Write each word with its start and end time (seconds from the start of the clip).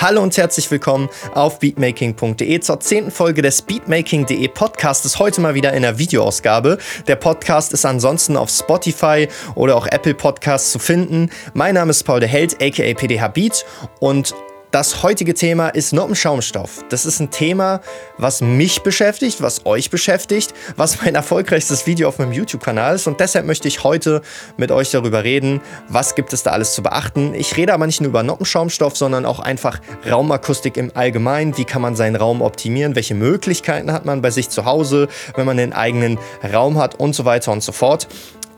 Hallo 0.00 0.22
und 0.22 0.34
herzlich 0.34 0.70
willkommen 0.70 1.10
auf 1.34 1.58
beatmaking.de 1.58 2.60
zur 2.60 2.80
zehnten 2.80 3.10
Folge 3.10 3.42
des 3.42 3.60
Beatmaking.de 3.60 4.48
Podcastes. 4.48 5.18
Heute 5.18 5.42
mal 5.42 5.54
wieder 5.54 5.74
in 5.74 5.82
der 5.82 5.98
Videoausgabe. 5.98 6.78
Der 7.06 7.16
Podcast 7.16 7.74
ist 7.74 7.84
ansonsten 7.84 8.38
auf 8.38 8.48
Spotify 8.48 9.28
oder 9.56 9.76
auch 9.76 9.86
Apple 9.86 10.14
Podcasts 10.14 10.72
zu 10.72 10.78
finden. 10.78 11.28
Mein 11.52 11.74
Name 11.74 11.90
ist 11.90 12.04
Paul 12.04 12.20
der 12.20 12.30
Held, 12.30 12.62
aka 12.62 12.94
PDH 12.94 13.28
Beat 13.28 13.66
und 13.98 14.34
das 14.70 15.02
heutige 15.02 15.34
Thema 15.34 15.68
ist 15.68 15.92
Noppenschaumstoff. 15.92 16.84
Das 16.90 17.04
ist 17.04 17.18
ein 17.18 17.30
Thema, 17.30 17.80
was 18.18 18.40
mich 18.40 18.82
beschäftigt, 18.82 19.42
was 19.42 19.66
euch 19.66 19.90
beschäftigt, 19.90 20.54
was 20.76 21.02
mein 21.02 21.14
erfolgreichstes 21.16 21.86
Video 21.86 22.08
auf 22.08 22.18
meinem 22.18 22.32
YouTube-Kanal 22.32 22.94
ist. 22.94 23.06
Und 23.06 23.18
deshalb 23.18 23.46
möchte 23.46 23.66
ich 23.66 23.82
heute 23.82 24.22
mit 24.56 24.70
euch 24.70 24.90
darüber 24.90 25.24
reden, 25.24 25.60
was 25.88 26.14
gibt 26.14 26.32
es 26.32 26.44
da 26.44 26.52
alles 26.52 26.74
zu 26.74 26.82
beachten. 26.82 27.34
Ich 27.34 27.56
rede 27.56 27.74
aber 27.74 27.86
nicht 27.86 28.00
nur 28.00 28.10
über 28.10 28.22
Noppenschaumstoff, 28.22 28.96
sondern 28.96 29.26
auch 29.26 29.40
einfach 29.40 29.80
Raumakustik 30.08 30.76
im 30.76 30.92
Allgemeinen. 30.94 31.56
Wie 31.56 31.64
kann 31.64 31.82
man 31.82 31.96
seinen 31.96 32.14
Raum 32.14 32.40
optimieren? 32.40 32.94
Welche 32.94 33.14
Möglichkeiten 33.14 33.92
hat 33.92 34.04
man 34.04 34.22
bei 34.22 34.30
sich 34.30 34.50
zu 34.50 34.66
Hause, 34.66 35.08
wenn 35.34 35.46
man 35.46 35.58
einen 35.58 35.72
eigenen 35.72 36.18
Raum 36.52 36.78
hat 36.78 36.94
und 36.94 37.14
so 37.14 37.24
weiter 37.24 37.50
und 37.50 37.62
so 37.62 37.72
fort. 37.72 38.06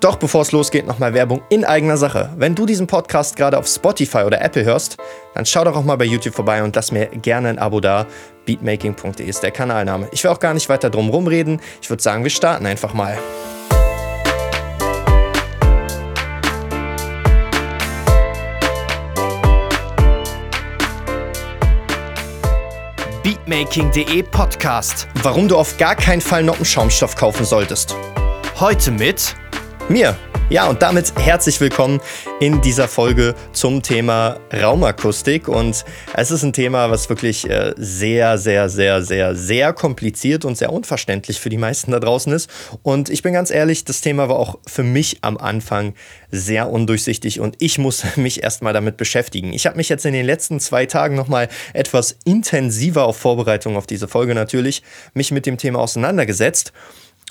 Doch 0.02 0.16
bevor 0.16 0.42
es 0.42 0.50
losgeht, 0.50 0.84
nochmal 0.84 1.14
Werbung 1.14 1.42
in 1.48 1.64
eigener 1.64 1.96
Sache. 1.96 2.30
Wenn 2.36 2.56
du 2.56 2.66
diesen 2.66 2.88
Podcast 2.88 3.36
gerade 3.36 3.56
auf 3.56 3.68
Spotify 3.68 4.24
oder 4.24 4.42
Apple 4.42 4.64
hörst, 4.64 4.96
dann 5.32 5.46
schau 5.46 5.62
doch 5.62 5.76
auch 5.76 5.84
mal 5.84 5.94
bei 5.94 6.04
YouTube 6.04 6.34
vorbei 6.34 6.64
und 6.64 6.74
lass 6.74 6.90
mir 6.90 7.06
gerne 7.06 7.50
ein 7.50 7.58
Abo 7.60 7.78
da. 7.78 8.08
Beatmaking.de 8.44 9.24
ist 9.24 9.44
der 9.44 9.52
Kanalname. 9.52 10.08
Ich 10.10 10.24
will 10.24 10.32
auch 10.32 10.40
gar 10.40 10.54
nicht 10.54 10.68
weiter 10.68 10.90
drum 10.90 11.08
rumreden. 11.08 11.60
Ich 11.80 11.88
würde 11.88 12.02
sagen, 12.02 12.24
wir 12.24 12.32
starten 12.32 12.66
einfach 12.66 12.94
mal. 12.94 13.16
Beatmaking.de 23.22 24.24
Podcast. 24.24 25.06
Warum 25.22 25.46
du 25.46 25.56
auf 25.56 25.78
gar 25.78 25.94
keinen 25.94 26.20
Fall 26.20 26.42
Noppenschaumstoff 26.42 27.14
kaufen 27.14 27.44
solltest. 27.44 27.94
Heute 28.58 28.90
mit 28.90 29.36
mir. 29.88 30.16
Ja, 30.50 30.68
und 30.68 30.82
damit 30.82 31.14
herzlich 31.18 31.58
willkommen 31.60 32.00
in 32.38 32.60
dieser 32.60 32.86
Folge 32.86 33.34
zum 33.52 33.82
Thema 33.82 34.38
Raumakustik. 34.52 35.48
Und 35.48 35.84
es 36.12 36.30
ist 36.30 36.42
ein 36.42 36.52
Thema, 36.52 36.90
was 36.90 37.08
wirklich 37.08 37.48
äh, 37.48 37.72
sehr, 37.78 38.36
sehr, 38.36 38.68
sehr, 38.68 39.02
sehr, 39.02 39.34
sehr 39.34 39.72
kompliziert 39.72 40.44
und 40.44 40.58
sehr 40.58 40.70
unverständlich 40.70 41.40
für 41.40 41.48
die 41.48 41.56
meisten 41.56 41.90
da 41.90 42.00
draußen 42.00 42.30
ist. 42.34 42.50
Und 42.82 43.08
ich 43.08 43.22
bin 43.22 43.32
ganz 43.32 43.50
ehrlich, 43.50 43.86
das 43.86 44.02
Thema 44.02 44.28
war 44.28 44.36
auch 44.36 44.58
für 44.66 44.82
mich 44.82 45.18
am 45.22 45.38
Anfang 45.38 45.94
sehr 46.30 46.68
undurchsichtig 46.68 47.40
und 47.40 47.56
ich 47.58 47.78
musste 47.78 48.08
mich 48.20 48.42
erstmal 48.42 48.74
damit 48.74 48.98
beschäftigen. 48.98 49.54
Ich 49.54 49.64
habe 49.66 49.78
mich 49.78 49.88
jetzt 49.88 50.04
in 50.04 50.12
den 50.12 50.26
letzten 50.26 50.60
zwei 50.60 50.84
Tagen 50.84 51.16
nochmal 51.16 51.48
etwas 51.72 52.18
intensiver 52.24 53.04
auf 53.04 53.16
Vorbereitung 53.16 53.76
auf 53.76 53.86
diese 53.86 54.06
Folge 54.06 54.34
natürlich 54.34 54.82
mich 55.14 55.30
mit 55.30 55.46
dem 55.46 55.56
Thema 55.56 55.78
auseinandergesetzt. 55.78 56.72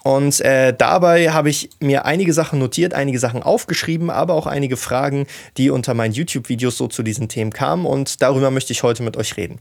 Und 0.04 0.42
äh, 0.42 0.74
dabei 0.76 1.32
habe 1.32 1.50
ich 1.50 1.70
mir 1.80 2.06
einige 2.06 2.34
Sachen 2.34 2.58
notiert, 2.60 2.94
einige 2.94 3.20
Sachen 3.20 3.44
aufgeschrieben, 3.44 4.10
aber 4.10 4.34
auch 4.34 4.48
einige 4.48 4.78
Fragen, 4.78 5.28
die 5.58 5.70
unter 5.70 5.94
meinen 5.94 6.14
YouTube-Videos 6.14 6.78
so 6.78 6.88
zu 6.88 7.04
diesen 7.04 7.30
Themen 7.30 7.52
kamen. 7.52 7.86
Und 7.86 8.22
darüber 8.22 8.50
möchte 8.50 8.74
ich 8.74 8.84
heute 8.84 9.04
mit 9.04 9.16
euch 9.16 9.38
reden. 9.38 9.60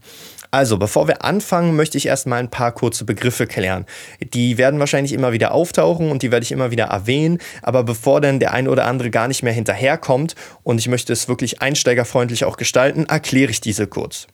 Also, 0.49 0.77
bevor 0.77 1.07
wir 1.07 1.23
anfangen, 1.23 1.75
möchte 1.75 1.97
ich 1.97 2.07
erstmal 2.07 2.39
ein 2.39 2.49
paar 2.49 2.73
kurze 2.73 3.05
Begriffe 3.05 3.47
klären. 3.47 3.85
Die 4.33 4.57
werden 4.57 4.79
wahrscheinlich 4.79 5.13
immer 5.13 5.31
wieder 5.31 5.53
auftauchen 5.53 6.11
und 6.11 6.23
die 6.23 6.31
werde 6.31 6.43
ich 6.43 6.51
immer 6.51 6.71
wieder 6.71 6.85
erwähnen. 6.85 7.37
Aber 7.61 7.83
bevor 7.83 8.19
dann 8.19 8.39
der 8.39 8.51
eine 8.51 8.69
oder 8.69 8.85
andere 8.85 9.11
gar 9.11 9.27
nicht 9.27 9.43
mehr 9.43 9.53
hinterherkommt 9.53 10.35
und 10.63 10.79
ich 10.79 10.89
möchte 10.89 11.13
es 11.13 11.29
wirklich 11.29 11.61
einsteigerfreundlich 11.61 12.43
auch 12.45 12.57
gestalten, 12.57 13.05
erkläre 13.05 13.51
ich 13.51 13.61
diese 13.61 13.87
kurz. 13.87 14.27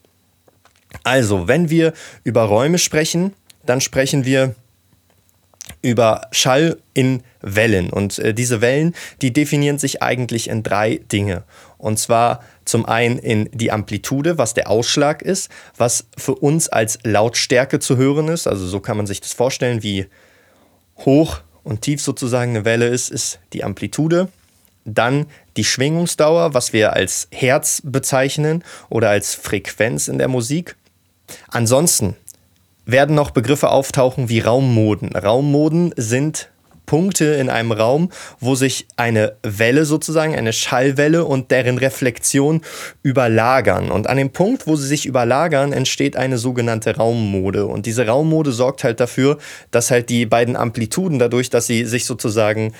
Also, 1.04 1.46
wenn 1.46 1.70
wir 1.70 1.92
über 2.24 2.42
Räume 2.42 2.78
sprechen, 2.78 3.34
dann 3.64 3.80
sprechen 3.80 4.24
wir 4.24 4.54
über 5.82 6.22
Schall 6.32 6.78
in 6.94 7.22
Wellen. 7.40 7.90
Und 7.90 8.18
äh, 8.18 8.34
diese 8.34 8.60
Wellen, 8.60 8.94
die 9.22 9.32
definieren 9.32 9.78
sich 9.78 10.02
eigentlich 10.02 10.48
in 10.48 10.62
drei 10.62 11.00
Dinge. 11.10 11.44
Und 11.76 11.98
zwar 11.98 12.42
zum 12.64 12.84
einen 12.86 13.18
in 13.18 13.48
die 13.52 13.70
Amplitude, 13.70 14.38
was 14.38 14.54
der 14.54 14.68
Ausschlag 14.68 15.22
ist, 15.22 15.50
was 15.76 16.06
für 16.16 16.34
uns 16.34 16.68
als 16.68 16.98
Lautstärke 17.04 17.78
zu 17.78 17.96
hören 17.96 18.28
ist. 18.28 18.46
Also 18.46 18.66
so 18.66 18.80
kann 18.80 18.96
man 18.96 19.06
sich 19.06 19.20
das 19.20 19.32
vorstellen, 19.32 19.82
wie 19.82 20.06
hoch 20.98 21.40
und 21.62 21.82
tief 21.82 22.02
sozusagen 22.02 22.56
eine 22.56 22.64
Welle 22.64 22.88
ist, 22.88 23.10
ist 23.10 23.38
die 23.52 23.62
Amplitude. 23.62 24.28
Dann 24.84 25.26
die 25.56 25.64
Schwingungsdauer, 25.64 26.54
was 26.54 26.72
wir 26.72 26.94
als 26.94 27.28
Herz 27.30 27.82
bezeichnen 27.84 28.64
oder 28.88 29.10
als 29.10 29.34
Frequenz 29.34 30.08
in 30.08 30.18
der 30.18 30.28
Musik. 30.28 30.76
Ansonsten 31.48 32.16
werden 32.88 33.14
noch 33.14 33.30
Begriffe 33.30 33.68
auftauchen 33.68 34.28
wie 34.28 34.40
Raummoden. 34.40 35.14
Raummoden 35.14 35.92
sind 35.96 36.48
Punkte 36.86 37.26
in 37.26 37.50
einem 37.50 37.70
Raum, 37.70 38.08
wo 38.40 38.54
sich 38.54 38.88
eine 38.96 39.36
Welle 39.42 39.84
sozusagen, 39.84 40.34
eine 40.34 40.54
Schallwelle 40.54 41.26
und 41.26 41.50
deren 41.50 41.76
Reflexion 41.76 42.62
überlagern. 43.02 43.90
Und 43.90 44.08
an 44.08 44.16
dem 44.16 44.30
Punkt, 44.30 44.66
wo 44.66 44.74
sie 44.74 44.86
sich 44.86 45.04
überlagern, 45.04 45.74
entsteht 45.74 46.16
eine 46.16 46.38
sogenannte 46.38 46.96
Raummode. 46.96 47.66
Und 47.66 47.84
diese 47.84 48.06
Raummode 48.06 48.52
sorgt 48.52 48.84
halt 48.84 49.00
dafür, 49.00 49.36
dass 49.70 49.90
halt 49.90 50.08
die 50.08 50.24
beiden 50.24 50.56
Amplituden 50.56 51.18
dadurch, 51.18 51.50
dass 51.50 51.66
sie 51.66 51.84
sich 51.84 52.06
sozusagen 52.06 52.72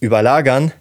überlagern, 0.00 0.72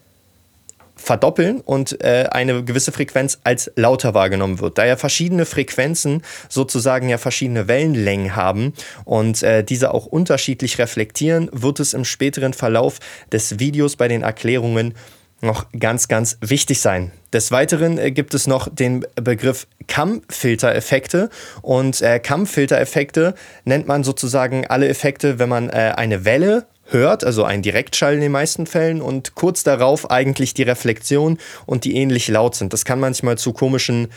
verdoppeln 1.01 1.61
und 1.61 2.03
äh, 2.03 2.27
eine 2.31 2.63
gewisse 2.63 2.91
Frequenz 2.91 3.39
als 3.43 3.71
lauter 3.75 4.13
wahrgenommen 4.13 4.59
wird. 4.59 4.77
Da 4.77 4.85
ja 4.85 4.95
verschiedene 4.95 5.45
Frequenzen 5.45 6.23
sozusagen 6.49 7.09
ja 7.09 7.17
verschiedene 7.17 7.67
Wellenlängen 7.67 8.35
haben 8.35 8.73
und 9.05 9.43
äh, 9.43 9.63
diese 9.63 9.93
auch 9.93 10.05
unterschiedlich 10.05 10.77
reflektieren, 10.77 11.49
wird 11.51 11.79
es 11.79 11.93
im 11.93 12.05
späteren 12.05 12.53
Verlauf 12.53 12.99
des 13.31 13.59
Videos 13.59 13.95
bei 13.95 14.07
den 14.07 14.23
Erklärungen 14.23 14.93
noch 15.41 15.67
ganz, 15.77 16.07
ganz 16.07 16.37
wichtig 16.41 16.81
sein. 16.81 17.11
Des 17.31 17.51
Weiteren 17.51 17.97
äh, 17.97 18.11
gibt 18.11 18.33
es 18.33 18.47
noch 18.47 18.67
den 18.67 19.05
Begriff 19.15 19.67
Kammfiltereffekte 19.87 21.29
und 21.61 22.01
äh, 22.01 22.19
Kammfiltereffekte 22.19 23.35
nennt 23.63 23.87
man 23.87 24.03
sozusagen 24.03 24.67
alle 24.67 24.87
Effekte, 24.87 25.39
wenn 25.39 25.49
man 25.49 25.69
äh, 25.69 25.93
eine 25.95 26.25
Welle 26.25 26.65
hört, 26.91 27.23
also 27.23 27.43
ein 27.43 27.61
Direktschall 27.61 28.15
in 28.15 28.21
den 28.21 28.31
meisten 28.31 28.65
Fällen 28.65 29.01
und 29.01 29.35
kurz 29.35 29.63
darauf 29.63 30.09
eigentlich 30.09 30.53
die 30.53 30.63
Reflexion 30.63 31.37
und 31.65 31.83
die 31.85 31.95
ähnlich 31.95 32.27
laut 32.27 32.55
sind. 32.55 32.73
Das 32.73 32.85
kann 32.85 32.99
manchmal 32.99 33.37
zu 33.37 33.53
komischen 33.53 34.09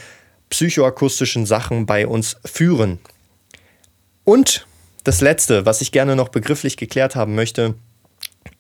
psychoakustischen 0.51 1.47
Sachen 1.47 1.87
bei 1.87 2.07
uns 2.07 2.37
führen. 2.45 2.99
Und 4.25 4.67
das 5.05 5.21
Letzte, 5.21 5.67
was 5.67 5.81
ich 5.81 5.93
gerne 5.93 6.15
noch 6.15 6.29
begrifflich 6.29 6.77
geklärt 6.77 7.17
haben 7.17 7.35
möchte, 7.35 7.75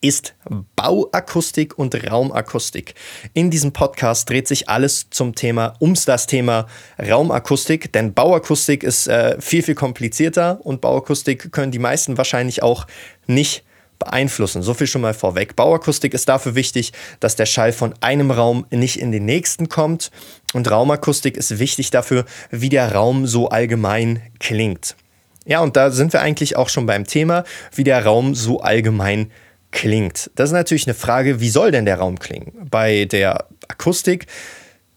ist 0.00 0.34
Bauakustik 0.76 1.78
und 1.78 1.94
Raumakustik. 2.10 2.94
In 3.34 3.50
diesem 3.50 3.72
Podcast 3.72 4.28
dreht 4.28 4.48
sich 4.48 4.68
alles 4.68 5.08
zum 5.10 5.34
Thema, 5.34 5.74
ums 5.80 6.04
das 6.04 6.26
Thema 6.26 6.66
Raumakustik, 6.98 7.92
denn 7.92 8.12
Bauakustik 8.12 8.82
ist 8.82 9.06
äh, 9.06 9.40
viel, 9.40 9.62
viel 9.62 9.74
komplizierter 9.74 10.60
und 10.64 10.80
Bauakustik 10.80 11.52
können 11.52 11.72
die 11.72 11.78
meisten 11.78 12.18
wahrscheinlich 12.18 12.62
auch 12.62 12.86
nicht 13.26 13.64
beeinflussen. 14.04 14.62
So 14.62 14.74
viel 14.74 14.86
schon 14.86 15.02
mal 15.02 15.14
vorweg. 15.14 15.56
Bauakustik 15.56 16.14
ist 16.14 16.28
dafür 16.28 16.54
wichtig, 16.54 16.92
dass 17.20 17.36
der 17.36 17.46
Schall 17.46 17.72
von 17.72 17.94
einem 18.00 18.30
Raum 18.30 18.66
nicht 18.70 18.98
in 18.98 19.12
den 19.12 19.24
nächsten 19.24 19.68
kommt. 19.68 20.10
Und 20.54 20.70
Raumakustik 20.70 21.36
ist 21.36 21.58
wichtig 21.58 21.90
dafür, 21.90 22.24
wie 22.50 22.68
der 22.68 22.92
Raum 22.92 23.26
so 23.26 23.48
allgemein 23.48 24.22
klingt. 24.38 24.96
Ja, 25.44 25.60
und 25.60 25.76
da 25.76 25.91
sind 25.91 26.12
wir 26.12 26.20
eigentlich 26.20 26.56
auch 26.56 26.68
schon 26.68 26.86
beim 26.86 27.06
Thema, 27.06 27.44
wie 27.74 27.84
der 27.84 28.04
Raum 28.04 28.34
so 28.34 28.60
allgemein 28.60 29.30
klingt. 29.70 30.30
Das 30.34 30.50
ist 30.50 30.54
natürlich 30.54 30.86
eine 30.86 30.94
Frage, 30.94 31.41
wie 31.41 31.48
soll 31.48 31.70
denn 31.70 31.84
der 31.84 31.98
Raum 31.98 32.18
klingen? 32.18 32.52
Bei 32.70 33.06
der 33.06 33.46
Akustik 33.68 34.26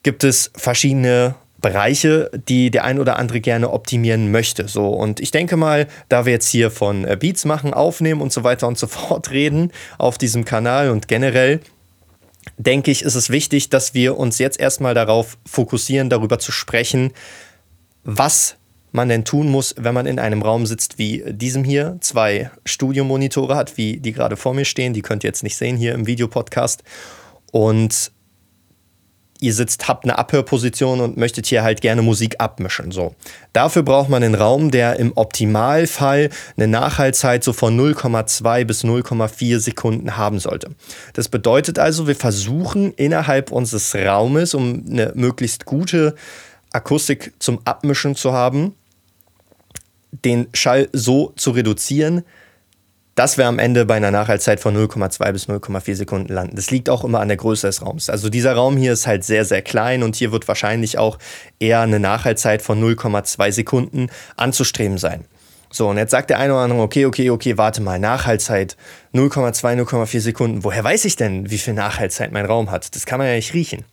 gibt 0.03 0.23
es 0.23 0.51
verschiedene 0.55 1.35
Bereiche, 1.65 2.29
die 2.47 2.69
der 2.69 2.83
ein 2.83 2.99
oder 2.99 3.17
andere 3.17 3.41
gerne 3.41 3.71
optimieren 3.71 4.29
möchte. 4.29 4.67
So, 4.67 4.89
und 4.89 5.19
ich 5.19 5.31
denke 5.31 5.57
mal, 5.57 5.87
da 6.09 6.27
wir 6.27 6.31
jetzt 6.31 6.49
hier 6.49 6.69
von 6.69 7.05
äh, 7.05 7.17
Beats 7.19 7.43
machen, 7.43 7.73
aufnehmen 7.73 8.21
und 8.21 8.31
so 8.31 8.43
weiter 8.43 8.67
und 8.67 8.77
so 8.77 8.85
fort 8.87 9.31
reden 9.31 9.71
auf 9.97 10.19
diesem 10.19 10.45
Kanal 10.45 10.91
und 10.91 11.07
generell, 11.07 11.61
denke 12.59 12.91
ich, 12.91 13.01
ist 13.01 13.15
es 13.15 13.31
wichtig, 13.31 13.69
dass 13.69 13.95
wir 13.95 14.15
uns 14.15 14.37
jetzt 14.37 14.59
erstmal 14.59 14.93
darauf 14.93 15.39
fokussieren, 15.43 16.11
darüber 16.11 16.37
zu 16.37 16.51
sprechen, 16.51 17.13
was 18.03 18.57
man 18.91 19.09
denn 19.09 19.25
tun 19.25 19.49
muss, 19.49 19.73
wenn 19.75 19.95
man 19.95 20.05
in 20.05 20.19
einem 20.19 20.43
Raum 20.43 20.67
sitzt 20.67 20.99
wie 20.99 21.23
diesem 21.27 21.63
hier, 21.63 21.97
zwei 21.99 22.51
Studiomonitore 22.65 23.55
hat, 23.55 23.75
wie 23.75 23.97
die 23.97 24.11
gerade 24.11 24.37
vor 24.37 24.53
mir 24.53 24.65
stehen, 24.65 24.93
die 24.93 25.01
könnt 25.01 25.23
ihr 25.23 25.29
jetzt 25.29 25.41
nicht 25.41 25.57
sehen 25.57 25.77
hier 25.77 25.95
im 25.95 26.05
Videopodcast. 26.05 26.83
Und 27.51 28.11
ihr 29.39 29.53
sitzt, 29.53 29.87
habt 29.87 30.05
eine 30.05 30.17
Abhörposition 30.17 31.01
und 31.01 31.17
möchtet 31.17 31.47
hier 31.47 31.63
halt 31.63 31.81
gerne 31.81 32.01
Musik 32.01 32.35
abmischen. 32.39 32.91
So. 32.91 33.15
Dafür 33.53 33.83
braucht 33.83 34.09
man 34.09 34.23
einen 34.23 34.35
Raum, 34.35 34.71
der 34.71 34.97
im 34.97 35.11
Optimalfall 35.15 36.29
eine 36.55 36.67
Nachhaltzeit 36.67 37.43
so 37.43 37.53
von 37.53 37.77
0,2 37.77 38.65
bis 38.65 38.83
0,4 38.83 39.59
Sekunden 39.59 40.17
haben 40.17 40.39
sollte. 40.39 40.71
Das 41.13 41.29
bedeutet 41.29 41.79
also, 41.79 42.07
wir 42.07 42.15
versuchen 42.15 42.93
innerhalb 42.93 43.51
unseres 43.51 43.93
Raumes, 43.95 44.53
um 44.53 44.83
eine 44.89 45.11
möglichst 45.15 45.65
gute 45.65 46.15
Akustik 46.71 47.33
zum 47.39 47.59
Abmischen 47.65 48.15
zu 48.15 48.33
haben, 48.33 48.75
den 50.11 50.47
Schall 50.53 50.89
so 50.93 51.33
zu 51.35 51.51
reduzieren, 51.51 52.23
dass 53.15 53.37
wir 53.37 53.47
am 53.47 53.59
Ende 53.59 53.85
bei 53.85 53.95
einer 53.95 54.11
Nachhaltzeit 54.11 54.59
von 54.59 54.75
0,2 54.75 55.31
bis 55.31 55.47
0,4 55.47 55.95
Sekunden 55.95 56.33
landen. 56.33 56.57
Das 56.57 56.69
liegt 56.69 56.89
auch 56.89 57.05
immer 57.05 57.21
an 57.21 57.29
der 57.29 57.37
Größe 57.37 57.67
des 57.67 57.81
Raums. 57.81 58.09
Also 58.09 58.29
dieser 58.29 58.53
Raum 58.53 58.75
hier 58.75 58.91
ist 58.93 59.07
halt 59.07 59.23
sehr, 59.23 59.45
sehr 59.45 59.61
klein 59.61 60.03
und 60.03 60.15
hier 60.15 60.33
wird 60.33 60.47
wahrscheinlich 60.47 60.97
auch 60.97 61.17
eher 61.59 61.79
eine 61.79 61.99
Nachhaltzeit 61.99 62.61
von 62.61 62.83
0,2 62.83 63.51
Sekunden 63.51 64.09
anzustreben 64.35 64.97
sein. 64.97 65.25
So, 65.71 65.89
und 65.89 65.97
jetzt 65.97 66.11
sagt 66.11 66.29
der 66.29 66.39
eine 66.39 66.53
oder 66.53 66.63
andere, 66.63 66.81
okay, 66.81 67.05
okay, 67.05 67.29
okay, 67.29 67.57
warte 67.57 67.81
mal, 67.81 67.99
Nachhaltzeit 67.99 68.77
0,2, 69.13 69.81
0,4 69.81 70.19
Sekunden. 70.19 70.63
Woher 70.63 70.83
weiß 70.83 71.05
ich 71.05 71.15
denn, 71.15 71.49
wie 71.49 71.57
viel 71.57 71.73
Nachhaltzeit 71.73 72.31
mein 72.31 72.45
Raum 72.45 72.69
hat? 72.69 72.95
Das 72.95 73.05
kann 73.05 73.17
man 73.17 73.27
ja 73.27 73.35
nicht 73.35 73.53
riechen. 73.53 73.83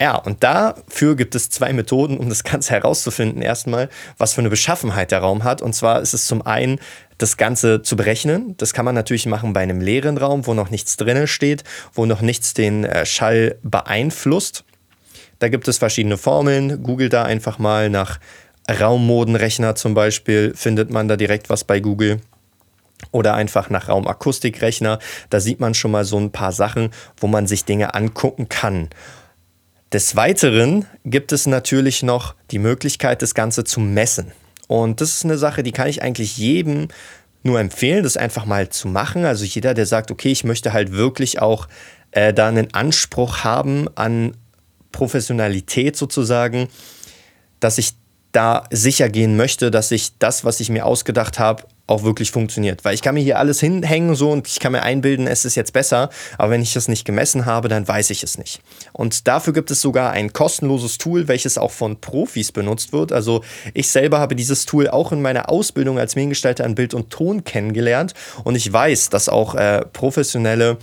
Ja, 0.00 0.16
und 0.16 0.44
dafür 0.44 1.16
gibt 1.16 1.34
es 1.34 1.48
zwei 1.48 1.72
Methoden, 1.72 2.18
um 2.18 2.28
das 2.28 2.44
Ganze 2.44 2.70
herauszufinden. 2.74 3.40
Erstmal, 3.40 3.88
was 4.18 4.34
für 4.34 4.40
eine 4.40 4.50
Beschaffenheit 4.50 5.10
der 5.10 5.20
Raum 5.20 5.44
hat. 5.44 5.62
Und 5.62 5.74
zwar 5.74 6.02
ist 6.02 6.12
es 6.12 6.26
zum 6.26 6.42
einen, 6.42 6.78
das 7.18 7.36
Ganze 7.36 7.82
zu 7.82 7.96
berechnen. 7.96 8.54
Das 8.58 8.72
kann 8.72 8.84
man 8.84 8.94
natürlich 8.94 9.26
machen 9.26 9.52
bei 9.52 9.60
einem 9.60 9.80
leeren 9.80 10.18
Raum, 10.18 10.46
wo 10.46 10.54
noch 10.54 10.70
nichts 10.70 10.96
drinnen 10.96 11.26
steht, 11.26 11.64
wo 11.92 12.06
noch 12.06 12.20
nichts 12.20 12.54
den 12.54 12.84
äh, 12.84 13.06
Schall 13.06 13.56
beeinflusst. 13.62 14.64
Da 15.38 15.48
gibt 15.48 15.68
es 15.68 15.78
verschiedene 15.78 16.16
Formeln. 16.16 16.82
Google 16.82 17.08
da 17.08 17.24
einfach 17.24 17.58
mal 17.58 17.90
nach 17.90 18.18
Raummodenrechner 18.68 19.74
zum 19.74 19.94
Beispiel, 19.94 20.52
findet 20.54 20.90
man 20.90 21.08
da 21.08 21.16
direkt 21.16 21.50
was 21.50 21.64
bei 21.64 21.80
Google 21.80 22.20
oder 23.12 23.34
einfach 23.34 23.70
nach 23.70 23.88
Raumakustikrechner. 23.88 24.98
Da 25.30 25.40
sieht 25.40 25.60
man 25.60 25.74
schon 25.74 25.90
mal 25.90 26.04
so 26.04 26.18
ein 26.18 26.32
paar 26.32 26.52
Sachen, 26.52 26.90
wo 27.18 27.26
man 27.26 27.46
sich 27.46 27.64
Dinge 27.64 27.94
angucken 27.94 28.48
kann. 28.48 28.88
Des 29.92 30.16
Weiteren 30.16 30.86
gibt 31.04 31.32
es 31.32 31.46
natürlich 31.46 32.02
noch 32.02 32.34
die 32.50 32.58
Möglichkeit, 32.58 33.22
das 33.22 33.34
Ganze 33.34 33.64
zu 33.64 33.80
messen. 33.80 34.32
Und 34.66 35.00
das 35.00 35.10
ist 35.10 35.24
eine 35.24 35.38
Sache, 35.38 35.62
die 35.62 35.72
kann 35.72 35.88
ich 35.88 36.02
eigentlich 36.02 36.36
jedem 36.36 36.88
nur 37.42 37.60
empfehlen, 37.60 38.02
das 38.02 38.16
einfach 38.16 38.44
mal 38.44 38.68
zu 38.68 38.88
machen. 38.88 39.24
Also 39.24 39.44
jeder, 39.44 39.74
der 39.74 39.86
sagt, 39.86 40.10
okay, 40.10 40.32
ich 40.32 40.44
möchte 40.44 40.72
halt 40.72 40.92
wirklich 40.92 41.40
auch 41.40 41.68
äh, 42.10 42.34
da 42.34 42.48
einen 42.48 42.74
Anspruch 42.74 43.44
haben 43.44 43.88
an 43.94 44.36
Professionalität 44.92 45.96
sozusagen, 45.96 46.68
dass 47.60 47.78
ich 47.78 47.92
da 48.32 48.64
sicher 48.70 49.08
gehen 49.08 49.36
möchte, 49.36 49.70
dass 49.70 49.90
ich 49.90 50.18
das, 50.18 50.44
was 50.44 50.60
ich 50.60 50.68
mir 50.68 50.84
ausgedacht 50.84 51.38
habe, 51.38 51.64
auch 51.86 52.02
wirklich 52.02 52.30
funktioniert. 52.30 52.84
Weil 52.84 52.94
ich 52.94 53.02
kann 53.02 53.14
mir 53.14 53.22
hier 53.22 53.38
alles 53.38 53.60
hinhängen 53.60 54.14
so 54.14 54.30
und 54.30 54.48
ich 54.48 54.58
kann 54.58 54.72
mir 54.72 54.82
einbilden, 54.82 55.26
es 55.26 55.44
ist 55.44 55.54
jetzt 55.54 55.72
besser, 55.72 56.10
aber 56.38 56.50
wenn 56.50 56.62
ich 56.62 56.72
das 56.72 56.88
nicht 56.88 57.04
gemessen 57.04 57.46
habe, 57.46 57.68
dann 57.68 57.86
weiß 57.86 58.10
ich 58.10 58.22
es 58.22 58.38
nicht. 58.38 58.60
Und 58.92 59.28
dafür 59.28 59.52
gibt 59.52 59.70
es 59.70 59.80
sogar 59.80 60.10
ein 60.10 60.32
kostenloses 60.32 60.98
Tool, 60.98 61.28
welches 61.28 61.58
auch 61.58 61.70
von 61.70 62.00
Profis 62.00 62.52
benutzt 62.52 62.92
wird. 62.92 63.12
Also 63.12 63.42
ich 63.74 63.88
selber 63.88 64.18
habe 64.18 64.34
dieses 64.34 64.66
Tool 64.66 64.88
auch 64.88 65.12
in 65.12 65.22
meiner 65.22 65.48
Ausbildung 65.48 65.98
als 65.98 66.16
Mediengestalter 66.16 66.64
an 66.64 66.74
Bild 66.74 66.94
und 66.94 67.10
Ton 67.10 67.44
kennengelernt 67.44 68.14
und 68.44 68.56
ich 68.56 68.72
weiß, 68.72 69.10
dass 69.10 69.28
auch 69.28 69.54
äh, 69.54 69.84
professionelle 69.92 70.78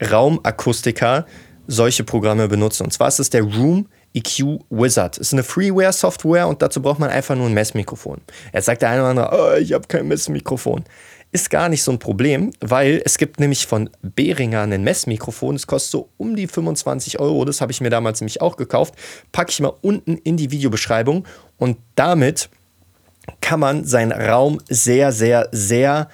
Raumakustiker 0.00 1.26
solche 1.66 2.02
Programme 2.02 2.48
benutzen. 2.48 2.84
Und 2.84 2.92
zwar 2.92 3.08
ist 3.08 3.20
es 3.20 3.30
der 3.30 3.42
Room 3.42 3.86
EQ 4.14 4.60
Wizard. 4.70 5.18
Ist 5.18 5.32
eine 5.32 5.42
Freeware-Software 5.42 6.48
und 6.48 6.62
dazu 6.62 6.82
braucht 6.82 6.98
man 6.98 7.10
einfach 7.10 7.36
nur 7.36 7.46
ein 7.46 7.54
Messmikrofon. 7.54 8.20
Jetzt 8.52 8.66
sagt 8.66 8.82
der 8.82 8.90
eine 8.90 9.00
oder 9.00 9.10
andere, 9.10 9.30
oh, 9.32 9.60
ich 9.60 9.72
habe 9.72 9.86
kein 9.86 10.08
Messmikrofon. 10.08 10.84
Ist 11.30 11.50
gar 11.50 11.68
nicht 11.68 11.82
so 11.82 11.92
ein 11.92 11.98
Problem, 11.98 12.52
weil 12.60 13.02
es 13.04 13.18
gibt 13.18 13.38
nämlich 13.38 13.66
von 13.66 13.90
Behringer 14.00 14.62
ein 14.62 14.82
Messmikrofon. 14.82 15.56
Es 15.56 15.66
kostet 15.66 15.90
so 15.90 16.08
um 16.16 16.36
die 16.36 16.46
25 16.46 17.20
Euro. 17.20 17.44
Das 17.44 17.60
habe 17.60 17.70
ich 17.70 17.82
mir 17.82 17.90
damals 17.90 18.20
nämlich 18.20 18.40
auch 18.40 18.56
gekauft. 18.56 18.94
Packe 19.30 19.50
ich 19.50 19.60
mal 19.60 19.74
unten 19.82 20.16
in 20.16 20.38
die 20.38 20.50
Videobeschreibung 20.50 21.26
und 21.58 21.76
damit 21.96 22.48
kann 23.42 23.60
man 23.60 23.84
seinen 23.84 24.12
Raum 24.12 24.58
sehr, 24.70 25.12
sehr, 25.12 25.48
sehr 25.52 26.08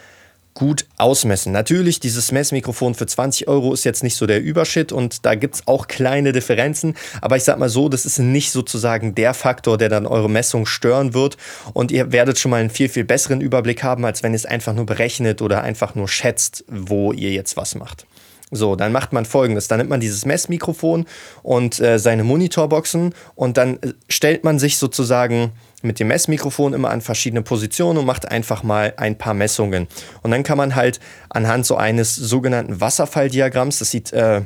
gut 0.54 0.86
ausmessen. 0.96 1.52
Natürlich, 1.52 2.00
dieses 2.00 2.30
Messmikrofon 2.32 2.94
für 2.94 3.06
20 3.06 3.48
Euro 3.48 3.72
ist 3.72 3.84
jetzt 3.84 4.04
nicht 4.04 4.16
so 4.16 4.26
der 4.26 4.40
Überschritt 4.40 4.92
und 4.92 5.26
da 5.26 5.34
gibt 5.34 5.56
es 5.56 5.66
auch 5.66 5.88
kleine 5.88 6.32
Differenzen, 6.32 6.94
aber 7.20 7.36
ich 7.36 7.44
sag 7.44 7.58
mal 7.58 7.68
so, 7.68 7.88
das 7.88 8.06
ist 8.06 8.20
nicht 8.20 8.52
sozusagen 8.52 9.14
der 9.16 9.34
Faktor, 9.34 9.78
der 9.78 9.88
dann 9.88 10.06
eure 10.06 10.30
Messung 10.30 10.64
stören 10.64 11.12
wird 11.12 11.36
und 11.72 11.90
ihr 11.90 12.12
werdet 12.12 12.38
schon 12.38 12.52
mal 12.52 12.60
einen 12.60 12.70
viel, 12.70 12.88
viel 12.88 13.04
besseren 13.04 13.40
Überblick 13.40 13.82
haben, 13.82 14.04
als 14.04 14.22
wenn 14.22 14.32
ihr 14.32 14.36
es 14.36 14.46
einfach 14.46 14.74
nur 14.74 14.86
berechnet 14.86 15.42
oder 15.42 15.62
einfach 15.62 15.96
nur 15.96 16.08
schätzt, 16.08 16.64
wo 16.68 17.12
ihr 17.12 17.32
jetzt 17.32 17.56
was 17.56 17.74
macht. 17.74 18.06
So, 18.50 18.76
dann 18.76 18.92
macht 18.92 19.12
man 19.12 19.24
folgendes: 19.24 19.66
Dann 19.66 19.78
nimmt 19.78 19.90
man 19.90 20.00
dieses 20.00 20.24
Messmikrofon 20.24 21.06
und 21.42 21.80
äh, 21.80 21.98
seine 21.98 22.22
Monitorboxen 22.22 23.14
und 23.34 23.56
dann 23.56 23.78
äh, 23.82 23.94
stellt 24.08 24.44
man 24.44 24.60
sich 24.60 24.76
sozusagen 24.78 25.52
mit 25.84 26.00
dem 26.00 26.08
Messmikrofon 26.08 26.72
immer 26.72 26.90
an 26.90 27.00
verschiedene 27.00 27.42
Positionen 27.42 27.98
und 27.98 28.06
macht 28.06 28.30
einfach 28.30 28.62
mal 28.62 28.94
ein 28.96 29.16
paar 29.18 29.34
Messungen. 29.34 29.86
Und 30.22 30.30
dann 30.30 30.42
kann 30.42 30.58
man 30.58 30.74
halt 30.74 31.00
anhand 31.28 31.66
so 31.66 31.76
eines 31.76 32.14
sogenannten 32.14 32.80
Wasserfalldiagramms, 32.80 33.78
das 33.78 33.90
sieht 33.90 34.12
äh, 34.12 34.42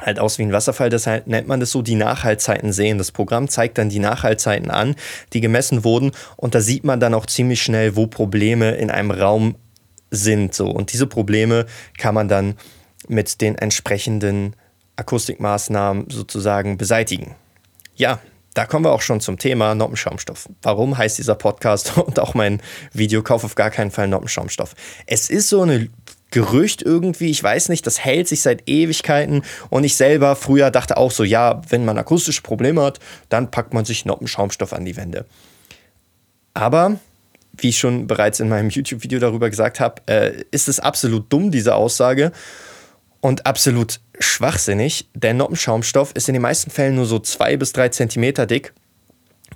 halt 0.00 0.18
aus 0.18 0.38
wie 0.38 0.42
ein 0.42 0.52
Wasserfall, 0.52 0.90
deshalb 0.90 1.26
nennt 1.26 1.48
man 1.48 1.60
das 1.60 1.70
so, 1.70 1.82
die 1.82 1.94
Nachhaltzeiten 1.94 2.72
sehen. 2.72 2.98
Das 2.98 3.12
Programm 3.12 3.48
zeigt 3.48 3.78
dann 3.78 3.88
die 3.88 3.98
Nachhaltzeiten 3.98 4.70
an, 4.70 4.94
die 5.32 5.40
gemessen 5.40 5.84
wurden 5.84 6.12
und 6.36 6.54
da 6.54 6.60
sieht 6.60 6.84
man 6.84 7.00
dann 7.00 7.14
auch 7.14 7.26
ziemlich 7.26 7.62
schnell, 7.62 7.96
wo 7.96 8.06
Probleme 8.06 8.72
in 8.72 8.90
einem 8.90 9.10
Raum 9.10 9.56
sind. 10.10 10.54
So. 10.54 10.68
Und 10.68 10.92
diese 10.92 11.06
Probleme 11.06 11.66
kann 11.98 12.14
man 12.14 12.28
dann 12.28 12.54
mit 13.08 13.40
den 13.40 13.56
entsprechenden 13.56 14.54
Akustikmaßnahmen 14.96 16.10
sozusagen 16.10 16.78
beseitigen. 16.78 17.34
Ja, 17.94 18.20
da 18.56 18.64
kommen 18.64 18.86
wir 18.86 18.92
auch 18.92 19.02
schon 19.02 19.20
zum 19.20 19.38
Thema 19.38 19.74
Noppenschaumstoff. 19.74 20.48
Warum 20.62 20.96
heißt 20.96 21.18
dieser 21.18 21.34
Podcast 21.34 21.98
und 21.98 22.18
auch 22.18 22.32
mein 22.32 22.62
Video 22.92 23.22
Kauf 23.22 23.44
auf 23.44 23.54
gar 23.54 23.70
keinen 23.70 23.90
Fall 23.90 24.08
Noppenschaumstoff? 24.08 24.74
Es 25.06 25.28
ist 25.28 25.50
so 25.50 25.60
eine 25.60 25.90
Gerücht 26.30 26.82
irgendwie, 26.82 27.30
ich 27.30 27.42
weiß 27.42 27.68
nicht, 27.68 27.86
das 27.86 28.02
hält 28.02 28.28
sich 28.28 28.40
seit 28.40 28.66
Ewigkeiten 28.66 29.42
und 29.68 29.84
ich 29.84 29.94
selber 29.94 30.34
früher 30.36 30.70
dachte 30.70 30.96
auch 30.96 31.10
so, 31.10 31.22
ja, 31.22 31.60
wenn 31.68 31.84
man 31.84 31.98
akustische 31.98 32.42
Probleme 32.42 32.82
hat, 32.82 32.98
dann 33.28 33.50
packt 33.50 33.74
man 33.74 33.84
sich 33.84 34.06
Noppenschaumstoff 34.06 34.72
an 34.72 34.86
die 34.86 34.96
Wände. 34.96 35.26
Aber 36.54 36.98
wie 37.58 37.68
ich 37.68 37.78
schon 37.78 38.06
bereits 38.06 38.40
in 38.40 38.48
meinem 38.48 38.70
YouTube-Video 38.70 39.18
darüber 39.18 39.50
gesagt 39.50 39.80
habe, 39.80 40.02
äh, 40.06 40.44
ist 40.50 40.68
es 40.68 40.80
absolut 40.80 41.30
dumm, 41.30 41.50
diese 41.50 41.74
Aussage 41.74 42.32
und 43.20 43.44
absolut 43.44 44.00
schwachsinnig. 44.18 45.08
Der 45.14 45.34
Noppenschaumstoff 45.34 46.12
ist 46.12 46.28
in 46.28 46.34
den 46.34 46.42
meisten 46.42 46.70
Fällen 46.70 46.96
nur 46.96 47.06
so 47.06 47.18
zwei 47.18 47.56
bis 47.56 47.72
drei 47.72 47.88
Zentimeter 47.88 48.46
dick. 48.46 48.72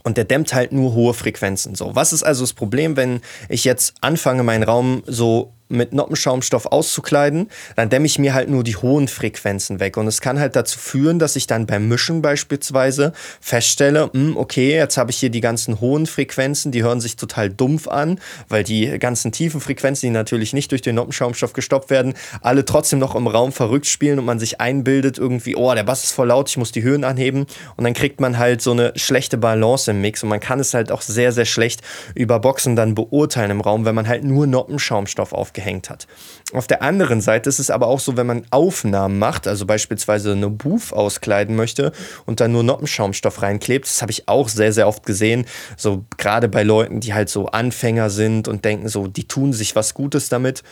Und 0.02 0.16
der 0.16 0.24
dämmt 0.24 0.54
halt 0.54 0.72
nur 0.72 0.94
hohe 0.94 1.14
Frequenzen. 1.14 1.74
So, 1.74 1.94
was 1.94 2.12
ist 2.12 2.22
also 2.22 2.42
das 2.42 2.54
Problem, 2.54 2.96
wenn 2.96 3.20
ich 3.48 3.64
jetzt 3.64 3.94
anfange, 4.00 4.42
meinen 4.42 4.62
Raum 4.62 5.02
so 5.06 5.52
mit 5.70 5.92
Noppenschaumstoff 5.92 6.66
auszukleiden, 6.66 7.48
dann 7.76 7.88
dämme 7.88 8.06
ich 8.06 8.18
mir 8.18 8.34
halt 8.34 8.48
nur 8.48 8.64
die 8.64 8.76
hohen 8.76 9.08
Frequenzen 9.08 9.80
weg. 9.80 9.96
Und 9.96 10.06
es 10.06 10.20
kann 10.20 10.38
halt 10.40 10.56
dazu 10.56 10.78
führen, 10.78 11.18
dass 11.18 11.36
ich 11.36 11.46
dann 11.46 11.66
beim 11.66 11.88
Mischen 11.88 12.22
beispielsweise 12.22 13.12
feststelle, 13.40 14.10
mh, 14.12 14.12
hm, 14.12 14.36
okay, 14.36 14.74
jetzt 14.74 14.96
habe 14.96 15.10
ich 15.10 15.18
hier 15.18 15.30
die 15.30 15.40
ganzen 15.40 15.80
hohen 15.80 16.06
Frequenzen, 16.06 16.72
die 16.72 16.82
hören 16.82 17.00
sich 17.00 17.16
total 17.16 17.48
dumpf 17.50 17.88
an, 17.88 18.18
weil 18.48 18.64
die 18.64 18.98
ganzen 18.98 19.32
tiefen 19.32 19.60
Frequenzen, 19.60 20.06
die 20.06 20.10
natürlich 20.10 20.52
nicht 20.52 20.70
durch 20.72 20.82
den 20.82 20.96
Noppenschaumstoff 20.96 21.52
gestoppt 21.52 21.90
werden, 21.90 22.14
alle 22.40 22.64
trotzdem 22.64 22.98
noch 22.98 23.14
im 23.14 23.26
Raum 23.26 23.52
verrückt 23.52 23.86
spielen 23.86 24.18
und 24.18 24.24
man 24.24 24.38
sich 24.38 24.60
einbildet 24.60 25.18
irgendwie, 25.18 25.56
oh, 25.56 25.72
der 25.74 25.84
Bass 25.84 26.04
ist 26.04 26.12
voll 26.12 26.28
laut, 26.28 26.48
ich 26.48 26.56
muss 26.56 26.72
die 26.72 26.82
Höhen 26.82 27.04
anheben. 27.04 27.46
Und 27.76 27.84
dann 27.84 27.94
kriegt 27.94 28.20
man 28.20 28.38
halt 28.38 28.60
so 28.60 28.72
eine 28.72 28.92
schlechte 28.96 29.38
Balance 29.38 29.90
im 29.90 30.00
Mix 30.00 30.22
und 30.22 30.28
man 30.28 30.40
kann 30.40 30.60
es 30.60 30.74
halt 30.74 30.90
auch 30.90 31.02
sehr, 31.02 31.32
sehr 31.32 31.44
schlecht 31.44 31.82
über 32.14 32.40
Boxen 32.40 32.76
dann 32.76 32.94
beurteilen 32.94 33.50
im 33.50 33.60
Raum, 33.60 33.84
wenn 33.84 33.94
man 33.94 34.08
halt 34.08 34.24
nur 34.24 34.46
Noppenschaumstoff 34.46 35.32
aufgeht 35.32 35.59
aufgehängt 35.60 35.90
hat. 35.90 36.06
Auf 36.52 36.66
der 36.66 36.82
anderen 36.82 37.20
Seite 37.20 37.48
ist 37.48 37.58
es 37.58 37.70
aber 37.70 37.86
auch 37.86 38.00
so, 38.00 38.16
wenn 38.16 38.26
man 38.26 38.44
Aufnahmen 38.50 39.18
macht, 39.18 39.46
also 39.46 39.66
beispielsweise 39.66 40.32
eine 40.32 40.50
Booth 40.50 40.92
auskleiden 40.92 41.54
möchte 41.54 41.92
und 42.26 42.40
dann 42.40 42.52
nur 42.52 42.62
Noppenschaumstoff 42.62 43.42
reinklebt, 43.42 43.86
das 43.86 44.02
habe 44.02 44.10
ich 44.10 44.28
auch 44.28 44.48
sehr, 44.48 44.72
sehr 44.72 44.88
oft 44.88 45.04
gesehen, 45.06 45.44
so 45.76 46.04
gerade 46.16 46.48
bei 46.48 46.62
Leuten, 46.62 47.00
die 47.00 47.14
halt 47.14 47.28
so 47.28 47.46
Anfänger 47.46 48.10
sind 48.10 48.48
und 48.48 48.64
denken 48.64 48.88
so, 48.88 49.06
die 49.06 49.28
tun 49.28 49.52
sich 49.52 49.76
was 49.76 49.94
Gutes 49.94 50.28
damit, 50.28 50.62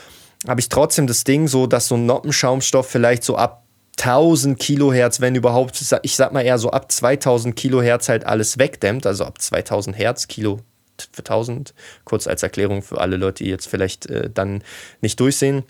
habe 0.47 0.61
ich 0.61 0.69
trotzdem 0.69 1.07
das 1.07 1.25
Ding 1.25 1.49
so, 1.49 1.67
dass 1.67 1.89
so 1.89 1.97
ein 1.97 2.07
Noppenschaumstoff 2.07 2.89
vielleicht 2.89 3.25
so 3.25 3.37
ab 3.37 3.65
1000 4.01 4.59
Kilohertz, 4.59 5.21
wenn 5.21 5.35
überhaupt, 5.35 5.81
ich 6.03 6.17
sag 6.17 6.33
mal 6.33 6.43
eher 6.43 6.59
so 6.59 6.71
ab 6.71 6.91
2000 6.91 7.57
Kilohertz 7.57 8.09
halt 8.09 8.25
alles 8.25 8.59
wegdämmt, 8.59 9.07
also 9.07 9.25
ab 9.25 9.41
2000 9.41 9.99
Hertz, 9.99 10.29
Kilo 10.29 10.61
für 11.13 11.21
1000. 11.21 11.75
Kurz 12.05 12.27
als 12.27 12.43
Erklärung 12.43 12.83
für 12.83 13.01
alle 13.01 13.17
Leute, 13.17 13.45
die 13.45 13.51
jetzt 13.51 13.69
vielleicht 13.69 14.07
äh, 14.07 14.31
dann 14.33 14.63
nicht 15.01 15.21
durchsehen 15.21 15.65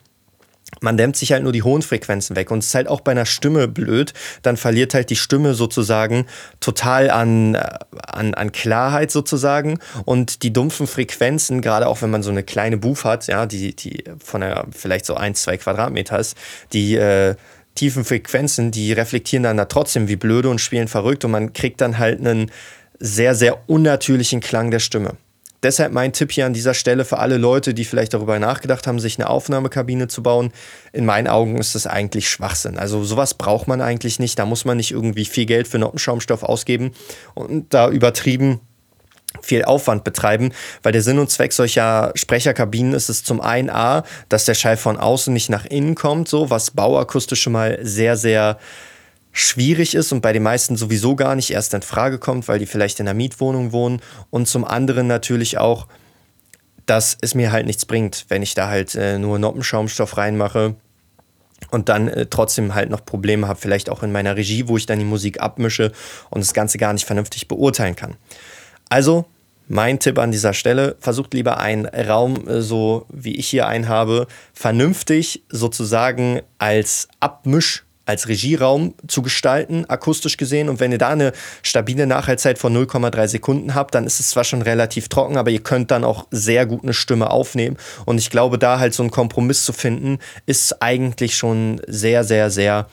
man 0.81 0.97
dämmt 0.97 1.17
sich 1.17 1.33
halt 1.33 1.43
nur 1.43 1.53
die 1.53 1.63
hohen 1.63 1.83
Frequenzen 1.83 2.37
weg. 2.37 2.51
Und 2.51 2.59
es 2.61 2.69
ist 2.69 2.75
halt 2.75 2.89
auch 2.89 3.01
bei 3.01 3.13
einer 3.13 3.27
Stimme 3.27 3.69
blöd. 3.69 4.13
Dann 4.43 4.57
verliert 4.57 4.95
halt 4.95 5.11
die 5.11 5.17
Stimme 5.17 5.55
sozusagen 5.55 6.27
total 6.61 7.11
an, 7.11 7.55
äh, 7.55 7.69
an, 8.07 8.35
an 8.35 8.53
Klarheit 8.53 9.11
sozusagen. 9.11 9.79
Und 10.05 10.43
die 10.43 10.53
dumpfen 10.53 10.87
Frequenzen, 10.87 11.63
gerade 11.63 11.89
auch 11.89 12.03
wenn 12.03 12.11
man 12.11 12.23
so 12.23 12.31
eine 12.31 12.43
kleine 12.43 12.77
Booth 12.77 13.05
hat, 13.05 13.27
ja, 13.27 13.47
die, 13.47 13.75
die 13.75 14.05
von 14.23 14.43
einer 14.43 14.67
vielleicht 14.71 15.07
so 15.07 15.15
ein, 15.15 15.35
zwei 15.35 15.57
Quadratmeter 15.57 16.19
ist, 16.19 16.37
die, 16.73 16.97
äh, 16.97 17.35
tiefen 17.75 18.05
Frequenzen, 18.05 18.73
die 18.73 18.93
reflektieren 18.93 19.45
dann 19.45 19.57
da 19.57 19.67
trotzdem 19.67 20.09
wie 20.09 20.17
blöde 20.17 20.49
und 20.49 20.61
spielen 20.61 20.89
verrückt 20.89 21.25
und 21.25 21.31
man 21.31 21.53
kriegt 21.53 21.81
dann 21.81 21.99
halt 21.99 22.19
einen 22.19 22.51
sehr, 22.99 23.35
sehr 23.35 23.69
unnatürlichen 23.69 24.41
Klang 24.41 24.71
der 24.71 24.81
Stimme. 24.81 25.17
Deshalb 25.63 25.93
mein 25.93 26.13
Tipp 26.13 26.31
hier 26.31 26.47
an 26.47 26.53
dieser 26.53 26.75
Stelle 26.75 27.05
für 27.05 27.19
alle 27.19 27.37
Leute, 27.37 27.75
die 27.75 27.85
vielleicht 27.85 28.15
darüber 28.15 28.39
nachgedacht 28.39 28.87
haben, 28.87 29.01
sich 29.01 29.19
eine 29.19 29.29
Aufnahmekabine 29.29 30.07
zu 30.07 30.23
bauen. 30.23 30.53
In 30.93 31.05
meinen 31.05 31.27
Augen 31.27 31.59
ist 31.59 31.75
das 31.75 31.89
eigentlich 31.89 32.29
Schwachsinn. 32.31 32.79
Also 32.79 33.03
sowas 33.03 33.35
braucht 33.35 33.67
man 33.67 33.81
eigentlich 33.81 34.21
nicht. 34.21 34.39
Da 34.39 34.47
muss 34.47 34.65
man 34.65 34.77
nicht 34.77 34.93
irgendwie 34.93 35.25
viel 35.25 35.47
Geld 35.47 35.67
für 35.67 35.79
Noppenschaumstoff 35.79 36.45
ausgeben 36.45 36.93
und 37.35 37.75
da 37.75 37.91
übertrieben 37.91 38.61
viel 39.43 39.65
Aufwand 39.65 40.05
betreiben, 40.05 40.53
weil 40.83 40.93
der 40.93 41.03
Sinn 41.03 41.19
und 41.19 41.31
Zweck 41.31 41.53
solcher 41.53 42.13
Sprecherkabinen 42.15 42.95
ist 42.95 43.09
es 43.09 43.25
zum 43.25 43.41
einen 43.41 43.69
A, 43.69 44.05
dass 44.29 44.47
der 44.47 44.55
Schall 44.55 44.77
von 44.77 44.97
außen 44.97 45.33
nicht 45.33 45.51
nach 45.51 45.67
innen 45.67 45.95
kommt, 45.95 46.29
so 46.29 46.51
was 46.51 46.71
bauakustisch 46.71 47.43
schon 47.43 47.53
mal 47.53 47.79
sehr, 47.83 48.17
sehr 48.17 48.59
schwierig 49.33 49.95
ist 49.95 50.13
und 50.13 50.21
bei 50.21 50.33
den 50.33 50.43
meisten 50.43 50.77
sowieso 50.77 51.17
gar 51.17 51.35
nicht 51.35 51.51
erst 51.51 51.75
in 51.75 51.83
Frage 51.83 52.19
kommt, 52.19 52.49
weil 52.49 52.59
die 52.59 52.67
vielleicht 52.67 53.01
in 53.01 53.07
einer 53.07 53.15
Mietwohnung 53.15 53.73
wohnen 53.73 54.01
und 54.31 54.49
zum 54.49 54.65
anderen 54.65 55.07
natürlich 55.07 55.59
auch, 55.59 55.87
dass 56.87 57.17
es 57.21 57.35
mir 57.35 57.53
halt 57.53 57.67
nichts 57.67 57.85
bringt, 57.85 58.27
wenn 58.29 58.43
ich 58.43 58.55
da 58.55 58.69
halt 58.69 58.95
äh, 58.95 59.19
nur 59.19 59.39
Noppenschaumstoff 59.39 60.17
reinmache 60.17 60.75
und 61.71 61.89
dann 61.89 62.09
äh, 62.09 62.27
trotzdem 62.27 62.75
halt 62.75 62.91
noch 62.91 63.05
Probleme 63.05 63.47
habe, 63.47 63.61
vielleicht 63.61 63.91
auch 63.91 64.03
in 64.03 64.13
meiner 64.13 64.37
Regie, 64.37 64.69
wo 64.69 64.77
ich 64.77 64.87
dann 64.87 64.99
die 64.99 65.05
Musik 65.05 65.41
abmische 65.41 65.93
und 66.31 66.41
das 66.41 66.55
Ganze 66.55 66.79
gar 66.79 66.93
nicht 66.93 67.05
vernünftig 67.05 67.47
beurteilen 67.47 67.97
kann. 67.97 68.17
Also 68.89 69.27
mein 69.69 69.99
Tipp 69.99 70.19
an 70.19 70.33
dieser 70.33 70.55
Stelle, 70.55 70.97
versucht 70.99 71.35
lieber 71.35 71.59
einen 71.59 71.87
Raum, 71.87 72.49
äh, 72.49 72.63
so 72.63 73.07
wie 73.11 73.37
ich 73.37 73.49
hier 73.49 73.67
einen 73.69 73.89
habe, 73.89 74.27
vernünftig 74.55 75.45
sozusagen 75.51 76.41
als 76.59 77.09
Abmisch 77.21 77.85
als 78.09 78.27
Regieraum 78.27 78.95
zu 79.07 79.21
gestalten, 79.21 79.85
akustisch 79.85 80.39
gesehen. 80.39 80.71
Und 80.71 80.81
wenn 80.81 80.93
ihr 80.93 80.99
da 80.99 81.11
eine 81.11 81.33
stabile 81.63 82.07
Nachhaltzeit 82.07 82.59
von 82.59 82.75
0,3 82.75 83.29
Sekunden 83.29 83.75
habt, 83.75 83.95
dann 83.95 84.07
ist 84.07 84.19
es 84.19 84.31
zwar 84.31 84.45
schon 84.45 84.63
relativ 84.63 85.09
trocken, 85.09 85.37
aber 85.37 85.51
ihr 85.51 85.63
könnt 85.63 85.91
dann 85.91 86.05
auch 86.05 86.27
sehr 86.31 86.65
gut 86.65 86.85
eine 86.85 86.95
Stimme 86.95 87.31
aufnehmen. 87.31 87.77
Und 88.07 88.17
ich 88.17 88.31
glaube, 88.31 88.59
da 88.59 88.79
halt 88.79 88.95
so 88.95 89.03
einen 89.03 89.11
Kompromiss 89.11 89.65
zu 89.65 89.75
finden, 89.75 90.19
ist 90.47 90.81
eigentlich 90.81 91.37
schon 91.37 91.83
sehr, 91.87 92.25
sehr, 92.25 92.51
sehr 92.51 92.89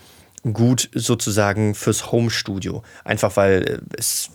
gut 0.51 0.89
sozusagen 0.93 1.75
fürs 1.75 2.11
Home-Studio. 2.11 2.83
Einfach 3.05 3.37
weil 3.37 3.81
es 3.97 4.29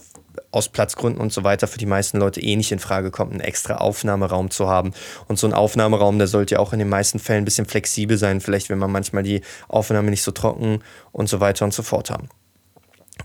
aus 0.52 0.68
Platzgründen 0.68 1.20
und 1.20 1.32
so 1.32 1.44
weiter 1.44 1.68
für 1.68 1.78
die 1.78 1.86
meisten 1.86 2.18
Leute 2.18 2.40
eh 2.40 2.56
nicht 2.56 2.72
in 2.72 2.78
Frage 2.78 3.10
kommt, 3.10 3.32
einen 3.32 3.40
extra 3.40 3.76
Aufnahmeraum 3.76 4.50
zu 4.50 4.68
haben. 4.68 4.92
Und 5.28 5.38
so 5.38 5.46
ein 5.46 5.54
Aufnahmeraum, 5.54 6.18
der 6.18 6.26
sollte 6.26 6.56
ja 6.56 6.60
auch 6.60 6.72
in 6.72 6.78
den 6.78 6.88
meisten 6.88 7.18
Fällen 7.18 7.42
ein 7.42 7.44
bisschen 7.44 7.66
flexibel 7.66 8.18
sein, 8.18 8.40
vielleicht 8.40 8.68
wenn 8.68 8.78
man 8.78 8.90
manchmal 8.90 9.22
die 9.22 9.42
Aufnahme 9.68 10.10
nicht 10.10 10.22
so 10.22 10.32
trocken 10.32 10.82
und 11.12 11.28
so 11.28 11.40
weiter 11.40 11.64
und 11.64 11.74
so 11.74 11.82
fort 11.82 12.10
haben. 12.10 12.28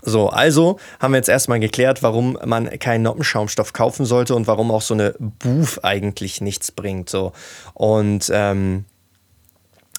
So, 0.02 0.28
also 0.28 0.78
haben 1.00 1.12
wir 1.12 1.18
jetzt 1.18 1.28
erstmal 1.28 1.58
geklärt, 1.58 2.02
warum 2.02 2.38
man 2.44 2.78
keinen 2.78 3.02
Noppenschaumstoff 3.02 3.72
kaufen 3.72 4.04
sollte 4.04 4.34
und 4.34 4.46
warum 4.46 4.70
auch 4.70 4.82
so 4.82 4.94
eine 4.94 5.14
Booth 5.18 5.80
eigentlich 5.82 6.40
nichts 6.40 6.70
bringt. 6.70 7.08
So. 7.08 7.32
Und 7.74 8.30
ähm, 8.32 8.84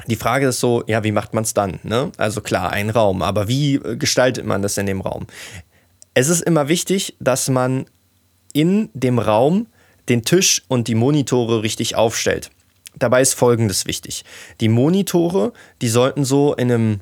die 0.06 0.16
Frage 0.16 0.48
ist 0.48 0.60
so, 0.60 0.84
ja, 0.86 1.04
wie 1.04 1.12
macht 1.12 1.34
man 1.34 1.44
es 1.44 1.54
dann? 1.54 1.80
Ne? 1.84 2.12
Also 2.18 2.42
klar, 2.42 2.72
ein 2.72 2.90
Raum, 2.90 3.22
aber 3.22 3.48
wie 3.48 3.80
gestaltet 3.98 4.46
man 4.46 4.62
das 4.62 4.78
in 4.78 4.86
dem 4.86 5.02
Raum? 5.02 5.26
Es 6.20 6.30
ist 6.30 6.42
immer 6.42 6.68
wichtig, 6.68 7.16
dass 7.20 7.48
man 7.48 7.86
in 8.52 8.90
dem 8.96 9.20
Raum 9.20 9.68
den 10.10 10.24
Tisch 10.24 10.64
und 10.68 10.88
die 10.88 10.96
Monitore 10.96 11.62
richtig 11.62 11.96
aufstellt. 11.96 12.50
Dabei 12.96 13.22
ist 13.22 13.36
Folgendes 13.36 13.86
wichtig. 13.86 14.26
Die 14.60 14.68
Monitore, 14.68 15.54
die 15.80 15.90
sollten 15.90 16.26
so 16.26 16.56
in 16.56 16.72
einem, 16.72 17.00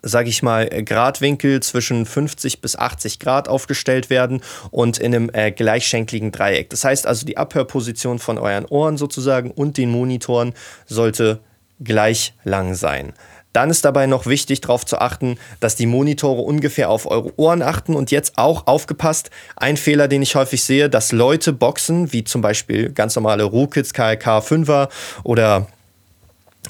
sage 0.00 0.30
ich 0.30 0.42
mal, 0.42 0.70
Gradwinkel 0.70 1.62
zwischen 1.62 2.06
50 2.06 2.62
bis 2.62 2.76
80 2.76 3.18
Grad 3.18 3.46
aufgestellt 3.46 4.08
werden 4.08 4.40
und 4.70 4.96
in 4.96 5.14
einem 5.14 5.30
äh, 5.34 5.52
gleichschenkligen 5.52 6.32
Dreieck. 6.32 6.70
Das 6.70 6.84
heißt 6.84 7.06
also, 7.06 7.26
die 7.26 7.36
Abhörposition 7.36 8.18
von 8.18 8.38
euren 8.38 8.64
Ohren 8.64 8.96
sozusagen 8.96 9.50
und 9.50 9.76
den 9.76 9.90
Monitoren 9.90 10.54
sollte 10.86 11.40
gleich 11.78 12.32
lang 12.42 12.74
sein. 12.74 13.12
Dann 13.52 13.70
ist 13.70 13.84
dabei 13.84 14.06
noch 14.06 14.26
wichtig 14.26 14.60
darauf 14.60 14.86
zu 14.86 14.98
achten, 14.98 15.38
dass 15.60 15.76
die 15.76 15.86
Monitore 15.86 16.42
ungefähr 16.42 16.88
auf 16.88 17.06
eure 17.06 17.38
Ohren 17.38 17.62
achten 17.62 17.94
und 17.94 18.10
jetzt 18.10 18.38
auch 18.38 18.66
aufgepasst, 18.66 19.30
ein 19.56 19.76
Fehler, 19.76 20.08
den 20.08 20.22
ich 20.22 20.34
häufig 20.34 20.62
sehe, 20.64 20.88
dass 20.88 21.12
Leute 21.12 21.52
boxen, 21.52 22.12
wie 22.12 22.24
zum 22.24 22.40
Beispiel 22.40 22.90
ganz 22.90 23.14
normale 23.14 23.44
Rokits 23.44 23.92
KLK 23.92 24.38
5er 24.38 24.88
oder 25.22 25.66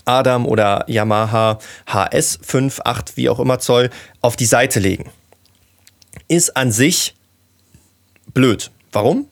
Adam 0.04 0.46
oder 0.46 0.84
Yamaha 0.88 1.58
HS 1.86 2.38
5, 2.42 2.80
8, 2.84 3.16
wie 3.16 3.28
auch 3.28 3.38
immer 3.38 3.58
Zoll, 3.58 3.90
auf 4.20 4.36
die 4.36 4.46
Seite 4.46 4.80
legen. 4.80 5.10
Ist 6.28 6.56
an 6.56 6.72
sich 6.72 7.14
blöd. 8.32 8.70
Warum? 8.90 9.26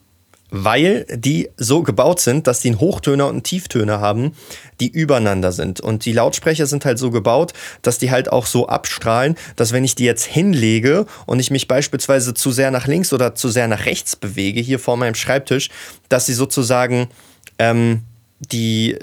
Weil 0.51 1.07
die 1.11 1.49
so 1.57 1.83
gebaut 1.83 2.21
sind, 2.21 2.47
dass 2.47 2.61
die 2.61 2.69
einen 2.69 2.81
Hochtöner 2.81 3.27
und 3.27 3.33
einen 3.33 3.43
Tieftöner 3.43 4.01
haben, 4.01 4.33
die 4.81 4.89
übereinander 4.89 5.53
sind. 5.53 5.81
Und 5.81 6.05
die 6.05 6.13
Lautsprecher 6.13 6.67
sind 6.67 6.85
halt 6.85 6.99
so 6.99 7.11
gebaut, 7.11 7.53
dass 7.83 7.99
die 7.99 8.11
halt 8.11 8.33
auch 8.33 8.47
so 8.47 8.69
abstrahlen, 8.69 9.37
dass 9.57 9.73
wenn 9.73 9.85
ich 9.85 9.95
die 9.95 10.05
jetzt 10.05 10.25
hinlege 10.25 11.07
und 11.27 11.41
ich 11.41 11.51
mich 11.51 11.69
beispielsweise 11.69 12.35
zu 12.35 12.51
sehr 12.51 12.71
nach 12.71 12.87
links 12.87 13.13
oder 13.13 13.35
zu 13.35 13.49
sehr 13.49 13.69
nach 13.69 13.87
rechts 13.87 14.17
bewege, 14.17 14.61
hier 14.61 14.79
vor 14.79 14.97
meinem 14.97 15.15
Schreibtisch, 15.15 15.71
dass 16.09 16.27
sie 16.27 16.35
sozusagen 16.35 17.09
ähm, 17.59 18.03
die 18.41 18.97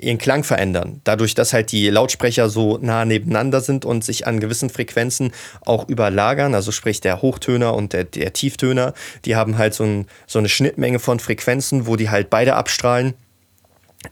ihren 0.00 0.18
Klang 0.18 0.44
verändern. 0.44 1.00
Dadurch, 1.04 1.34
dass 1.34 1.52
halt 1.52 1.72
die 1.72 1.88
Lautsprecher 1.88 2.48
so 2.48 2.78
nah 2.80 3.04
nebeneinander 3.04 3.60
sind 3.60 3.84
und 3.84 4.04
sich 4.04 4.26
an 4.26 4.40
gewissen 4.40 4.70
Frequenzen 4.70 5.32
auch 5.64 5.88
überlagern, 5.88 6.54
also 6.54 6.72
sprich 6.72 7.00
der 7.00 7.20
Hochtöner 7.22 7.74
und 7.74 7.92
der, 7.92 8.04
der 8.04 8.32
Tieftöner, 8.32 8.94
die 9.24 9.36
haben 9.36 9.58
halt 9.58 9.74
so, 9.74 9.84
ein, 9.84 10.06
so 10.26 10.38
eine 10.38 10.48
Schnittmenge 10.48 10.98
von 10.98 11.18
Frequenzen, 11.20 11.86
wo 11.86 11.96
die 11.96 12.10
halt 12.10 12.30
beide 12.30 12.54
abstrahlen. 12.54 13.14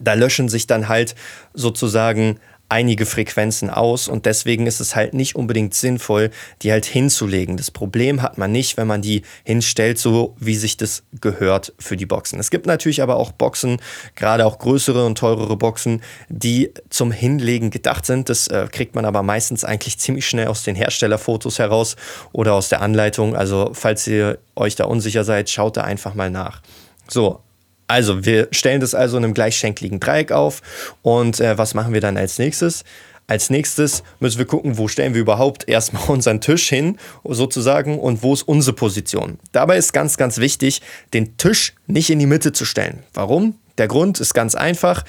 Da 0.00 0.14
löschen 0.14 0.48
sich 0.48 0.66
dann 0.66 0.88
halt 0.88 1.14
sozusagen 1.54 2.40
einige 2.68 3.06
Frequenzen 3.06 3.70
aus 3.70 4.08
und 4.08 4.26
deswegen 4.26 4.66
ist 4.66 4.80
es 4.80 4.96
halt 4.96 5.14
nicht 5.14 5.36
unbedingt 5.36 5.74
sinnvoll, 5.74 6.30
die 6.62 6.72
halt 6.72 6.84
hinzulegen. 6.84 7.56
Das 7.56 7.70
Problem 7.70 8.22
hat 8.22 8.38
man 8.38 8.50
nicht, 8.50 8.76
wenn 8.76 8.86
man 8.86 9.02
die 9.02 9.22
hinstellt, 9.44 9.98
so 9.98 10.34
wie 10.38 10.56
sich 10.56 10.76
das 10.76 11.04
gehört 11.20 11.72
für 11.78 11.96
die 11.96 12.06
Boxen. 12.06 12.40
Es 12.40 12.50
gibt 12.50 12.66
natürlich 12.66 13.02
aber 13.02 13.16
auch 13.16 13.32
Boxen, 13.32 13.78
gerade 14.14 14.44
auch 14.44 14.58
größere 14.58 15.06
und 15.06 15.18
teurere 15.18 15.56
Boxen, 15.56 16.02
die 16.28 16.72
zum 16.90 17.12
Hinlegen 17.12 17.70
gedacht 17.70 18.04
sind. 18.04 18.28
Das 18.28 18.48
äh, 18.48 18.66
kriegt 18.70 18.94
man 18.94 19.04
aber 19.04 19.22
meistens 19.22 19.64
eigentlich 19.64 19.98
ziemlich 19.98 20.26
schnell 20.26 20.48
aus 20.48 20.64
den 20.64 20.74
Herstellerfotos 20.74 21.58
heraus 21.58 21.96
oder 22.32 22.54
aus 22.54 22.68
der 22.68 22.82
Anleitung. 22.82 23.36
Also 23.36 23.70
falls 23.74 24.06
ihr 24.06 24.38
euch 24.56 24.74
da 24.74 24.84
unsicher 24.84 25.24
seid, 25.24 25.50
schaut 25.50 25.76
da 25.76 25.82
einfach 25.82 26.14
mal 26.14 26.30
nach. 26.30 26.62
So, 27.08 27.40
also, 27.88 28.24
wir 28.24 28.48
stellen 28.50 28.80
das 28.80 28.94
also 28.94 29.16
in 29.16 29.24
einem 29.24 29.34
gleichschenkligen 29.34 30.00
Dreieck 30.00 30.32
auf. 30.32 30.62
Und 31.02 31.40
äh, 31.40 31.56
was 31.56 31.74
machen 31.74 31.92
wir 31.92 32.00
dann 32.00 32.16
als 32.16 32.38
nächstes? 32.38 32.84
Als 33.28 33.50
nächstes 33.50 34.04
müssen 34.20 34.38
wir 34.38 34.46
gucken, 34.46 34.78
wo 34.78 34.86
stellen 34.86 35.14
wir 35.14 35.20
überhaupt 35.20 35.68
erstmal 35.68 36.04
unseren 36.08 36.40
Tisch 36.40 36.68
hin, 36.68 36.98
sozusagen, 37.24 37.98
und 37.98 38.22
wo 38.22 38.34
ist 38.34 38.42
unsere 38.42 38.74
Position. 38.74 39.38
Dabei 39.52 39.76
ist 39.76 39.92
ganz, 39.92 40.16
ganz 40.16 40.38
wichtig, 40.38 40.82
den 41.12 41.36
Tisch 41.36 41.74
nicht 41.86 42.10
in 42.10 42.18
die 42.18 42.26
Mitte 42.26 42.52
zu 42.52 42.64
stellen. 42.64 43.02
Warum? 43.14 43.56
Der 43.78 43.88
Grund 43.88 44.20
ist 44.20 44.34
ganz 44.34 44.54
einfach. 44.54 45.04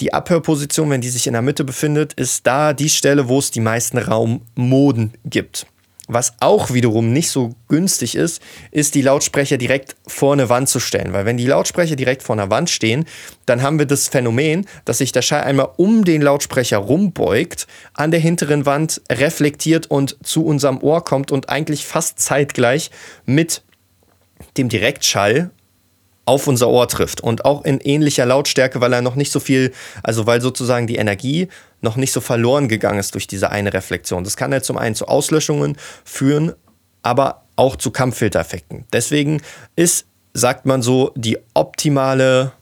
Die 0.00 0.12
Abhörposition, 0.12 0.90
wenn 0.90 1.00
die 1.00 1.08
sich 1.08 1.26
in 1.26 1.32
der 1.32 1.42
Mitte 1.42 1.64
befindet, 1.64 2.12
ist 2.14 2.46
da 2.46 2.72
die 2.72 2.88
Stelle, 2.88 3.28
wo 3.28 3.38
es 3.38 3.50
die 3.50 3.60
meisten 3.60 3.98
Raummoden 3.98 5.12
gibt. 5.24 5.66
Was 6.08 6.32
auch 6.40 6.72
wiederum 6.72 7.12
nicht 7.12 7.30
so 7.30 7.54
günstig 7.68 8.14
ist, 8.14 8.42
ist 8.70 8.94
die 8.94 9.02
Lautsprecher 9.02 9.58
direkt 9.58 9.94
vor 10.06 10.32
eine 10.32 10.48
Wand 10.48 10.70
zu 10.70 10.80
stellen. 10.80 11.12
Weil 11.12 11.26
wenn 11.26 11.36
die 11.36 11.46
Lautsprecher 11.46 11.96
direkt 11.96 12.22
vor 12.22 12.34
einer 12.34 12.50
Wand 12.50 12.70
stehen, 12.70 13.04
dann 13.44 13.60
haben 13.60 13.78
wir 13.78 13.84
das 13.84 14.08
Phänomen, 14.08 14.66
dass 14.86 14.98
sich 14.98 15.12
der 15.12 15.20
Schall 15.20 15.42
einmal 15.42 15.68
um 15.76 16.06
den 16.06 16.22
Lautsprecher 16.22 16.78
rumbeugt, 16.78 17.66
an 17.92 18.10
der 18.10 18.20
hinteren 18.20 18.64
Wand 18.64 19.02
reflektiert 19.12 19.86
und 19.90 20.16
zu 20.22 20.46
unserem 20.46 20.78
Ohr 20.78 21.04
kommt 21.04 21.30
und 21.30 21.50
eigentlich 21.50 21.84
fast 21.84 22.18
zeitgleich 22.18 22.90
mit 23.26 23.62
dem 24.56 24.70
Direktschall 24.70 25.50
auf 26.28 26.46
unser 26.46 26.68
Ohr 26.68 26.86
trifft 26.88 27.22
und 27.22 27.46
auch 27.46 27.64
in 27.64 27.80
ähnlicher 27.80 28.26
Lautstärke, 28.26 28.82
weil 28.82 28.92
er 28.92 29.00
noch 29.00 29.14
nicht 29.14 29.32
so 29.32 29.40
viel, 29.40 29.72
also 30.02 30.26
weil 30.26 30.42
sozusagen 30.42 30.86
die 30.86 30.96
Energie 30.96 31.48
noch 31.80 31.96
nicht 31.96 32.12
so 32.12 32.20
verloren 32.20 32.68
gegangen 32.68 32.98
ist 32.98 33.14
durch 33.14 33.26
diese 33.26 33.50
eine 33.50 33.72
Reflexion. 33.72 34.24
Das 34.24 34.36
kann 34.36 34.52
halt 34.52 34.62
zum 34.62 34.76
einen 34.76 34.94
zu 34.94 35.08
Auslöschungen 35.08 35.78
führen, 36.04 36.52
aber 37.02 37.44
auch 37.56 37.76
zu 37.76 37.90
Kampffiltereffekten. 37.90 38.84
Deswegen 38.92 39.40
ist, 39.74 40.04
sagt 40.34 40.66
man 40.66 40.82
so, 40.82 41.12
die 41.16 41.38
optimale 41.54 42.52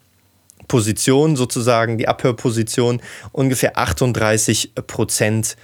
Position, 0.69 1.35
sozusagen 1.35 1.99
die 1.99 2.07
Abhörposition, 2.07 3.03
ungefähr 3.33 3.77
38 3.77 4.75
Prozent 4.87 5.57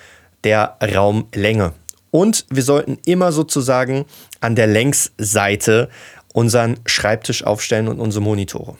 der 0.43 0.77
Raumlänge. 0.83 1.73
Und 2.11 2.47
wir 2.51 2.65
sollten 2.65 2.99
immer 3.07 3.31
sozusagen 3.33 4.07
an 4.41 4.57
der 4.57 4.67
Längsseite 4.67 5.89
unseren 6.33 6.79
Schreibtisch 6.87 7.45
aufstellen 7.45 7.89
und 7.89 8.01
unsere 8.01 8.23
Monitore. 8.23 8.77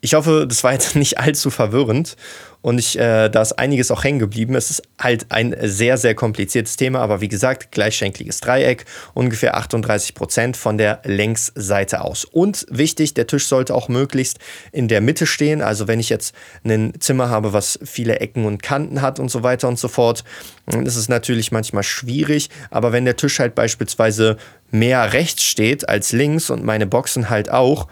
Ich 0.00 0.14
hoffe, 0.14 0.46
das 0.48 0.64
war 0.64 0.72
jetzt 0.72 0.96
nicht 0.96 1.18
allzu 1.18 1.50
verwirrend 1.50 2.16
und 2.64 2.78
ich, 2.78 2.98
äh, 2.98 3.28
da 3.28 3.42
ist 3.42 3.52
einiges 3.58 3.90
auch 3.90 4.04
hängen 4.04 4.18
geblieben. 4.18 4.54
Es 4.54 4.70
ist 4.70 4.82
halt 4.98 5.26
ein 5.28 5.54
sehr, 5.60 5.98
sehr 5.98 6.14
kompliziertes 6.14 6.78
Thema, 6.78 7.00
aber 7.00 7.20
wie 7.20 7.28
gesagt, 7.28 7.72
gleichschenkliges 7.72 8.40
Dreieck, 8.40 8.86
ungefähr 9.12 9.58
38 9.58 10.14
Prozent 10.14 10.56
von 10.56 10.78
der 10.78 11.02
Längsseite 11.04 12.00
aus. 12.00 12.24
Und 12.24 12.64
wichtig, 12.70 13.12
der 13.12 13.26
Tisch 13.26 13.48
sollte 13.48 13.74
auch 13.74 13.88
möglichst 13.88 14.38
in 14.72 14.88
der 14.88 15.02
Mitte 15.02 15.26
stehen. 15.26 15.60
Also 15.60 15.88
wenn 15.88 16.00
ich 16.00 16.08
jetzt 16.08 16.34
ein 16.64 16.94
Zimmer 17.00 17.28
habe, 17.28 17.52
was 17.52 17.78
viele 17.84 18.20
Ecken 18.20 18.46
und 18.46 18.62
Kanten 18.62 19.02
hat 19.02 19.20
und 19.20 19.30
so 19.30 19.42
weiter 19.42 19.68
und 19.68 19.78
so 19.78 19.88
fort, 19.88 20.24
dann 20.64 20.86
ist 20.86 20.96
es 20.96 21.10
natürlich 21.10 21.52
manchmal 21.52 21.82
schwierig. 21.82 22.48
Aber 22.70 22.92
wenn 22.92 23.04
der 23.04 23.16
Tisch 23.16 23.40
halt 23.40 23.54
beispielsweise 23.54 24.38
mehr 24.70 25.12
rechts 25.12 25.42
steht 25.42 25.86
als 25.90 26.12
links 26.12 26.48
und 26.48 26.64
meine 26.64 26.86
Boxen 26.86 27.28
halt 27.28 27.50
auch, 27.50 27.88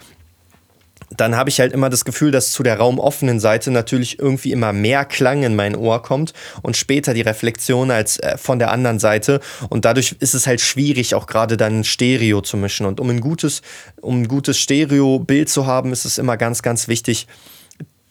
dann 1.10 1.36
habe 1.36 1.50
ich 1.50 1.60
halt 1.60 1.72
immer 1.72 1.90
das 1.90 2.04
Gefühl, 2.04 2.30
dass 2.30 2.52
zu 2.52 2.62
der 2.62 2.78
raumoffenen 2.78 3.40
Seite 3.40 3.70
natürlich 3.70 4.18
irgendwie 4.18 4.52
immer 4.52 4.72
mehr 4.72 5.04
Klang 5.04 5.42
in 5.42 5.56
mein 5.56 5.76
Ohr 5.76 6.02
kommt 6.02 6.32
und 6.62 6.76
später 6.76 7.14
die 7.14 7.20
Reflexion 7.20 7.90
als 7.90 8.18
äh, 8.18 8.36
von 8.38 8.58
der 8.58 8.70
anderen 8.70 8.98
Seite. 8.98 9.40
Und 9.68 9.84
dadurch 9.84 10.16
ist 10.20 10.34
es 10.34 10.46
halt 10.46 10.60
schwierig, 10.60 11.14
auch 11.14 11.26
gerade 11.26 11.56
dann 11.56 11.84
Stereo 11.84 12.40
zu 12.40 12.56
mischen. 12.56 12.86
Und 12.86 13.00
um 13.00 13.10
ein 13.10 13.20
gutes, 13.20 13.62
um 14.00 14.22
ein 14.22 14.28
gutes 14.28 14.58
Stereo-Bild 14.58 15.48
zu 15.48 15.66
haben, 15.66 15.92
ist 15.92 16.04
es 16.04 16.18
immer 16.18 16.36
ganz, 16.36 16.62
ganz 16.62 16.88
wichtig, 16.88 17.26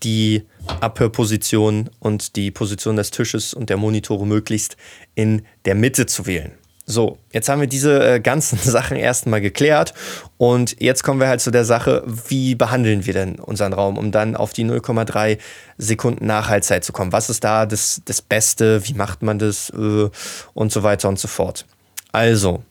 die 0.03 0.43
Abhörposition 0.79 1.89
und 1.99 2.35
die 2.35 2.51
Position 2.51 2.95
des 2.95 3.11
Tisches 3.11 3.53
und 3.53 3.69
der 3.69 3.77
Monitore 3.77 4.25
möglichst 4.25 4.77
in 5.15 5.43
der 5.65 5.75
Mitte 5.75 6.05
zu 6.05 6.25
wählen. 6.25 6.53
So, 6.85 7.19
jetzt 7.31 7.47
haben 7.47 7.61
wir 7.61 7.67
diese 7.67 8.15
äh, 8.15 8.19
ganzen 8.19 8.57
Sachen 8.63 8.97
erstmal 8.97 9.41
geklärt 9.41 9.93
und 10.37 10.75
jetzt 10.81 11.03
kommen 11.03 11.19
wir 11.19 11.27
halt 11.27 11.41
zu 11.41 11.51
der 11.51 11.65
Sache, 11.65 12.03
wie 12.05 12.55
behandeln 12.55 13.05
wir 13.05 13.13
denn 13.13 13.35
unseren 13.35 13.73
Raum, 13.73 13.97
um 13.97 14.11
dann 14.11 14.35
auf 14.35 14.53
die 14.53 14.65
0,3 14.65 15.37
Sekunden 15.77 16.25
Nachhaltzeit 16.25 16.83
zu 16.83 16.91
kommen. 16.91 17.11
Was 17.11 17.29
ist 17.29 17.43
da 17.43 17.65
das, 17.65 18.01
das 18.05 18.21
Beste? 18.21 18.87
Wie 18.87 18.93
macht 18.93 19.21
man 19.21 19.39
das? 19.39 19.69
Äh, 19.69 20.09
und 20.53 20.71
so 20.71 20.83
weiter 20.83 21.07
und 21.07 21.19
so 21.19 21.27
fort. 21.27 21.65
Also, 22.11 22.63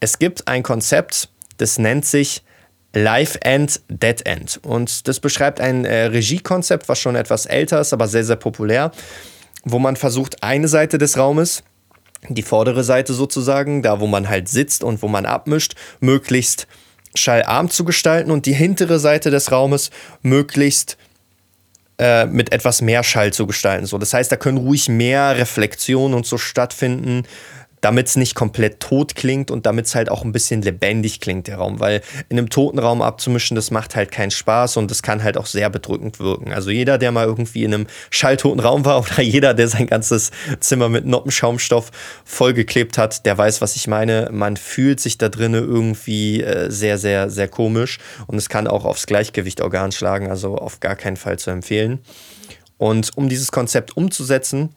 es 0.00 0.18
gibt 0.18 0.48
ein 0.48 0.62
Konzept, 0.62 1.28
das 1.58 1.78
nennt 1.78 2.04
sich 2.06 2.42
Live 2.94 3.38
End, 3.42 3.80
Dead 3.88 4.24
End. 4.26 4.60
Und 4.64 5.08
das 5.08 5.20
beschreibt 5.20 5.60
ein 5.60 5.84
äh, 5.84 6.06
Regiekonzept, 6.06 6.88
was 6.88 6.98
schon 6.98 7.16
etwas 7.16 7.46
älter 7.46 7.80
ist, 7.80 7.92
aber 7.92 8.08
sehr, 8.08 8.24
sehr 8.24 8.36
populär, 8.36 8.92
wo 9.64 9.78
man 9.78 9.96
versucht, 9.96 10.42
eine 10.42 10.68
Seite 10.68 10.98
des 10.98 11.18
Raumes 11.18 11.62
die 12.28 12.42
vordere 12.42 12.84
Seite 12.84 13.14
sozusagen, 13.14 13.82
da 13.82 14.00
wo 14.00 14.06
man 14.06 14.28
halt 14.28 14.48
sitzt 14.48 14.82
und 14.82 15.02
wo 15.02 15.08
man 15.08 15.26
abmischt, 15.26 15.74
möglichst 16.00 16.66
schallarm 17.14 17.70
zu 17.70 17.84
gestalten 17.84 18.30
und 18.30 18.46
die 18.46 18.52
hintere 18.52 18.98
Seite 18.98 19.30
des 19.30 19.50
Raumes 19.50 19.90
möglichst 20.22 20.96
äh, 21.98 22.26
mit 22.26 22.52
etwas 22.52 22.80
mehr 22.80 23.02
Schall 23.02 23.32
zu 23.32 23.46
gestalten. 23.46 23.86
So, 23.86 23.98
das 23.98 24.14
heißt, 24.14 24.30
da 24.30 24.36
können 24.36 24.58
ruhig 24.58 24.88
mehr 24.88 25.36
Reflexionen 25.36 26.14
und 26.14 26.26
so 26.26 26.38
stattfinden 26.38 27.24
damit 27.80 28.08
es 28.08 28.16
nicht 28.16 28.34
komplett 28.34 28.80
tot 28.80 29.14
klingt 29.14 29.50
und 29.50 29.66
damit 29.66 29.86
es 29.86 29.94
halt 29.94 30.10
auch 30.10 30.24
ein 30.24 30.32
bisschen 30.32 30.62
lebendig 30.62 31.20
klingt, 31.20 31.46
der 31.46 31.56
Raum. 31.56 31.80
Weil 31.80 32.02
in 32.28 32.38
einem 32.38 32.50
toten 32.50 32.78
Raum 32.78 33.02
abzumischen, 33.02 33.54
das 33.54 33.70
macht 33.70 33.96
halt 33.96 34.10
keinen 34.10 34.30
Spaß 34.30 34.76
und 34.76 34.90
das 34.90 35.02
kann 35.02 35.22
halt 35.22 35.36
auch 35.36 35.46
sehr 35.46 35.70
bedrückend 35.70 36.20
wirken. 36.20 36.52
Also 36.52 36.70
jeder, 36.70 36.98
der 36.98 37.12
mal 37.12 37.26
irgendwie 37.26 37.64
in 37.64 37.74
einem 37.74 37.86
schalltoten 38.10 38.60
Raum 38.60 38.84
war 38.84 39.00
oder 39.00 39.22
jeder, 39.22 39.54
der 39.54 39.68
sein 39.68 39.86
ganzes 39.86 40.30
Zimmer 40.60 40.88
mit 40.88 41.06
Noppenschaumstoff 41.06 41.90
vollgeklebt 42.24 42.98
hat, 42.98 43.26
der 43.26 43.36
weiß, 43.36 43.60
was 43.60 43.76
ich 43.76 43.86
meine. 43.86 44.28
Man 44.32 44.56
fühlt 44.56 45.00
sich 45.00 45.18
da 45.18 45.28
drinnen 45.28 45.64
irgendwie 45.64 46.42
äh, 46.42 46.70
sehr, 46.70 46.98
sehr, 46.98 47.30
sehr 47.30 47.48
komisch 47.48 47.98
und 48.26 48.36
es 48.36 48.48
kann 48.48 48.66
auch 48.66 48.84
aufs 48.84 49.06
Gleichgewichtorgan 49.06 49.92
schlagen, 49.92 50.28
also 50.30 50.56
auf 50.56 50.80
gar 50.80 50.96
keinen 50.96 51.16
Fall 51.16 51.38
zu 51.38 51.50
empfehlen. 51.50 52.00
Und 52.78 53.16
um 53.16 53.28
dieses 53.28 53.50
Konzept 53.50 53.96
umzusetzen, 53.96 54.70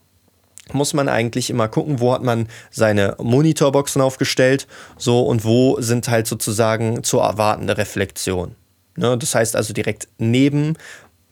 muss 0.74 0.94
man 0.94 1.08
eigentlich 1.08 1.50
immer 1.50 1.68
gucken, 1.68 2.00
wo 2.00 2.12
hat 2.12 2.22
man 2.22 2.48
seine 2.70 3.16
Monitorboxen 3.18 4.02
aufgestellt, 4.02 4.66
so 4.96 5.22
und 5.22 5.44
wo 5.44 5.80
sind 5.80 6.08
halt 6.08 6.26
sozusagen 6.26 7.02
zu 7.02 7.18
erwartende 7.18 7.76
Reflexionen. 7.78 8.56
Ne, 8.96 9.16
das 9.16 9.34
heißt 9.34 9.56
also 9.56 9.72
direkt 9.72 10.08
neben 10.18 10.76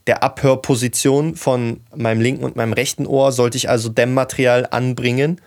der 0.06 0.22
Abhörposition 0.22 1.36
von 1.36 1.80
meinem 1.94 2.20
linken 2.20 2.44
und 2.44 2.56
meinem 2.56 2.72
rechten 2.72 3.06
Ohr 3.06 3.32
sollte 3.32 3.58
ich 3.58 3.68
also 3.68 3.88
Dämmmaterial 3.90 4.66
anbringen. 4.70 5.40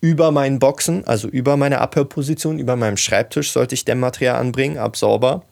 Über 0.00 0.32
meinen 0.32 0.58
Boxen, 0.58 1.06
also 1.06 1.28
über 1.28 1.56
meine 1.56 1.80
Abhörposition, 1.80 2.58
über 2.58 2.76
meinem 2.76 2.96
Schreibtisch 2.96 3.52
sollte 3.52 3.74
ich 3.74 3.84
Dämmmaterial 3.84 4.36
anbringen, 4.36 4.78
Absorber. 4.78 5.44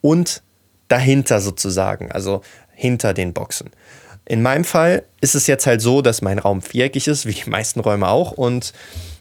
Und 0.00 0.42
dahinter 0.86 1.40
sozusagen, 1.40 2.10
also 2.12 2.40
hinter 2.72 3.12
den 3.12 3.34
Boxen. 3.34 3.70
In 4.28 4.42
meinem 4.42 4.64
Fall 4.64 5.04
ist 5.22 5.34
es 5.34 5.46
jetzt 5.46 5.66
halt 5.66 5.80
so, 5.80 6.02
dass 6.02 6.20
mein 6.20 6.38
Raum 6.38 6.60
viereckig 6.60 7.08
ist, 7.08 7.24
wie 7.24 7.32
die 7.32 7.48
meisten 7.48 7.80
Räume 7.80 8.08
auch. 8.08 8.32
Und 8.32 8.74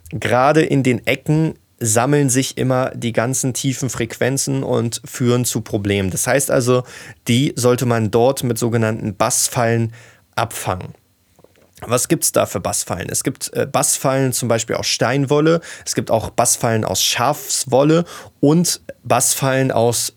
gerade 0.09 0.61
in 0.63 0.83
den 0.83 1.07
Ecken 1.07 1.53
sammeln 1.79 2.29
sich 2.29 2.57
immer 2.57 2.91
die 2.93 3.13
ganzen 3.13 3.53
tiefen 3.53 3.89
Frequenzen 3.89 4.63
und 4.63 5.01
führen 5.05 5.45
zu 5.45 5.61
Problemen. 5.61 6.09
Das 6.09 6.27
heißt 6.27 6.51
also, 6.51 6.83
die 7.29 7.53
sollte 7.55 7.85
man 7.85 8.11
dort 8.11 8.43
mit 8.43 8.57
sogenannten 8.57 9.15
Bassfallen 9.15 9.93
abfangen. 10.35 10.93
Was 11.81 12.09
gibt 12.09 12.25
es 12.25 12.33
da 12.33 12.45
für 12.45 12.59
Bassfallen? 12.59 13.07
Es 13.09 13.23
gibt 13.23 13.53
äh, 13.53 13.65
Bassfallen 13.65 14.33
zum 14.33 14.49
Beispiel 14.49 14.75
aus 14.75 14.87
Steinwolle, 14.87 15.61
es 15.85 15.95
gibt 15.95 16.11
auch 16.11 16.31
Bassfallen 16.31 16.83
aus 16.83 17.01
Schafswolle 17.01 18.03
und 18.39 18.81
Bassfallen 19.03 19.71
aus 19.71 20.16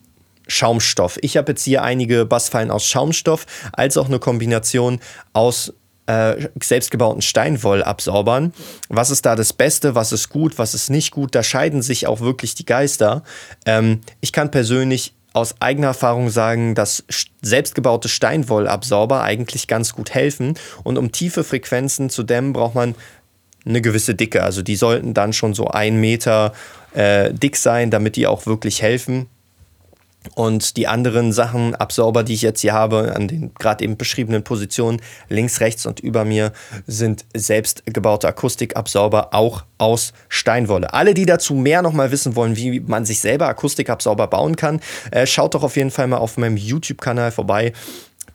Schaumstoff. 0.50 1.18
Ich 1.22 1.36
habe 1.36 1.52
jetzt 1.52 1.64
hier 1.64 1.82
einige 1.82 2.26
Bassfallen 2.26 2.70
aus 2.70 2.84
Schaumstoff, 2.84 3.46
als 3.72 3.96
auch 3.96 4.08
eine 4.08 4.18
Kombination 4.18 5.00
aus 5.32 5.72
äh, 6.06 6.48
selbstgebauten 6.60 7.22
Steinwollabsorbern. 7.22 8.52
Was 8.88 9.10
ist 9.10 9.26
da 9.26 9.36
das 9.36 9.52
Beste, 9.52 9.94
was 9.94 10.12
ist 10.12 10.28
gut, 10.28 10.58
was 10.58 10.74
ist 10.74 10.90
nicht 10.90 11.12
gut? 11.12 11.34
Da 11.34 11.42
scheiden 11.42 11.82
sich 11.82 12.06
auch 12.06 12.20
wirklich 12.20 12.54
die 12.54 12.66
Geister. 12.66 13.22
Ähm, 13.64 14.00
ich 14.20 14.32
kann 14.32 14.50
persönlich 14.50 15.14
aus 15.32 15.54
eigener 15.60 15.88
Erfahrung 15.88 16.28
sagen, 16.28 16.74
dass 16.74 17.04
selbstgebaute 17.40 18.08
Steinwollabsorber 18.08 19.22
eigentlich 19.22 19.68
ganz 19.68 19.94
gut 19.94 20.10
helfen. 20.10 20.54
Und 20.82 20.98
um 20.98 21.12
tiefe 21.12 21.44
Frequenzen 21.44 22.10
zu 22.10 22.24
dämmen, 22.24 22.52
braucht 22.52 22.74
man 22.74 22.96
eine 23.64 23.80
gewisse 23.80 24.16
Dicke. 24.16 24.42
Also 24.42 24.62
die 24.62 24.74
sollten 24.76 25.14
dann 25.14 25.32
schon 25.32 25.54
so 25.54 25.68
ein 25.68 26.00
Meter 26.00 26.52
äh, 26.94 27.32
dick 27.32 27.56
sein, 27.56 27.90
damit 27.90 28.16
die 28.16 28.26
auch 28.26 28.46
wirklich 28.46 28.82
helfen. 28.82 29.28
Und 30.34 30.76
die 30.76 30.86
anderen 30.86 31.32
Sachen, 31.32 31.74
Absorber, 31.74 32.22
die 32.22 32.34
ich 32.34 32.42
jetzt 32.42 32.60
hier 32.60 32.74
habe, 32.74 33.14
an 33.16 33.26
den 33.26 33.54
gerade 33.54 33.82
eben 33.84 33.96
beschriebenen 33.96 34.44
Positionen, 34.44 35.00
links, 35.28 35.60
rechts 35.60 35.86
und 35.86 36.00
über 36.00 36.24
mir, 36.24 36.52
sind 36.86 37.24
selbstgebaute 37.34 38.28
Akustikabsorber, 38.28 39.32
auch 39.32 39.64
aus 39.78 40.12
Steinwolle. 40.28 40.92
Alle, 40.92 41.14
die 41.14 41.24
dazu 41.24 41.54
mehr 41.54 41.80
nochmal 41.80 42.10
wissen 42.10 42.36
wollen, 42.36 42.56
wie 42.56 42.80
man 42.80 43.06
sich 43.06 43.20
selber 43.20 43.48
Akustikabsorber 43.48 44.26
bauen 44.26 44.56
kann, 44.56 44.80
äh, 45.10 45.26
schaut 45.26 45.54
doch 45.54 45.62
auf 45.62 45.76
jeden 45.76 45.90
Fall 45.90 46.06
mal 46.06 46.18
auf 46.18 46.36
meinem 46.36 46.58
YouTube-Kanal 46.58 47.32
vorbei. 47.32 47.72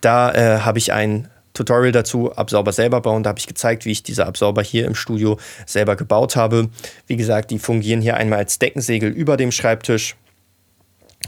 Da 0.01 0.33
äh, 0.33 0.59
habe 0.61 0.79
ich 0.79 0.91
ein 0.91 1.29
Tutorial 1.53 1.91
dazu, 1.91 2.35
Absorber 2.35 2.73
selber 2.73 2.99
bauen. 3.01 3.23
Da 3.23 3.29
habe 3.29 3.39
ich 3.39 3.47
gezeigt, 3.47 3.85
wie 3.85 3.91
ich 3.91 4.03
diese 4.03 4.25
Absorber 4.25 4.61
hier 4.61 4.85
im 4.85 4.95
Studio 4.95 5.39
selber 5.65 5.95
gebaut 5.95 6.35
habe. 6.35 6.69
Wie 7.07 7.15
gesagt, 7.15 7.51
die 7.51 7.59
fungieren 7.59 8.01
hier 8.01 8.17
einmal 8.17 8.39
als 8.39 8.59
Deckensegel 8.59 9.09
über 9.09 9.37
dem 9.37 9.51
Schreibtisch 9.51 10.15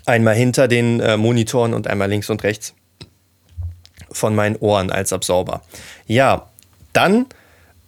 Einmal 0.05 0.35
hinter 0.35 0.67
den 0.67 0.99
äh, 0.99 1.17
Monitoren 1.17 1.73
und 1.73 1.87
einmal 1.87 2.09
links 2.09 2.29
und 2.29 2.43
rechts 2.43 2.73
von 4.11 4.35
meinen 4.35 4.55
Ohren 4.57 4.91
als 4.91 5.13
Absorber. 5.13 5.61
Ja, 6.07 6.49
dann 6.93 7.25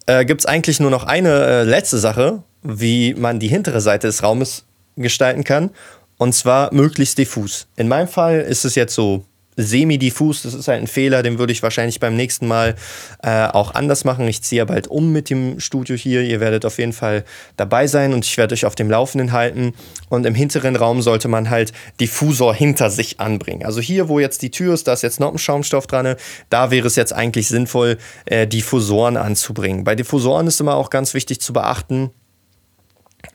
äh, 0.06 0.26
gibt 0.26 0.42
es 0.42 0.46
eigentlich 0.46 0.80
nur 0.80 0.92
noch 0.92 1.04
eine 1.04 1.30
äh, 1.30 1.64
letzte 1.64 1.98
Sache, 1.98 2.44
wie 2.62 3.14
man 3.14 3.40
die 3.40 3.48
hintere 3.48 3.82
Seite 3.82 4.08
des 4.08 4.24
Raumes 4.24 4.66
gestalten 4.96 5.44
kann. 5.44 5.72
Und 6.18 6.34
zwar 6.34 6.74
möglichst 6.74 7.18
diffus. 7.18 7.68
In 7.78 7.88
meinem 7.88 8.08
Fall 8.08 8.42
ist 8.42 8.66
es 8.66 8.76
jetzt 8.76 8.94
so 8.94 9.24
semi-diffus. 9.60 10.44
Das 10.44 10.54
ist 10.54 10.68
halt 10.68 10.82
ein 10.82 10.88
Fehler, 10.88 11.24
den 11.24 11.38
würde 11.38 11.54
ich 11.54 11.62
wahrscheinlich 11.62 12.00
beim 12.00 12.16
nächsten 12.16 12.48
Mal 12.48 12.76
äh, 13.22 13.46
auch 13.48 13.76
anders 13.76 14.06
machen. 14.06 14.28
Ich 14.28 14.42
ziehe 14.42 14.66
bald 14.66 14.88
um 14.88 15.12
mit 15.12 15.30
dem 15.30 15.60
Studio 15.60 15.96
hier. 15.96 16.22
Ihr 16.22 16.40
werdet 16.40 16.66
auf 16.66 16.78
jeden 16.78 16.94
Fall 16.94 17.24
dabei 17.58 17.88
sein 17.88 18.14
und 18.14 18.26
ich 18.26 18.38
werde 18.38 18.54
euch 18.54 18.66
auf 18.66 18.76
dem 18.76 18.90
Laufenden 18.90 19.32
halten. 19.32 19.74
Und 20.10 20.26
im 20.26 20.36
hinteren 20.36 20.76
Raum 20.76 21.02
sollte 21.02 21.28
man 21.28 21.50
halt 21.50 21.74
Diffusor 22.00 22.54
hinter 22.54 22.90
sich 22.90 23.20
anbringen. 23.20 23.66
Also 23.66 23.82
hier, 23.82 24.10
wo 24.10 24.20
jetzt 24.20 24.42
die 24.42 24.52
Tür 24.52 24.74
ist, 24.74 24.88
da 24.88 24.94
ist 24.94 25.04
jetzt 25.04 25.20
noch 25.20 25.32
ein 25.32 25.38
Schaumstoff 25.38 25.88
dran. 25.88 26.16
Da 26.50 26.72
wäre 26.72 26.88
es 26.88 26.96
jetzt 26.96 27.14
eigentlich 27.14 27.48
sinnvoll, 27.48 27.98
äh, 28.26 28.48
Diffusoren 28.48 29.18
anzubringen. 29.18 29.84
Bei 29.84 29.96
Diffusoren 29.96 30.48
ist 30.48 30.60
immer 30.60 30.76
auch 30.76 30.90
ganz 30.90 31.14
wichtig 31.14 31.42
zu 31.42 31.54
beachten, 31.54 32.12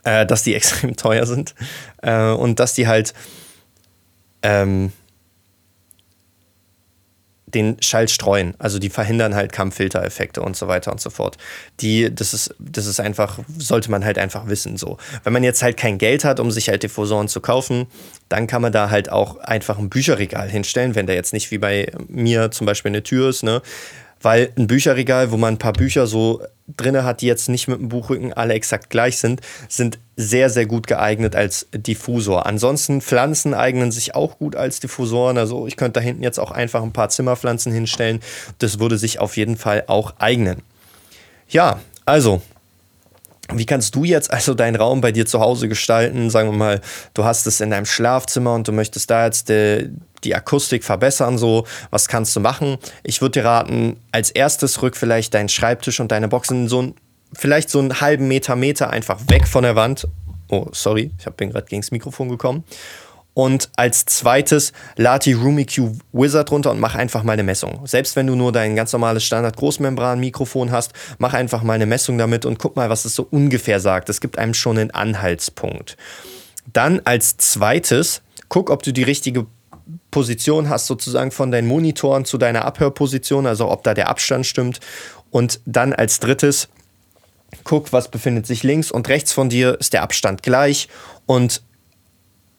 äh, 0.05 0.27
dass 0.27 0.43
die 0.43 0.55
extrem 0.57 0.97
teuer 0.97 1.27
sind 1.27 1.55
äh, 2.03 2.31
und 2.31 2.61
dass 2.61 2.75
die 2.75 2.89
halt 2.89 3.15
ähm, 4.43 4.93
den 7.55 7.77
Schall 7.81 8.09
streuen. 8.09 8.55
Also 8.59 8.79
die 8.79 8.91
verhindern 8.91 9.35
halt 9.35 9.53
Kampffiltereffekte 9.53 10.43
und 10.43 10.57
so 10.57 10.69
weiter 10.69 10.93
und 10.93 11.01
so 11.01 11.11
fort. 11.11 11.39
Die, 11.81 12.15
das 12.15 12.35
ist, 12.35 12.55
das 12.59 12.87
ist 12.87 13.01
einfach, 13.01 13.39
sollte 13.59 13.91
man 13.91 14.05
halt 14.05 14.19
einfach 14.19 14.47
wissen. 14.49 14.77
So. 14.77 14.99
Wenn 15.23 15.33
man 15.33 15.45
jetzt 15.45 15.63
halt 15.63 15.77
kein 15.77 15.99
Geld 15.99 16.25
hat, 16.25 16.41
um 16.41 16.51
sich 16.51 16.69
halt 16.69 16.83
Diffusoren 16.83 17.29
zu 17.29 17.41
kaufen, 17.41 17.87
dann 18.29 18.47
kann 18.47 18.63
man 18.63 18.73
da 18.73 18.91
halt 18.91 19.11
auch 19.11 19.37
einfach 19.39 19.79
ein 19.79 19.91
Bücherregal 19.91 20.49
hinstellen, 20.49 20.95
wenn 20.95 21.07
da 21.07 21.13
jetzt 21.13 21.33
nicht 21.33 21.51
wie 21.51 21.59
bei 21.59 21.93
mir 22.09 22.51
zum 22.51 22.67
Beispiel 22.67 22.91
eine 22.91 23.03
Tür 23.03 23.29
ist, 23.29 23.43
ne? 23.43 23.63
Weil 24.25 24.53
ein 24.57 24.67
Bücherregal, 24.67 25.31
wo 25.31 25.37
man 25.37 25.55
ein 25.55 25.59
paar 25.59 25.73
Bücher 25.73 26.07
so 26.07 26.43
drinne 26.77 27.05
hat, 27.05 27.21
die 27.21 27.27
jetzt 27.27 27.49
nicht 27.49 27.69
mit 27.69 27.79
dem 27.79 27.89
Buchrücken 27.91 28.33
alle 28.33 28.55
exakt 28.55 28.89
gleich 28.89 29.19
sind, 29.19 29.41
sind 29.69 29.99
sehr, 30.17 30.49
sehr 30.49 30.67
gut 30.67 30.87
geeignet 30.87 31.37
als 31.37 31.69
Diffusor. 31.73 32.47
Ansonsten 32.47 33.03
Pflanzen 33.03 33.53
eignen 33.53 33.93
sich 33.93 34.15
auch 34.15 34.39
gut 34.39 34.57
als 34.57 34.81
Diffusoren. 34.81 35.37
Also 35.37 35.67
ich 35.67 35.77
könnte 35.77 36.01
da 36.01 36.05
hinten 36.05 36.23
jetzt 36.23 36.41
auch 36.41 36.53
einfach 36.53 36.83
ein 36.83 36.93
paar 36.93 37.11
Zimmerpflanzen 37.11 37.73
hinstellen. 37.73 38.21
Das 38.59 38.79
würde 38.79 38.97
sich 38.97 39.19
auf 39.19 39.37
jeden 39.37 39.57
Fall 39.57 39.85
auch 39.89 40.15
eignen. 40.19 40.63
Ja, 41.49 41.81
also 42.07 42.41
wie 43.53 43.67
kannst 43.67 43.95
du 43.95 44.05
jetzt 44.05 44.33
also 44.33 44.55
deinen 44.55 44.77
Raum 44.77 45.01
bei 45.01 45.13
dir 45.13 45.27
zu 45.27 45.41
Hause 45.41 45.69
gestalten? 45.69 46.31
Sagen 46.31 46.51
wir 46.51 46.57
mal, 46.57 46.81
du 47.13 47.25
hast 47.25 47.47
es 47.47 47.61
in 47.61 47.71
deinem 47.71 47.87
Schlafzimmer 47.87 48.55
und 48.55 48.67
du 48.67 48.73
möchtest 48.73 49.11
da 49.11 49.27
jetzt 49.27 49.49
die, 49.49 49.91
die 50.25 50.35
Akustik 50.35 50.85
verbessern, 50.85 51.37
so, 51.37 51.67
was 51.91 52.09
kannst 52.09 52.35
du 52.37 52.41
machen? 52.41 52.79
Ich 53.03 53.21
würde 53.21 53.41
dir 53.41 53.45
raten, 53.45 53.99
als 54.13 54.31
erstes 54.31 54.83
rück 54.83 54.97
vielleicht 54.97 55.35
deinen 55.35 55.49
Schreibtisch 55.49 56.01
und 56.01 56.11
deine 56.11 56.29
Boxen 56.29 56.69
so 56.69 56.83
ein, 56.83 56.95
vielleicht 57.35 57.69
so 57.69 57.79
einen 57.79 58.01
halben 58.01 58.29
Meter, 58.29 58.57
Meter 58.57 58.91
einfach 58.91 59.21
weg 59.29 59.47
von 59.47 59.63
der 59.63 59.77
Wand. 59.77 60.09
Oh, 60.49 60.67
sorry, 60.73 61.11
ich 61.19 61.25
bin 61.33 61.51
gerade 61.51 61.67
gegen 61.67 61.83
das 61.83 61.91
Mikrofon 61.91 62.29
gekommen. 62.29 62.65
Und 63.35 63.69
als 63.77 64.07
zweites 64.07 64.73
lad 64.97 65.27
die 65.27 65.33
RoomIQ 65.33 65.91
Wizard 66.13 66.51
runter 66.53 66.71
und 66.71 66.79
mach 66.79 66.95
einfach 66.95 67.25
mal 67.25 67.33
eine 67.33 67.43
Messung. 67.43 67.85
Selbst 67.85 68.15
wenn 68.15 68.29
du 68.29 68.37
nur 68.37 68.53
dein 68.53 68.77
ganz 68.77 68.93
normales 68.93 69.25
Standard 69.25 69.57
Großmembran-Mikrofon 69.57 70.71
hast, 70.71 70.93
mach 71.19 71.35
einfach 71.35 71.65
mal 71.65 71.73
eine 71.75 71.87
Messung 71.87 72.17
damit 72.17 72.47
und 72.47 72.61
guck 72.61 72.77
mal, 72.77 72.91
was 72.91 73.05
es 73.05 73.17
so 73.17 73.27
ungefähr 73.29 73.81
sagt. 73.81 74.09
Es 74.09 74.21
gibt 74.21 74.39
einem 74.39 74.55
schon 74.55 74.79
einen 74.79 74.93
Anhaltspunkt. 74.93 75.97
Dann 76.73 77.01
als 77.05 77.37
zweites, 77.37 78.23
guck, 78.49 78.71
ob 78.71 78.85
du 78.85 78.93
die 78.93 79.03
richtige 79.03 79.47
Position 80.13 80.69
hast, 80.69 80.87
sozusagen 80.87 81.33
von 81.33 81.51
deinen 81.51 81.67
Monitoren 81.67 82.25
zu 82.25 82.39
deiner 82.39 82.65
Abhörposition, 82.65 83.47
also 83.47 83.69
ob 83.69 83.83
da 83.83 83.95
der 83.95 84.09
Abstand 84.09 84.47
stimmt. 84.47 84.79
Und 85.31 85.61
dann 85.67 85.93
als 85.93 86.21
drittes, 86.21 86.69
guck, 87.65 87.93
was 87.93 88.09
befindet 88.09 88.47
sich 88.47 88.63
links 88.63 88.93
und 88.93 89.09
rechts 89.09 89.33
von 89.33 89.49
dir, 89.49 89.77
ist 89.81 89.93
der 89.93 90.03
Abstand 90.03 90.45
gleich 90.45 90.89
und 91.27 91.63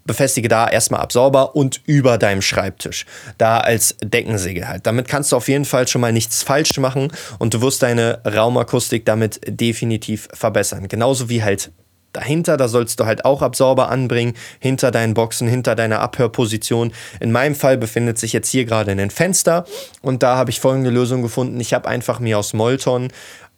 befestige 0.06 0.48
da 0.48 0.68
erstmal 0.68 1.02
Absorber 1.02 1.56
und 1.56 1.82
über 1.86 2.18
deinem 2.18 2.42
Schreibtisch. 2.42 3.06
Da 3.38 3.60
als 3.60 3.98
Deckensäge 4.04 4.68
halt. 4.68 4.86
Damit 4.86 5.08
kannst 5.08 5.32
du 5.32 5.36
auf 5.36 5.48
jeden 5.48 5.66
Fall 5.66 5.88
schon 5.88 6.02
mal 6.02 6.14
nichts 6.14 6.44
falsch 6.44 6.78
machen 6.78 7.12
und 7.40 7.54
du 7.54 7.62
wirst 7.62 7.82
deine 7.82 8.22
Raumakustik 8.26 9.06
damit 9.06 9.42
definitiv 9.48 10.28
verbessern. 10.32 10.88
Genauso 10.88 11.30
wie 11.30 11.44
halt 11.44 11.72
dahinter, 12.14 12.58
da 12.58 12.68
sollst 12.68 13.00
du 13.00 13.06
halt 13.06 13.26
auch 13.26 13.42
Absorber 13.42 13.90
anbringen, 13.90 14.36
hinter 14.60 14.92
deinen 14.92 15.14
Boxen, 15.14 15.48
hinter 15.48 15.76
deiner 15.76 16.00
Abhörposition. 16.00 16.94
In 17.20 17.32
meinem 17.32 17.56
Fall 17.56 17.78
befindet 17.78 18.18
sich 18.18 18.34
jetzt 18.34 18.50
hier 18.50 18.66
gerade 18.66 18.92
ein 18.92 19.10
Fenster 19.10 19.66
und 20.02 20.24
da 20.24 20.38
habe 20.38 20.50
ich 20.50 20.60
folgende 20.60 20.92
Lösung 20.92 21.22
gefunden. 21.22 21.60
Ich 21.60 21.74
habe 21.74 21.88
einfach 21.88 22.20
mir 22.20 22.40
aus 22.40 22.54
Molton, 22.54 23.10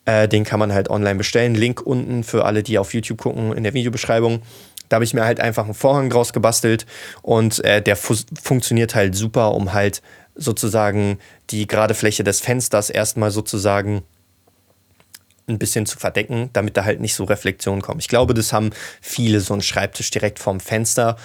äh, 0.06 0.28
den 0.28 0.44
kann 0.44 0.60
man 0.60 0.74
halt 0.74 0.90
online 0.90 1.16
bestellen, 1.16 1.54
Link 1.54 1.82
unten 1.82 2.24
für 2.24 2.46
alle, 2.46 2.64
die 2.64 2.80
auf 2.80 2.94
YouTube 2.94 3.22
gucken, 3.22 3.54
in 3.54 3.64
der 3.64 3.74
Videobeschreibung 3.74 4.42
da 4.90 4.96
habe 4.96 5.06
ich 5.06 5.14
mir 5.14 5.26
halt 5.26 5.40
einfach 5.40 5.66
einen 5.66 5.74
Vorhang 5.74 6.10
draus 6.10 6.34
gebastelt 6.34 6.86
und 7.22 7.64
äh, 7.64 7.82
der 7.82 7.96
fu 7.96 8.16
funktioniert 8.42 8.96
halt 8.96 9.16
super, 9.16 9.54
um 9.54 9.74
halt 9.74 10.02
sozusagen 10.36 11.20
die 11.50 11.68
gerade 11.68 11.94
Fläche 11.94 12.24
des 12.24 12.40
Fensters 12.40 12.90
erstmal 12.90 13.32
sozusagen 13.32 14.04
ein 15.48 15.60
bisschen 15.60 15.86
zu 15.86 15.98
verdecken, 15.98 16.50
damit 16.54 16.78
da 16.78 16.84
halt 16.84 17.00
nicht 17.00 17.16
so 17.16 17.24
Reflexionen 17.24 17.82
kommen. 17.82 18.00
Ich 18.00 18.10
glaube, 18.10 18.34
das 18.34 18.52
haben 18.52 18.72
viele 19.02 19.40
so 19.40 19.54
einen 19.54 19.62
Schreibtisch 19.62 20.12
direkt 20.12 20.40
vorm 20.40 20.60
Fenster 20.60 21.16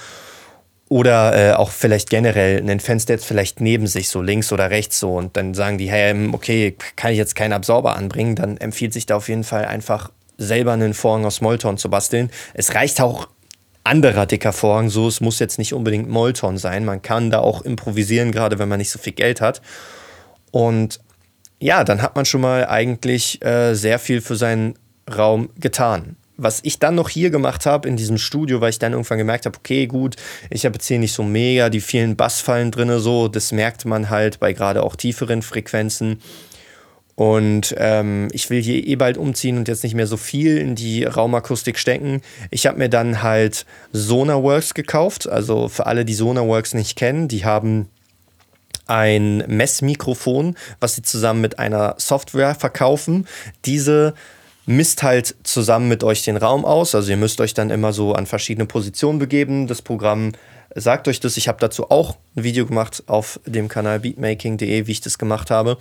oder 0.89 1.35
äh, 1.35 1.55
auch 1.55 1.71
vielleicht 1.71 2.11
generell 2.11 2.59
ein 2.69 2.81
Fenster 2.81 3.15
jetzt 3.15 3.25
vielleicht 3.25 3.61
neben 3.61 3.87
sich, 3.87 4.09
so 4.09 4.23
links 4.23 4.53
oder 4.53 4.71
rechts 4.71 5.01
so 5.01 5.17
und 5.17 5.37
dann 5.37 5.55
sagen 5.55 5.79
die, 5.79 5.91
hey, 5.91 6.29
okay, 6.33 6.77
kann 6.97 7.13
ich 7.13 7.19
jetzt 7.19 7.35
keinen 7.35 7.53
Absorber 7.53 7.97
anbringen, 7.97 8.37
dann 8.37 8.59
empfiehlt 8.59 8.93
sich 8.93 9.07
da 9.07 9.17
auf 9.17 9.29
jeden 9.29 9.45
Fall 9.45 9.65
einfach 9.65 10.11
selber 10.39 10.73
einen 10.73 10.95
Vorhang 10.95 11.25
aus 11.25 11.41
Molton 11.41 11.79
zu 11.79 11.91
basteln. 11.91 12.31
Es 12.55 12.75
reicht 12.75 13.01
auch 13.01 13.29
anderer 13.85 14.27
dicker 14.27 14.53
Vorhang. 14.53 14.89
So, 14.89 15.09
es 15.09 15.21
muss 15.21 15.39
jetzt 15.39 15.59
nicht 15.59 15.75
unbedingt 15.75 16.09
Molton 16.09 16.59
sein. 16.59 16.85
Man 16.85 17.03
kann 17.03 17.31
da 17.31 17.41
auch 17.41 17.63
improvisieren, 17.63 18.33
gerade 18.33 18.59
wenn 18.59 18.69
man 18.69 18.79
nicht 18.79 18.91
so 18.91 18.99
viel 18.99 19.13
Geld 19.13 19.41
hat. 19.41 19.61
Und 20.51 21.01
ja, 21.59 21.85
dann 21.85 22.03
hat 22.03 22.17
man 22.17 22.25
schon 22.25 22.41
mal 22.41 22.67
eigentlich 22.67 23.43
äh, 23.45 23.75
sehr 23.75 23.99
viel 23.99 24.21
für 24.21 24.37
seinen 24.37 24.75
Raum 25.15 25.51
getan. 25.59 26.17
Was 26.37 26.61
ich 26.63 26.79
dann 26.79 26.95
noch 26.95 27.09
hier 27.09 27.31
gemacht 27.31 27.67
habe 27.67 27.89
in 27.89 27.97
diesem 27.97 28.19
Studio, 28.19 28.61
weil 28.61 28.71
ich 28.71 28.79
dann 28.79 28.93
irgendwann 28.93 29.19
gemerkt 29.19 29.47
habe, 29.47 29.57
okay, 29.57 29.87
gut, 29.87 30.17
ich 30.51 30.65
habe 30.65 30.75
jetzt 30.75 30.89
hier 30.89 30.99
nicht 30.99 31.13
so 31.13 31.23
mega 31.23 31.69
die 31.69 31.81
vielen 31.81 32.17
Bassfallen 32.17 32.71
drin, 32.71 32.99
so, 32.99 33.29
das 33.29 33.53
merkt 33.53 33.85
man 33.85 34.11
halt 34.11 34.41
bei 34.41 34.53
gerade 34.53 34.83
auch 34.83 34.97
tieferen 34.97 35.43
Frequenzen. 35.43 36.21
Und 37.15 37.75
ähm, 37.79 38.29
ich 38.33 38.49
will 38.49 38.63
hier 38.63 38.87
eh 38.87 38.97
bald 38.97 39.19
umziehen 39.19 39.59
und 39.59 39.69
jetzt 39.69 39.83
nicht 39.85 39.95
mehr 39.95 40.07
so 40.07 40.17
viel 40.17 40.57
in 40.57 40.75
die 40.75 41.05
Raumakustik 41.05 41.79
stecken. 41.79 42.23
Ich 42.51 42.67
habe 42.67 42.79
mir 42.79 42.89
dann 42.89 43.23
halt 43.23 43.67
Sonarworks 43.93 44.75
gekauft. 44.75 45.29
Also 45.29 45.69
für 45.69 45.87
alle, 45.87 46.05
die 46.05 46.15
Sonarworks 46.15 46.75
nicht 46.75 46.97
kennen, 46.97 47.29
die 47.29 47.45
haben 47.45 47.89
ein 48.87 49.45
Messmikrofon, 49.47 50.57
was 50.81 50.95
sie 50.95 51.03
zusammen 51.03 51.41
mit 51.41 51.59
einer 51.59 51.95
Software 51.99 52.55
verkaufen. 52.55 53.27
Diese 53.65 54.15
misst 54.67 55.03
halt 55.03 55.35
zusammen 55.43 55.89
mit 55.89 56.05
euch 56.05 56.25
den 56.25 56.37
Raum 56.37 56.65
aus. 56.65 56.95
Also 56.95 57.11
ihr 57.11 57.17
müsst 57.17 57.41
euch 57.41 57.55
dann 57.55 57.71
immer 57.71 57.93
so 57.93 58.15
an 58.15 58.27
verschiedene 58.27 58.67
Positionen 58.67 59.19
begeben. 59.19 59.67
Das 59.67 59.83
Programm 59.83 60.33
sagt 60.75 61.09
euch 61.09 61.21
das. 61.21 61.37
Ich 61.37 61.49
habe 61.49 61.59
dazu 61.61 61.91
auch 61.91 62.17
ein 62.37 62.45
Video 62.45 62.67
gemacht 62.67 63.05
auf 63.07 63.41
dem 63.47 63.69
Kanal 63.69 64.01
beatmaking.de, 64.01 64.87
wie 64.87 64.93
ich 64.93 65.01
das 65.01 65.19
gemacht 65.19 65.51
habe. 65.51 65.79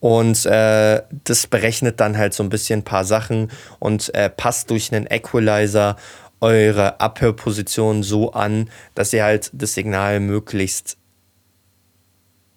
Und 0.00 0.46
äh, 0.46 1.02
das 1.24 1.46
berechnet 1.46 2.00
dann 2.00 2.18
halt 2.18 2.34
so 2.34 2.42
ein 2.42 2.48
bisschen 2.48 2.80
ein 2.80 2.84
paar 2.84 3.04
Sachen 3.04 3.50
und 3.78 4.12
äh, 4.14 4.28
passt 4.28 4.70
durch 4.70 4.92
einen 4.92 5.06
Equalizer 5.06 5.96
eure 6.40 7.00
Abhörposition 7.00 8.02
so 8.02 8.32
an, 8.32 8.68
dass 8.96 9.12
ihr 9.12 9.22
halt 9.22 9.50
das 9.52 9.74
Signal 9.74 10.18
möglichst 10.18 10.96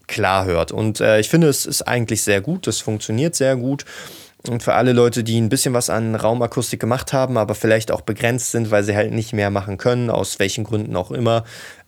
klar 0.07 0.45
hört. 0.45 0.71
Und 0.71 1.01
äh, 1.01 1.19
ich 1.19 1.29
finde, 1.29 1.47
es 1.47 1.65
ist 1.65 1.83
eigentlich 1.83 2.23
sehr 2.23 2.41
gut, 2.41 2.67
es 2.67 2.81
funktioniert 2.81 3.35
sehr 3.35 3.55
gut. 3.55 3.85
Und 4.49 4.61
für 4.61 4.73
alle 4.73 4.93
Leute, 4.93 5.23
die 5.23 5.39
ein 5.39 5.49
bisschen 5.49 5.73
was 5.73 5.89
an 5.89 6.15
Raumakustik 6.15 6.79
gemacht 6.79 7.13
haben, 7.13 7.37
aber 7.37 7.55
vielleicht 7.55 7.91
auch 7.91 8.01
begrenzt 8.01 8.51
sind, 8.51 8.69
weil 8.71 8.83
sie 8.83 8.95
halt 8.95 9.11
nicht 9.11 9.33
mehr 9.33 9.49
machen 9.49 9.77
können, 9.77 10.09
aus 10.09 10.39
welchen 10.39 10.63
Gründen 10.63 10.95
auch 10.95 11.11
immer, 11.11 11.43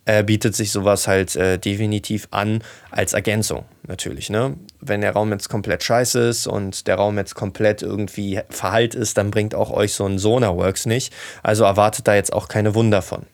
äh, 0.06 0.24
bietet 0.24 0.56
sich 0.56 0.72
sowas 0.72 1.06
halt 1.06 1.36
äh, 1.36 1.58
definitiv 1.58 2.28
an 2.30 2.62
als 2.90 3.12
Ergänzung 3.12 3.64
natürlich. 3.86 4.30
Ne? 4.30 4.56
Wenn 4.80 5.02
der 5.02 5.12
Raum 5.12 5.30
jetzt 5.30 5.48
komplett 5.48 5.84
scheiße 5.84 6.20
ist 6.28 6.46
und 6.46 6.86
der 6.86 6.96
Raum 6.96 7.16
jetzt 7.18 7.34
komplett 7.34 7.82
irgendwie 7.82 8.40
verhallt 8.48 8.94
ist, 8.94 9.18
dann 9.18 9.30
bringt 9.30 9.54
auch 9.54 9.70
euch 9.70 9.92
so 9.92 10.06
ein 10.06 10.18
Sonarworks 10.18 10.86
nicht. 10.86 11.12
Also 11.42 11.64
erwartet 11.64 12.08
da 12.08 12.14
jetzt 12.14 12.32
auch 12.32 12.48
keine 12.48 12.74
Wunder 12.74 13.02
von. 13.02 13.26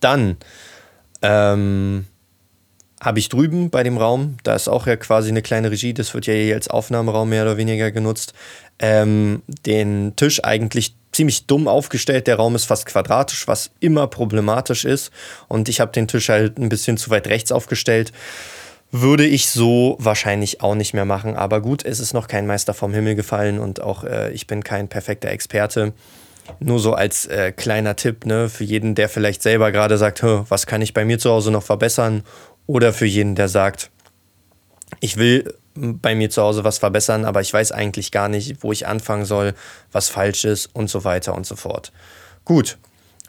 Dann 0.00 0.36
ähm, 1.22 2.06
habe 3.04 3.18
ich 3.18 3.28
drüben 3.28 3.68
bei 3.68 3.82
dem 3.82 3.98
Raum, 3.98 4.38
da 4.44 4.54
ist 4.54 4.66
auch 4.66 4.86
ja 4.86 4.96
quasi 4.96 5.28
eine 5.28 5.42
kleine 5.42 5.70
Regie, 5.70 5.92
das 5.92 6.14
wird 6.14 6.26
ja 6.26 6.32
hier 6.32 6.54
als 6.54 6.68
Aufnahmeraum 6.68 7.28
mehr 7.28 7.42
oder 7.42 7.58
weniger 7.58 7.90
genutzt, 7.90 8.32
ähm, 8.78 9.42
den 9.46 10.16
Tisch 10.16 10.42
eigentlich 10.42 10.96
ziemlich 11.12 11.46
dumm 11.46 11.68
aufgestellt. 11.68 12.26
Der 12.26 12.36
Raum 12.36 12.54
ist 12.54 12.64
fast 12.64 12.86
quadratisch, 12.86 13.46
was 13.46 13.70
immer 13.78 14.06
problematisch 14.06 14.84
ist. 14.84 15.12
Und 15.48 15.68
ich 15.68 15.80
habe 15.80 15.92
den 15.92 16.08
Tisch 16.08 16.28
halt 16.28 16.58
ein 16.58 16.68
bisschen 16.68 16.96
zu 16.96 17.10
weit 17.10 17.28
rechts 17.28 17.52
aufgestellt. 17.52 18.12
Würde 18.90 19.26
ich 19.26 19.48
so 19.48 19.96
wahrscheinlich 20.00 20.60
auch 20.60 20.74
nicht 20.74 20.94
mehr 20.94 21.04
machen. 21.04 21.36
Aber 21.36 21.60
gut, 21.60 21.84
es 21.84 22.00
ist 22.00 22.14
noch 22.14 22.26
kein 22.26 22.46
Meister 22.46 22.74
vom 22.74 22.92
Himmel 22.94 23.14
gefallen 23.14 23.58
und 23.58 23.80
auch 23.80 24.04
äh, 24.04 24.32
ich 24.32 24.46
bin 24.46 24.64
kein 24.64 24.88
perfekter 24.88 25.28
Experte. 25.28 25.92
Nur 26.60 26.78
so 26.78 26.94
als 26.94 27.26
äh, 27.26 27.52
kleiner 27.52 27.96
Tipp 27.96 28.26
ne, 28.26 28.48
für 28.48 28.64
jeden, 28.64 28.94
der 28.94 29.08
vielleicht 29.08 29.42
selber 29.42 29.72
gerade 29.72 29.96
sagt, 29.98 30.22
was 30.22 30.66
kann 30.66 30.82
ich 30.82 30.94
bei 30.94 31.04
mir 31.04 31.18
zu 31.18 31.30
Hause 31.30 31.50
noch 31.50 31.62
verbessern? 31.62 32.22
Oder 32.66 32.92
für 32.92 33.06
jeden, 33.06 33.34
der 33.34 33.48
sagt, 33.48 33.90
ich 35.00 35.16
will 35.16 35.54
bei 35.74 36.14
mir 36.14 36.30
zu 36.30 36.42
Hause 36.42 36.64
was 36.64 36.78
verbessern, 36.78 37.24
aber 37.24 37.40
ich 37.40 37.52
weiß 37.52 37.72
eigentlich 37.72 38.12
gar 38.12 38.28
nicht, 38.28 38.62
wo 38.62 38.72
ich 38.72 38.86
anfangen 38.86 39.24
soll, 39.24 39.54
was 39.92 40.08
falsch 40.08 40.44
ist 40.44 40.70
und 40.72 40.88
so 40.88 41.04
weiter 41.04 41.34
und 41.34 41.46
so 41.46 41.56
fort. 41.56 41.92
Gut, 42.44 42.78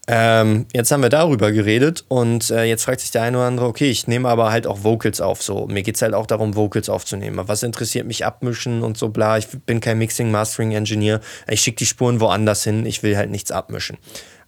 ähm, 0.08 0.68
jetzt 0.72 0.92
haben 0.92 1.02
wir 1.02 1.10
darüber 1.10 1.52
geredet 1.52 2.06
und 2.08 2.52
äh, 2.52 2.66
jetzt 2.66 2.84
fragt 2.84 3.02
sich 3.02 3.10
der 3.10 3.24
eine 3.24 3.38
oder 3.38 3.48
andere, 3.48 3.66
okay, 3.66 3.90
ich 3.90 4.06
nehme 4.06 4.30
aber 4.30 4.52
halt 4.52 4.68
auch 4.68 4.84
Vocals 4.84 5.20
auf. 5.20 5.42
So, 5.42 5.66
mir 5.66 5.82
geht 5.82 5.96
es 5.96 6.02
halt 6.04 6.14
auch 6.14 6.28
darum, 6.28 6.56
Vocals 6.56 6.90
aufzunehmen. 6.90 7.48
Was 7.48 7.64
interessiert 7.64 8.06
mich 8.06 8.24
abmischen 8.24 8.84
und 8.84 8.98
so 8.98 9.10
bla. 9.10 9.40
Ich 9.40 9.48
bin 9.48 9.80
kein 9.80 9.98
Mixing, 9.98 10.30
Mastering 10.30 10.74
Engineer. 10.74 11.22
Ich 11.48 11.62
schicke 11.62 11.78
die 11.78 11.88
Spuren 11.88 12.20
woanders 12.20 12.64
hin. 12.64 12.86
Ich 12.86 13.02
will 13.02 13.18
halt 13.18 13.32
nichts 13.32 13.52
abmischen. 13.52 13.98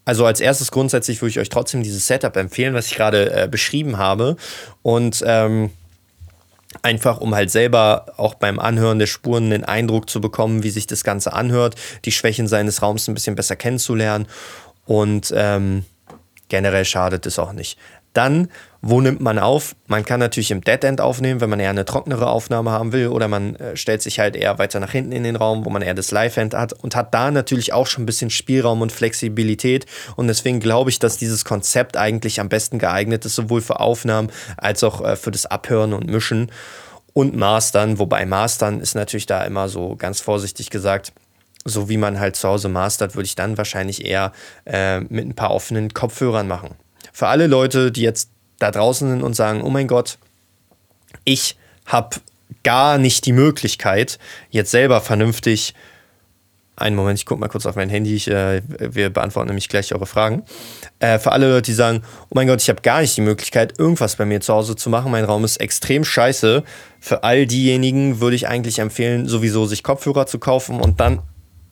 Also 0.07 0.25
als 0.25 0.39
erstes 0.39 0.71
grundsätzlich 0.71 1.21
würde 1.21 1.31
ich 1.31 1.39
euch 1.39 1.49
trotzdem 1.49 1.83
dieses 1.83 2.07
Setup 2.07 2.33
empfehlen, 2.37 2.73
was 2.73 2.87
ich 2.87 2.95
gerade 2.95 3.43
äh, 3.43 3.47
beschrieben 3.49 3.97
habe. 3.97 4.37
Und 4.81 5.21
ähm, 5.27 5.71
Einfach 6.81 7.19
um 7.19 7.33
halt 7.33 7.49
selber 7.49 8.07
auch 8.17 8.35
beim 8.35 8.59
Anhören 8.59 8.99
der 8.99 9.07
Spuren 9.07 9.49
den 9.49 9.63
Eindruck 9.63 10.09
zu 10.09 10.19
bekommen, 10.19 10.63
wie 10.63 10.69
sich 10.69 10.85
das 10.85 11.05
Ganze 11.05 11.31
anhört, 11.31 11.75
die 12.03 12.11
Schwächen 12.11 12.47
seines 12.47 12.81
Raums 12.81 13.07
ein 13.07 13.13
bisschen 13.13 13.35
besser 13.35 13.55
kennenzulernen. 13.55 14.27
Und 14.85 15.33
ähm, 15.35 15.85
generell 16.49 16.83
schadet 16.85 17.25
es 17.25 17.39
auch 17.39 17.53
nicht. 17.53 17.79
Dann, 18.17 18.49
wo 18.81 18.99
nimmt 18.99 19.21
man 19.21 19.37
auf? 19.37 19.75
Man 19.85 20.03
kann 20.03 20.19
natürlich 20.19 20.49
im 20.49 20.61
Dead 20.61 20.83
End 20.83 21.01
aufnehmen, 21.01 21.39
wenn 21.39 21.51
man 21.51 21.59
eher 21.59 21.69
eine 21.69 21.85
trocknere 21.85 22.27
Aufnahme 22.31 22.71
haben 22.71 22.91
will, 22.91 23.09
oder 23.09 23.27
man 23.27 23.55
äh, 23.57 23.77
stellt 23.77 24.01
sich 24.01 24.19
halt 24.19 24.35
eher 24.35 24.57
weiter 24.57 24.79
nach 24.79 24.91
hinten 24.91 25.11
in 25.11 25.23
den 25.23 25.35
Raum, 25.35 25.65
wo 25.65 25.69
man 25.69 25.83
eher 25.83 25.93
das 25.93 26.09
Live-End 26.09 26.55
hat 26.55 26.73
und 26.73 26.95
hat 26.95 27.13
da 27.13 27.29
natürlich 27.29 27.73
auch 27.73 27.85
schon 27.85 28.03
ein 28.03 28.05
bisschen 28.07 28.31
Spielraum 28.31 28.81
und 28.81 28.91
Flexibilität. 28.91 29.85
Und 30.15 30.27
deswegen 30.27 30.59
glaube 30.59 30.89
ich, 30.89 30.97
dass 30.97 31.17
dieses 31.17 31.45
Konzept 31.45 31.95
eigentlich 31.95 32.39
am 32.39 32.49
besten 32.49 32.79
geeignet 32.79 33.23
ist, 33.23 33.35
sowohl 33.35 33.61
für 33.61 33.79
Aufnahmen 33.79 34.31
als 34.57 34.83
auch 34.83 35.03
äh, 35.03 35.15
für 35.15 35.29
das 35.29 35.45
Abhören 35.45 35.93
und 35.93 36.07
Mischen 36.07 36.51
und 37.13 37.35
Mastern. 37.35 37.99
Wobei 37.99 38.25
Mastern 38.25 38.79
ist 38.79 38.95
natürlich 38.95 39.27
da 39.27 39.43
immer 39.43 39.69
so 39.69 39.95
ganz 39.95 40.21
vorsichtig 40.21 40.71
gesagt 40.71 41.13
so 41.65 41.89
wie 41.89 41.97
man 41.97 42.17
halt 42.17 42.37
zu 42.37 42.47
Hause 42.47 42.69
mastert, 42.69 43.15
würde 43.15 43.25
ich 43.25 43.35
dann 43.35 43.57
wahrscheinlich 43.57 44.05
eher 44.05 44.31
äh, 44.63 45.01
mit 45.01 45.25
ein 45.25 45.35
paar 45.35 45.51
offenen 45.51 45.93
Kopfhörern 45.93 46.47
machen 46.47 46.69
für 47.17 47.29
alle 47.29 47.47
Leute, 47.47 47.91
die 47.91 48.03
jetzt 48.03 48.29
da 48.59 48.69
draußen 48.69 49.09
sind 49.09 49.23
und 49.23 49.33
sagen, 49.33 49.63
oh 49.63 49.71
mein 49.71 49.87
Gott, 49.87 50.19
ich 51.23 51.57
habe 51.87 52.17
gar 52.63 52.99
nicht 52.99 53.25
die 53.25 53.31
Möglichkeit, 53.31 54.19
jetzt 54.51 54.69
selber 54.69 55.01
vernünftig 55.01 55.73
einen 56.75 56.95
Moment, 56.95 57.17
ich 57.17 57.25
gucke 57.25 57.41
mal 57.41 57.47
kurz 57.47 57.65
auf 57.65 57.75
mein 57.75 57.89
Handy. 57.89 58.13
Ich, 58.13 58.27
äh, 58.27 58.61
wir 58.67 59.09
beantworten 59.09 59.47
nämlich 59.47 59.67
gleich 59.67 59.95
eure 59.95 60.05
Fragen. 60.05 60.43
Äh, 60.99 61.17
für 61.17 61.31
alle 61.31 61.49
Leute, 61.49 61.63
die 61.63 61.73
sagen, 61.73 62.03
oh 62.25 62.35
mein 62.35 62.45
Gott, 62.45 62.61
ich 62.61 62.69
habe 62.69 62.83
gar 62.83 63.01
nicht 63.01 63.17
die 63.17 63.21
Möglichkeit, 63.21 63.79
irgendwas 63.79 64.17
bei 64.17 64.25
mir 64.25 64.39
zu 64.39 64.53
Hause 64.53 64.75
zu 64.75 64.91
machen. 64.91 65.11
Mein 65.11 65.25
Raum 65.25 65.43
ist 65.43 65.57
extrem 65.57 66.03
scheiße. 66.03 66.63
Für 66.99 67.23
all 67.23 67.47
diejenigen 67.47 68.21
würde 68.21 68.35
ich 68.35 68.47
eigentlich 68.47 68.77
empfehlen, 68.77 69.27
sowieso 69.27 69.65
sich 69.65 69.81
Kopfhörer 69.81 70.27
zu 70.27 70.37
kaufen 70.37 70.79
und 70.79 70.99
dann, 70.99 71.23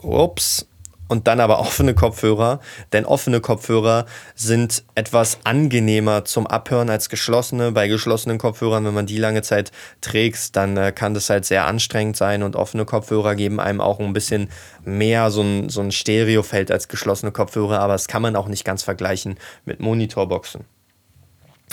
ups, 0.01 0.65
und 1.07 1.27
dann 1.27 1.39
aber 1.39 1.59
offene 1.65 1.93
Kopfhörer, 1.93 2.59
denn 2.93 3.05
offene 3.05 3.41
Kopfhörer 3.41 4.05
sind 4.35 4.83
etwas 4.95 5.39
angenehmer 5.43 6.25
zum 6.25 6.47
Abhören 6.47 6.89
als 6.89 7.09
geschlossene. 7.09 7.71
Bei 7.71 7.87
geschlossenen 7.87 8.37
Kopfhörern, 8.37 8.85
wenn 8.85 8.93
man 8.93 9.05
die 9.05 9.17
lange 9.17 9.41
Zeit 9.41 9.71
trägt, 10.01 10.55
dann 10.55 10.77
äh, 10.77 10.91
kann 10.91 11.13
das 11.13 11.29
halt 11.29 11.45
sehr 11.45 11.65
anstrengend 11.65 12.17
sein 12.17 12.43
und 12.43 12.55
offene 12.55 12.85
Kopfhörer 12.85 13.35
geben 13.35 13.59
einem 13.59 13.81
auch 13.81 13.99
ein 13.99 14.13
bisschen 14.13 14.49
mehr 14.83 15.31
so 15.31 15.41
ein, 15.41 15.69
so 15.69 15.81
ein 15.81 15.91
Stereofeld 15.91 16.71
als 16.71 16.87
geschlossene 16.87 17.31
Kopfhörer, 17.31 17.79
aber 17.79 17.93
das 17.93 18.07
kann 18.07 18.21
man 18.21 18.35
auch 18.35 18.47
nicht 18.47 18.65
ganz 18.65 18.83
vergleichen 18.83 19.37
mit 19.65 19.79
Monitorboxen. 19.79 20.65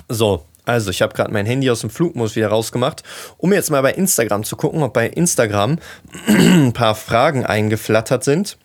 So, 0.09 0.47
also, 0.65 0.91
ich 0.91 1.03
habe 1.03 1.13
gerade 1.15 1.33
mein 1.33 1.47
Handy 1.47 1.69
aus 1.71 1.81
dem 1.81 1.91
Flugmodus 1.91 2.37
wieder 2.37 2.49
rausgemacht, 2.49 3.03
um 3.37 3.53
jetzt 3.53 3.71
mal 3.71 3.83
bei 3.83 3.93
Instagram 3.93 4.45
zu 4.45 4.57
gucken, 4.57 4.83
ob 4.83 4.93
bei 4.93 5.09
Instagram 5.09 5.79
ein 6.29 6.73
paar 6.73 6.95
Fragen 6.95 7.45
eingeflattert 7.45 8.23
sind. 8.23 8.59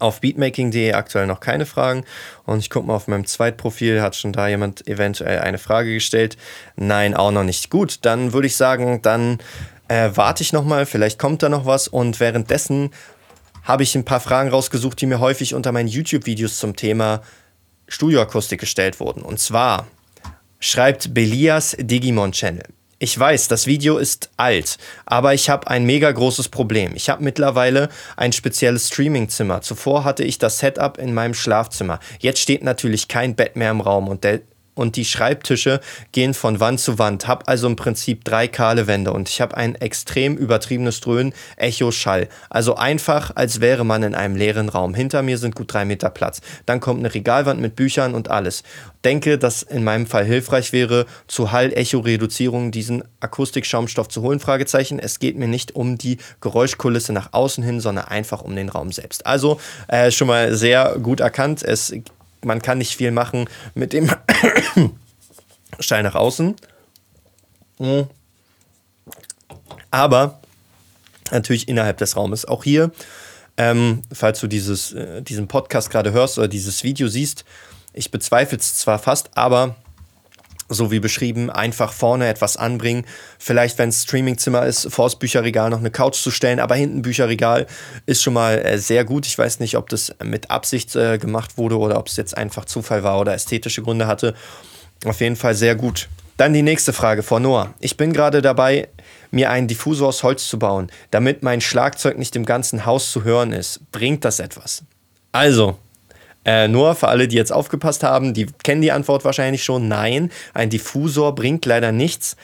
Auf 0.00 0.20
beatmaking.de 0.20 0.92
aktuell 0.92 1.26
noch 1.26 1.40
keine 1.40 1.66
Fragen. 1.66 2.04
Und 2.44 2.58
ich 2.58 2.70
gucke 2.70 2.86
mal 2.86 2.94
auf 2.94 3.08
meinem 3.08 3.26
Zweitprofil, 3.26 4.02
hat 4.02 4.16
schon 4.16 4.32
da 4.32 4.48
jemand 4.48 4.86
eventuell 4.86 5.40
eine 5.40 5.58
Frage 5.58 5.94
gestellt? 5.94 6.36
Nein, 6.76 7.14
auch 7.14 7.30
noch 7.30 7.44
nicht. 7.44 7.70
Gut, 7.70 7.98
dann 8.02 8.32
würde 8.32 8.46
ich 8.46 8.56
sagen, 8.56 9.02
dann 9.02 9.38
äh, 9.88 10.10
warte 10.14 10.42
ich 10.42 10.52
nochmal, 10.52 10.86
vielleicht 10.86 11.18
kommt 11.18 11.42
da 11.42 11.48
noch 11.48 11.66
was. 11.66 11.88
Und 11.88 12.20
währenddessen 12.20 12.90
habe 13.64 13.82
ich 13.82 13.94
ein 13.94 14.04
paar 14.04 14.20
Fragen 14.20 14.50
rausgesucht, 14.50 15.00
die 15.00 15.06
mir 15.06 15.20
häufig 15.20 15.54
unter 15.54 15.72
meinen 15.72 15.88
YouTube-Videos 15.88 16.58
zum 16.58 16.76
Thema 16.76 17.22
Studioakustik 17.88 18.60
gestellt 18.60 19.00
wurden. 19.00 19.22
Und 19.22 19.38
zwar 19.38 19.86
schreibt 20.60 21.14
Belias 21.14 21.76
Digimon 21.78 22.32
Channel. 22.32 22.64
Ich 23.02 23.18
weiß, 23.18 23.48
das 23.48 23.66
Video 23.66 23.98
ist 23.98 24.30
alt, 24.36 24.78
aber 25.06 25.34
ich 25.34 25.50
habe 25.50 25.66
ein 25.66 25.84
mega 25.84 26.12
großes 26.12 26.50
Problem. 26.50 26.92
Ich 26.94 27.10
habe 27.10 27.24
mittlerweile 27.24 27.88
ein 28.16 28.32
spezielles 28.32 28.86
Streamingzimmer. 28.86 29.60
Zuvor 29.60 30.04
hatte 30.04 30.22
ich 30.22 30.38
das 30.38 30.60
Setup 30.60 30.98
in 30.98 31.12
meinem 31.12 31.34
Schlafzimmer. 31.34 31.98
Jetzt 32.20 32.38
steht 32.38 32.62
natürlich 32.62 33.08
kein 33.08 33.34
Bett 33.34 33.56
mehr 33.56 33.72
im 33.72 33.80
Raum 33.80 34.06
und 34.06 34.22
der 34.22 34.42
und 34.74 34.96
die 34.96 35.04
Schreibtische 35.04 35.80
gehen 36.12 36.34
von 36.34 36.60
Wand 36.60 36.80
zu 36.80 36.98
Wand. 36.98 37.28
Hab 37.28 37.48
also 37.48 37.66
im 37.66 37.76
Prinzip 37.76 38.24
drei 38.24 38.48
kahle 38.48 38.86
Wände 38.86 39.12
und 39.12 39.28
ich 39.28 39.40
habe 39.40 39.56
ein 39.56 39.74
extrem 39.74 40.36
übertriebenes 40.36 41.00
Dröhnen, 41.00 41.34
Echo, 41.56 41.90
Schall. 41.90 42.28
Also 42.48 42.76
einfach, 42.76 43.32
als 43.34 43.60
wäre 43.60 43.84
man 43.84 44.02
in 44.02 44.14
einem 44.14 44.36
leeren 44.36 44.68
Raum. 44.68 44.94
Hinter 44.94 45.22
mir 45.22 45.38
sind 45.38 45.54
gut 45.54 45.72
drei 45.72 45.84
Meter 45.84 46.10
Platz. 46.10 46.40
Dann 46.66 46.80
kommt 46.80 47.00
eine 47.00 47.12
Regalwand 47.12 47.60
mit 47.60 47.76
Büchern 47.76 48.14
und 48.14 48.30
alles. 48.30 48.62
Denke, 49.04 49.36
dass 49.36 49.62
in 49.62 49.84
meinem 49.84 50.06
Fall 50.06 50.24
hilfreich 50.24 50.72
wäre, 50.72 51.06
zu 51.26 51.50
Hall-Echo-Reduzierung 51.50 52.70
diesen 52.70 53.02
Akustikschaumstoff 53.20 54.08
zu 54.08 54.22
holen? 54.22 54.38
Fragezeichen. 54.38 54.98
Es 54.98 55.18
geht 55.18 55.36
mir 55.36 55.48
nicht 55.48 55.74
um 55.74 55.98
die 55.98 56.18
Geräuschkulisse 56.40 57.12
nach 57.12 57.32
außen 57.32 57.64
hin, 57.64 57.80
sondern 57.80 58.06
einfach 58.06 58.42
um 58.42 58.54
den 58.54 58.68
Raum 58.68 58.92
selbst. 58.92 59.26
Also 59.26 59.60
äh, 59.88 60.10
schon 60.10 60.28
mal 60.28 60.54
sehr 60.54 60.96
gut 61.02 61.20
erkannt. 61.20 61.62
Es 61.62 61.92
man 62.44 62.62
kann 62.62 62.78
nicht 62.78 62.96
viel 62.96 63.10
machen 63.10 63.48
mit 63.74 63.92
dem 63.92 64.10
Stein 65.80 66.04
nach 66.04 66.14
außen. 66.14 66.56
Hm. 67.78 68.06
Aber 69.90 70.40
natürlich 71.30 71.68
innerhalb 71.68 71.98
des 71.98 72.16
Raumes. 72.16 72.44
Auch 72.44 72.64
hier, 72.64 72.90
ähm, 73.56 74.02
falls 74.12 74.40
du 74.40 74.46
dieses, 74.46 74.92
äh, 74.92 75.22
diesen 75.22 75.48
Podcast 75.48 75.90
gerade 75.90 76.12
hörst 76.12 76.38
oder 76.38 76.48
dieses 76.48 76.84
Video 76.84 77.08
siehst, 77.08 77.44
ich 77.92 78.10
bezweifle 78.10 78.58
es 78.58 78.76
zwar 78.76 78.98
fast, 78.98 79.36
aber 79.36 79.76
so 80.72 80.90
wie 80.90 81.00
beschrieben, 81.00 81.50
einfach 81.50 81.92
vorne 81.92 82.28
etwas 82.28 82.56
anbringen. 82.56 83.04
Vielleicht, 83.38 83.78
wenn 83.78 83.88
es 83.88 84.02
Streamingzimmer 84.02 84.66
ist, 84.66 84.92
vor 84.92 85.06
das 85.06 85.16
Bücherregal 85.16 85.70
noch 85.70 85.80
eine 85.80 85.90
Couch 85.90 86.16
zu 86.16 86.30
stellen, 86.30 86.60
aber 86.60 86.74
hinten 86.74 87.02
Bücherregal 87.02 87.66
ist 88.06 88.22
schon 88.22 88.34
mal 88.34 88.58
äh, 88.58 88.78
sehr 88.78 89.04
gut. 89.04 89.26
Ich 89.26 89.36
weiß 89.36 89.60
nicht, 89.60 89.76
ob 89.76 89.88
das 89.88 90.14
mit 90.22 90.50
Absicht 90.50 90.94
äh, 90.96 91.18
gemacht 91.18 91.58
wurde 91.58 91.78
oder 91.78 91.98
ob 91.98 92.08
es 92.08 92.16
jetzt 92.16 92.36
einfach 92.36 92.64
Zufall 92.64 93.02
war 93.02 93.20
oder 93.20 93.34
ästhetische 93.34 93.82
Gründe 93.82 94.06
hatte. 94.06 94.34
Auf 95.04 95.20
jeden 95.20 95.36
Fall 95.36 95.54
sehr 95.54 95.74
gut. 95.74 96.08
Dann 96.36 96.54
die 96.54 96.62
nächste 96.62 96.92
Frage 96.92 97.22
von 97.22 97.42
Noah. 97.42 97.74
Ich 97.80 97.96
bin 97.96 98.12
gerade 98.12 98.42
dabei, 98.42 98.88
mir 99.30 99.50
einen 99.50 99.68
Diffusor 99.68 100.08
aus 100.08 100.22
Holz 100.22 100.48
zu 100.48 100.58
bauen, 100.58 100.90
damit 101.10 101.42
mein 101.42 101.60
Schlagzeug 101.60 102.18
nicht 102.18 102.34
im 102.36 102.44
ganzen 102.44 102.86
Haus 102.86 103.12
zu 103.12 103.24
hören 103.24 103.52
ist. 103.52 103.80
Bringt 103.92 104.24
das 104.24 104.40
etwas? 104.40 104.82
Also, 105.32 105.78
äh, 106.44 106.68
nur 106.68 106.94
für 106.94 107.08
alle, 107.08 107.28
die 107.28 107.36
jetzt 107.36 107.52
aufgepasst 107.52 108.02
haben, 108.02 108.34
die 108.34 108.46
kennen 108.64 108.82
die 108.82 108.92
Antwort 108.92 109.24
wahrscheinlich 109.24 109.64
schon. 109.64 109.88
Nein, 109.88 110.30
ein 110.54 110.70
Diffusor 110.70 111.34
bringt 111.34 111.66
leider 111.66 111.92
nichts, 111.92 112.36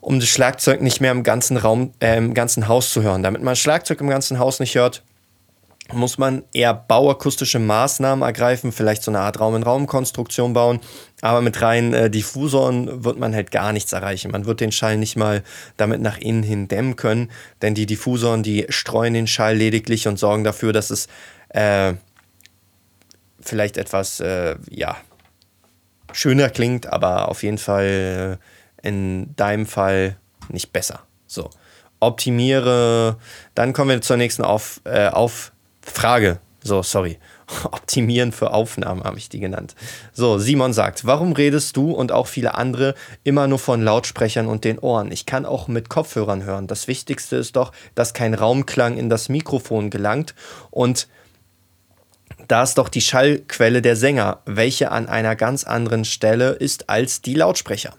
um 0.00 0.20
das 0.20 0.28
Schlagzeug 0.28 0.80
nicht 0.80 1.00
mehr 1.00 1.12
im 1.12 1.22
ganzen 1.22 1.56
Raum, 1.56 1.92
äh, 2.00 2.16
im 2.16 2.34
ganzen 2.34 2.68
Haus 2.68 2.90
zu 2.90 3.02
hören. 3.02 3.22
Damit 3.22 3.42
man 3.42 3.56
Schlagzeug 3.56 4.00
im 4.00 4.08
ganzen 4.08 4.38
Haus 4.38 4.60
nicht 4.60 4.74
hört, 4.74 5.02
muss 5.92 6.18
man 6.18 6.44
eher 6.52 6.74
bauakustische 6.74 7.58
Maßnahmen 7.58 8.22
ergreifen, 8.22 8.72
vielleicht 8.72 9.02
so 9.02 9.10
eine 9.10 9.20
Art 9.20 9.40
Raum-in-Raum-Konstruktion 9.40 10.52
bauen. 10.52 10.80
Aber 11.20 11.42
mit 11.42 11.60
reinen 11.60 11.92
äh, 11.92 12.10
Diffusoren 12.10 13.04
wird 13.04 13.18
man 13.18 13.34
halt 13.34 13.50
gar 13.50 13.72
nichts 13.72 13.92
erreichen. 13.92 14.30
Man 14.30 14.46
wird 14.46 14.60
den 14.60 14.72
Schall 14.72 14.96
nicht 14.96 15.16
mal 15.16 15.42
damit 15.76 16.00
nach 16.00 16.18
innen 16.18 16.42
hin 16.42 16.68
dämmen 16.68 16.96
können, 16.96 17.30
denn 17.62 17.74
die 17.74 17.86
Diffusoren, 17.86 18.42
die 18.42 18.66
streuen 18.68 19.14
den 19.14 19.26
Schall 19.26 19.56
lediglich 19.56 20.08
und 20.08 20.18
sorgen 20.18 20.44
dafür, 20.44 20.72
dass 20.72 20.90
es 20.90 21.08
äh, 21.50 21.94
vielleicht 23.42 23.76
etwas, 23.76 24.20
äh, 24.20 24.56
ja, 24.70 24.96
schöner 26.12 26.50
klingt, 26.50 26.86
aber 26.86 27.28
auf 27.28 27.42
jeden 27.42 27.58
Fall 27.58 28.38
äh, 28.82 28.86
in 28.86 29.34
deinem 29.36 29.66
Fall 29.66 30.16
nicht 30.48 30.72
besser. 30.72 31.00
So. 31.26 31.50
Optimiere, 32.00 33.18
dann 33.54 33.72
kommen 33.72 33.90
wir 33.90 34.00
zur 34.00 34.16
nächsten 34.16 34.42
auf, 34.42 34.80
äh, 34.84 35.08
auf 35.08 35.52
Frage. 35.82 36.38
So, 36.62 36.82
sorry. 36.82 37.18
Optimieren 37.64 38.32
für 38.32 38.52
Aufnahmen 38.52 39.04
habe 39.04 39.18
ich 39.18 39.28
die 39.28 39.40
genannt. 39.40 39.74
So, 40.12 40.38
Simon 40.38 40.72
sagt, 40.72 41.06
warum 41.06 41.32
redest 41.32 41.76
du 41.76 41.92
und 41.92 42.12
auch 42.12 42.26
viele 42.26 42.54
andere 42.54 42.94
immer 43.24 43.46
nur 43.46 43.58
von 43.58 43.82
Lautsprechern 43.82 44.46
und 44.46 44.64
den 44.64 44.78
Ohren? 44.78 45.10
Ich 45.10 45.26
kann 45.26 45.46
auch 45.46 45.68
mit 45.68 45.88
Kopfhörern 45.88 46.44
hören. 46.44 46.66
Das 46.66 46.86
Wichtigste 46.88 47.36
ist 47.36 47.56
doch, 47.56 47.72
dass 47.94 48.14
kein 48.14 48.34
Raumklang 48.34 48.96
in 48.96 49.08
das 49.08 49.28
Mikrofon 49.28 49.90
gelangt 49.90 50.34
und 50.70 51.08
da 52.50 52.64
ist 52.64 52.78
doch 52.78 52.88
die 52.88 53.00
Schallquelle 53.00 53.80
der 53.80 53.94
Sänger, 53.94 54.40
welche 54.44 54.90
an 54.90 55.08
einer 55.08 55.36
ganz 55.36 55.62
anderen 55.64 56.04
Stelle 56.04 56.50
ist 56.50 56.90
als 56.90 57.22
die 57.22 57.34
Lautsprecher. 57.34 57.94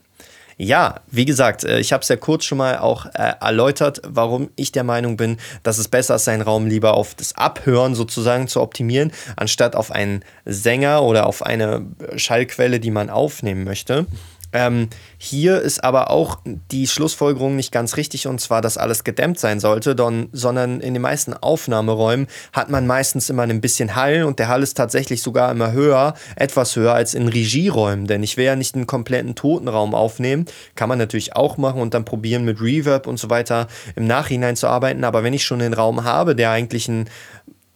Ja, 0.58 1.00
wie 1.08 1.26
gesagt, 1.26 1.64
äh, 1.64 1.80
ich 1.80 1.94
habe 1.94 2.04
es 2.04 2.10
ja 2.10 2.18
kurz 2.18 2.44
schon 2.44 2.58
mal 2.58 2.78
auch 2.78 3.06
äh, 3.08 3.34
erläutert, 3.40 4.02
warum 4.06 4.50
ich 4.58 4.72
der 4.72 4.84
Meinung 4.84 5.18
bin, 5.18 5.38
dass 5.64 5.78
es 5.78 5.88
besser 5.88 6.16
ist, 6.16 6.26
seinen 6.26 6.42
Raum 6.42 6.68
lieber 6.68 6.94
auf 6.94 7.16
das 7.16 7.36
Abhören 7.36 7.96
sozusagen 7.96 8.48
zu 8.48 8.62
optimieren, 8.62 9.12
anstatt 9.38 9.76
auf 9.76 9.90
einen 9.90 10.24
Sänger 10.46 11.02
oder 11.02 11.26
auf 11.26 11.44
eine 11.44 11.88
Schallquelle, 12.16 12.80
die 12.80 12.92
man 12.92 13.10
aufnehmen 13.10 13.64
möchte. 13.64 14.06
Ähm, 14.54 14.90
hier 15.18 15.62
ist 15.62 15.84
aber 15.84 16.12
auch 16.12 16.40
die 16.72 16.88
Schlussfolgerung 16.88 17.56
nicht 17.56 17.72
ganz 17.72 17.98
richtig 17.98 18.28
und 18.28 18.42
zwar, 18.42 18.62
dass 18.62 18.78
alles 18.78 19.04
gedämmt 19.04 19.40
sein 19.40 19.60
sollte, 19.60 19.96
don, 19.96 20.30
sondern 20.32 20.82
in 20.82 20.94
den 20.94 21.02
meisten 21.02 21.34
Aufnahmeräumen 21.34 22.28
hat 22.52 22.70
man 22.70 22.86
meistens 22.86 23.30
immer 23.30 23.44
ein 23.44 23.62
bisschen 23.62 23.96
Hall 23.96 24.24
und 24.24 24.40
der 24.40 24.48
Hall 24.48 24.64
ist 24.64 24.76
tatsächlich 24.76 25.22
sogar 25.22 25.52
immer 25.52 25.72
höher, 25.72 26.16
etwas 26.36 26.76
höher 26.76 26.94
als 26.94 27.14
in 27.14 27.28
Regieräumen, 27.28 28.08
denn 28.08 28.24
ich 28.24 28.38
will 28.38 28.46
ja 28.46 28.56
nicht 28.56 28.76
einen 28.76 28.88
kompletten 28.88 29.36
Totenraum 29.36 29.96
aufnehmen, 29.96 30.46
kann 30.76 30.90
man 30.90 30.98
natürlich 30.98 31.36
auch 31.36 31.58
machen 31.58 31.82
und 31.82 31.94
dann 31.94 32.06
probieren 32.06 32.44
mit 32.44 32.62
Reverb 32.62 33.08
und 33.08 33.18
so 33.18 33.30
weiter 33.30 33.68
im 33.96 34.06
Nachhinein 34.06 34.56
zu 34.56 34.68
arbeiten, 34.68 35.04
aber 35.04 35.24
wenn 35.24 35.34
ich 35.34 35.46
schon 35.46 35.62
einen 35.62 35.74
Raum 35.74 36.04
habe, 36.04 36.36
der 36.36 36.52
eigentlich 36.52 36.90
einen 36.90 37.10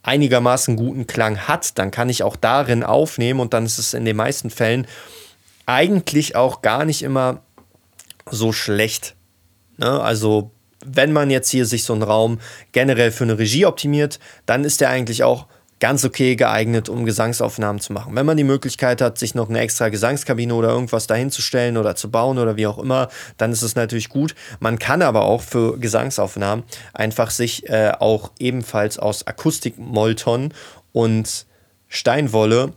einigermaßen 0.03 0.75
guten 0.75 1.07
Klang 1.07 1.47
hat, 1.47 1.77
dann 1.79 1.91
kann 1.91 2.09
ich 2.09 2.23
auch 2.23 2.35
darin 2.35 2.83
aufnehmen 2.83 3.39
und 3.39 3.53
dann 3.53 3.65
ist 3.65 3.79
es 3.79 3.93
in 3.93 4.05
den 4.05 4.15
meisten 4.15 4.49
Fällen 4.49 4.88
eigentlich 5.65 6.36
auch 6.36 6.62
gar 6.62 6.86
nicht 6.86 7.01
immer 7.01 7.41
so 8.30 8.51
schlecht. 8.51 9.15
Ne? 9.78 10.01
Also 10.01 10.51
wenn 10.86 11.13
man 11.13 11.30
jetzt 11.30 11.49
hier 11.49 11.65
sich 11.65 11.84
so 11.84 11.93
einen 11.93 12.04
Raum 12.04 12.39
generell 12.71 13.12
für 13.12 13.23
eine 13.23 13.38
Regie 13.38 13.65
optimiert, 13.65 14.19
dann 14.45 14.63
ist 14.63 14.82
der 14.82 14.89
eigentlich 14.89 15.23
auch 15.23 15.47
ganz 15.80 16.06
okay 16.06 16.36
geeignet, 16.36 16.88
um 16.88 17.06
Gesangsaufnahmen 17.06 17.82
zu 17.82 17.91
machen. 17.91 18.15
Wenn 18.15 18.25
man 18.25 18.38
die 18.38 18.43
Möglichkeit 18.43 19.01
hat, 19.01 19.17
sich 19.17 19.36
noch 19.36 19.49
eine 19.49 19.60
extra 19.60 19.89
Gesangskabine 19.89 20.54
oder 20.54 20.69
irgendwas 20.69 21.06
dahinzustellen 21.08 21.78
oder 21.78 21.95
zu 21.95 22.10
bauen 22.10 22.38
oder 22.38 22.56
wie 22.56 22.67
auch 22.67 22.78
immer, 22.78 23.10
dann 23.38 23.51
ist 23.51 23.62
es 23.62 23.75
natürlich 23.75 24.10
gut. 24.10 24.36
Man 24.60 24.80
kann 24.80 25.01
aber 25.01 25.25
auch 25.25 25.41
für 25.41 25.78
Gesangsaufnahmen 25.78 26.63
einfach 26.93 27.30
sich 27.30 27.67
äh, 27.69 27.91
auch 27.99 28.32
ebenfalls 28.39 28.97
aus 28.97 29.28
Akustikmolton 29.28 30.54
und 30.93 31.45
Steinwolle 31.88 32.73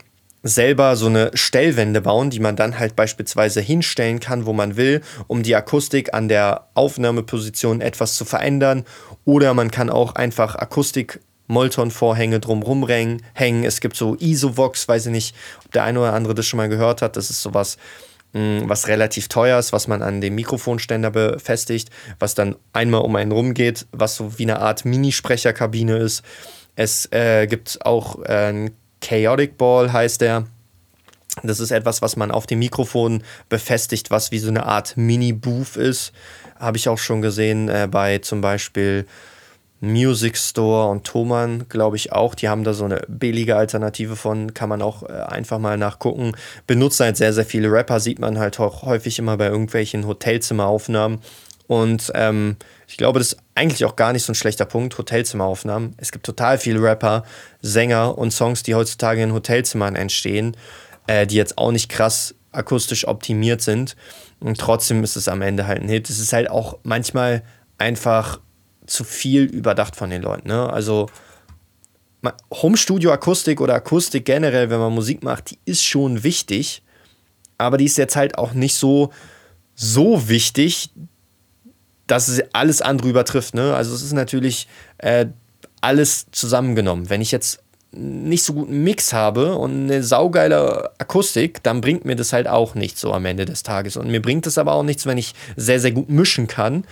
selber 0.49 0.97
so 0.97 1.07
eine 1.07 1.31
Stellwände 1.35 2.01
bauen, 2.01 2.31
die 2.31 2.41
man 2.41 2.57
dann 2.57 2.79
halt 2.79 2.97
beispielsweise 2.97 3.61
hinstellen 3.61 4.21
kann, 4.21 4.47
wo 4.47 4.53
man 4.53 4.77
will, 4.77 5.03
um 5.27 5.43
die 5.43 5.55
Akustik 5.55 6.15
an 6.15 6.29
der 6.29 6.69
Aufnahmeposition 6.75 7.81
etwas 7.81 8.17
zu 8.17 8.25
verändern. 8.25 8.85
Oder 9.25 9.55
man 9.55 9.71
kann 9.71 9.91
auch 9.91 10.15
einfach 10.15 10.55
Akustik 10.57 11.21
Molton-Vorhänge 11.49 12.41
drumrum 12.41 12.87
hängen. 13.35 13.65
Es 13.65 13.81
gibt 13.81 13.97
so 13.97 14.17
Isovox, 14.21 14.87
weiß 14.87 15.07
ich 15.07 15.13
nicht, 15.13 15.35
ob 15.65 15.73
der 15.73 15.85
eine 15.85 16.01
oder 16.01 16.13
andere 16.13 16.35
das 16.35 16.47
schon 16.47 16.59
mal 16.59 16.69
gehört 16.69 17.03
hat. 17.03 17.17
Das 17.17 17.31
ist 17.31 17.43
sowas, 17.43 17.79
mm, 18.33 18.61
was 18.65 18.87
relativ 18.87 19.29
teuer 19.29 19.59
ist, 19.59 19.73
was 19.73 19.89
man 19.89 20.03
an 20.03 20.21
dem 20.21 20.35
Mikrofonständer 20.35 21.11
befestigt, 21.11 21.91
was 22.19 22.35
dann 22.35 22.57
einmal 22.73 23.01
um 23.01 23.17
einen 23.17 23.33
rumgeht, 23.33 23.87
was 23.93 24.17
so 24.17 24.39
wie 24.39 24.45
eine 24.45 24.61
Art 24.61 24.85
Minisprecherkabine 24.85 25.97
ist. 25.97 26.23
Es 26.77 27.11
äh, 27.13 27.47
gibt 27.47 27.85
auch 27.85 28.23
äh, 28.25 28.71
Chaotic 29.01 29.57
Ball 29.59 29.93
heißt 29.93 30.21
der. 30.21 30.47
Das 31.43 31.61
ist 31.61 31.71
etwas, 31.71 32.03
was 32.03 32.17
man 32.17 32.31
auf 32.31 32.47
dem 32.47 32.59
Mikrofon 32.59 33.23
befestigt, 33.49 34.11
was 34.11 34.33
wie 34.33 34.39
so 34.39 34.49
eine 34.49 34.67
Art 34.67 34.97
Mini-Booth 34.97 35.77
ist. 35.77 36.13
Habe 36.59 36.77
ich 36.77 36.89
auch 36.89 36.99
schon 36.99 37.23
gesehen 37.23 37.69
äh, 37.69 37.87
bei 37.89 38.19
zum 38.19 38.41
Beispiel 38.41 39.07
Music 39.81 40.37
Store 40.37 40.91
und 40.91 41.05
Thomann, 41.05 41.67
glaube 41.69 41.97
ich 41.97 42.13
auch. 42.13 42.35
Die 42.35 42.49
haben 42.49 42.65
da 42.65 42.75
so 42.75 42.85
eine 42.85 43.03
billige 43.07 43.57
Alternative 43.57 44.17
von, 44.17 44.53
kann 44.53 44.69
man 44.69 44.83
auch 44.83 45.05
äh, 45.05 45.13
einfach 45.13 45.59
mal 45.59 45.79
nachgucken. 45.79 46.33
Benutzen 46.67 47.05
halt 47.05 47.17
sehr, 47.17 47.33
sehr 47.33 47.45
viele 47.45 47.71
Rapper, 47.71 48.01
sieht 48.01 48.19
man 48.19 48.39
halt 48.39 48.59
auch 48.59 48.83
häufig 48.83 49.19
immer 49.19 49.37
bei 49.37 49.47
irgendwelchen 49.47 50.07
Hotelzimmeraufnahmen. 50.07 51.21
Und 51.69 52.11
ähm, 52.15 52.57
ich 52.89 52.97
glaube, 52.97 53.19
das 53.19 53.35
ist 53.35 53.41
eigentlich 53.55 53.85
auch 53.85 53.97
gar 53.97 54.15
nicht 54.15 54.25
so 54.25 54.33
ein 54.33 54.35
schlechter 54.35 54.65
Punkt, 54.65 54.97
Hotelzimmeraufnahmen. 54.97 55.95
Es 55.99 56.11
gibt 56.11 56.25
total 56.25 56.57
viele 56.57 56.83
Rapper, 56.83 57.23
Sänger 57.61 58.17
und 58.17 58.31
Songs, 58.31 58.63
die 58.63 58.75
heutzutage 58.75 59.23
in 59.23 59.35
Hotelzimmern 59.35 59.95
entstehen, 59.95 60.57
äh, 61.07 61.27
die 61.27 61.37
jetzt 61.37 61.59
auch 61.59 61.71
nicht 61.71 61.91
krass 61.91 62.35
akustisch 62.51 63.07
optimiert 63.07 63.61
sind. 63.61 63.95
Und 64.41 64.59
trotzdem 64.59 65.05
ist 65.05 65.17
es 65.17 65.29
am 65.29 65.43
Ende 65.43 65.67
halt 65.67 65.83
ein 65.83 65.89
Hit. 65.91 66.09
Es 66.09 66.19
ist 66.19 66.33
halt 66.33 66.51
auch 66.51 66.79
manchmal 66.83 67.43
einfach 67.77 68.41
zu 68.87 69.05
viel 69.05 69.43
überdacht 69.43 69.95
von 69.95 70.09
den 70.09 70.23
Leuten. 70.23 70.49
Ne? 70.49 70.73
Also 70.73 71.11
Home-Studio-Akustik 72.51 73.61
oder 73.61 73.75
Akustik 73.75 74.25
generell, 74.25 74.71
wenn 74.71 74.81
man 74.81 74.95
Musik 74.95 75.23
macht, 75.23 75.51
die 75.51 75.59
ist 75.67 75.85
schon 75.85 76.23
wichtig, 76.23 76.83
aber 77.59 77.77
die 77.77 77.85
ist 77.85 77.99
jetzt 77.99 78.17
halt 78.17 78.39
auch 78.39 78.55
nicht 78.55 78.77
so, 78.77 79.13
so 79.75 80.31
wichtig, 80.31 80.91
dass 82.09 82.27
es 82.27 82.43
alles 82.53 82.83
andere 82.83 83.09
übertrifft. 83.09 83.55
Ne? 83.55 83.75
Also 83.75 83.95
es 83.95 84.03
ist 84.03 84.13
natürlich 84.13 84.67
äh, 84.99 85.27
alles 85.81 86.27
zusammengenommen. 86.33 87.09
Wenn 87.09 87.21
ich 87.21 87.31
jetzt 87.31 87.61
nicht 87.93 88.43
so 88.43 88.53
guten 88.53 88.83
Mix 88.83 89.13
habe 89.13 89.55
und 89.55 89.85
eine 89.85 90.03
saugeile 90.03 90.91
Akustik, 90.99 91.63
dann 91.63 91.81
bringt 91.81 92.05
mir 92.05 92.17
das 92.17 92.33
halt 92.33 92.49
auch 92.49 92.75
nichts 92.75 93.01
so 93.01 93.13
am 93.13 93.25
Ende 93.25 93.45
des 93.45 93.63
Tages. 93.63 93.97
Und 93.97 94.11
mir 94.11 94.21
bringt 94.21 94.47
es 94.47 94.59
aber 94.59 94.73
auch 94.73 94.83
nichts, 94.83 95.07
wenn 95.07 95.17
ich 95.17 95.35
sehr, 95.57 95.81
sehr 95.81 95.93
gut 95.93 96.11
mischen 96.11 96.49
kann, 96.49 96.85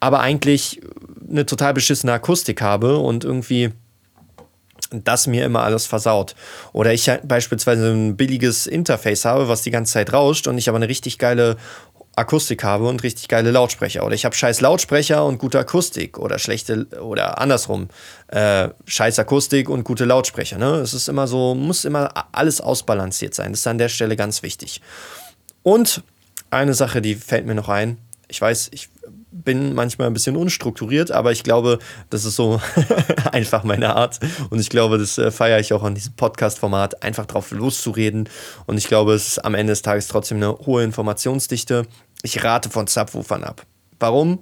aber 0.00 0.20
eigentlich 0.20 0.80
eine 1.28 1.46
total 1.46 1.74
beschissene 1.74 2.12
Akustik 2.12 2.60
habe 2.60 2.98
und 2.98 3.24
irgendwie 3.24 3.72
das 4.90 5.26
mir 5.26 5.44
immer 5.44 5.62
alles 5.62 5.86
versaut. 5.86 6.34
Oder 6.72 6.92
ich 6.92 7.08
halt 7.08 7.26
beispielsweise 7.26 7.90
ein 7.90 8.16
billiges 8.16 8.66
Interface 8.66 9.24
habe, 9.24 9.48
was 9.48 9.62
die 9.62 9.70
ganze 9.70 9.94
Zeit 9.94 10.12
rauscht 10.12 10.46
und 10.46 10.58
ich 10.58 10.68
aber 10.68 10.76
eine 10.76 10.88
richtig 10.88 11.18
geile 11.18 11.56
Akustik 12.16 12.62
habe 12.64 12.86
und 12.86 13.02
richtig 13.02 13.28
geile 13.28 13.50
Lautsprecher. 13.50 14.04
Oder 14.04 14.14
ich 14.14 14.24
habe 14.24 14.34
scheiß 14.34 14.60
Lautsprecher 14.60 15.24
und 15.24 15.38
gute 15.38 15.58
Akustik. 15.58 16.18
Oder 16.18 16.38
schlechte, 16.38 16.86
oder 17.00 17.38
andersrum, 17.38 17.88
äh, 18.28 18.68
scheiß 18.86 19.18
Akustik 19.18 19.68
und 19.68 19.84
gute 19.84 20.04
Lautsprecher. 20.04 20.58
Ne? 20.58 20.76
Es 20.76 20.94
ist 20.94 21.08
immer 21.08 21.26
so, 21.26 21.54
muss 21.54 21.84
immer 21.84 22.26
alles 22.32 22.60
ausbalanciert 22.60 23.34
sein. 23.34 23.52
Das 23.52 23.60
ist 23.60 23.66
an 23.66 23.78
der 23.78 23.88
Stelle 23.88 24.16
ganz 24.16 24.42
wichtig. 24.42 24.80
Und 25.62 26.02
eine 26.50 26.74
Sache, 26.74 27.02
die 27.02 27.14
fällt 27.14 27.46
mir 27.46 27.54
noch 27.54 27.68
ein. 27.68 27.98
Ich 28.28 28.40
weiß, 28.40 28.68
ich 28.72 28.88
bin 29.34 29.74
manchmal 29.74 30.06
ein 30.06 30.14
bisschen 30.14 30.36
unstrukturiert, 30.36 31.10
aber 31.10 31.32
ich 31.32 31.42
glaube, 31.42 31.78
das 32.08 32.24
ist 32.24 32.36
so 32.36 32.60
einfach 33.32 33.64
meine 33.64 33.96
Art. 33.96 34.20
Und 34.50 34.60
ich 34.60 34.70
glaube, 34.70 34.96
das 34.96 35.18
äh, 35.18 35.30
feiere 35.30 35.58
ich 35.58 35.72
auch 35.72 35.82
an 35.82 35.94
diesem 35.94 36.14
Podcast-Format, 36.14 37.02
einfach 37.02 37.26
drauf 37.26 37.50
loszureden. 37.50 38.28
Und 38.66 38.78
ich 38.78 38.86
glaube, 38.86 39.14
es 39.14 39.28
ist 39.28 39.38
am 39.44 39.54
Ende 39.54 39.72
des 39.72 39.82
Tages 39.82 40.06
trotzdem 40.06 40.38
eine 40.38 40.56
hohe 40.58 40.84
Informationsdichte. 40.84 41.86
Ich 42.22 42.44
rate 42.44 42.70
von 42.70 42.86
Subwoofern 42.86 43.42
ab. 43.42 43.66
Warum? 43.98 44.40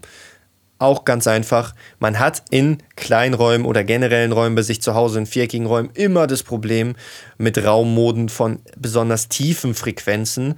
Auch 0.78 1.04
ganz 1.04 1.26
einfach. 1.26 1.74
Man 1.98 2.18
hat 2.18 2.42
in 2.50 2.78
Kleinräumen 2.96 3.66
oder 3.66 3.84
generellen 3.84 4.32
Räumen 4.32 4.56
bei 4.56 4.62
sich 4.62 4.82
zu 4.82 4.94
Hause, 4.94 5.20
in 5.20 5.26
viereckigen 5.26 5.66
Räumen, 5.66 5.90
immer 5.94 6.26
das 6.26 6.42
Problem 6.42 6.96
mit 7.38 7.64
Raummoden 7.64 8.28
von 8.28 8.58
besonders 8.76 9.28
tiefen 9.28 9.74
Frequenzen. 9.74 10.56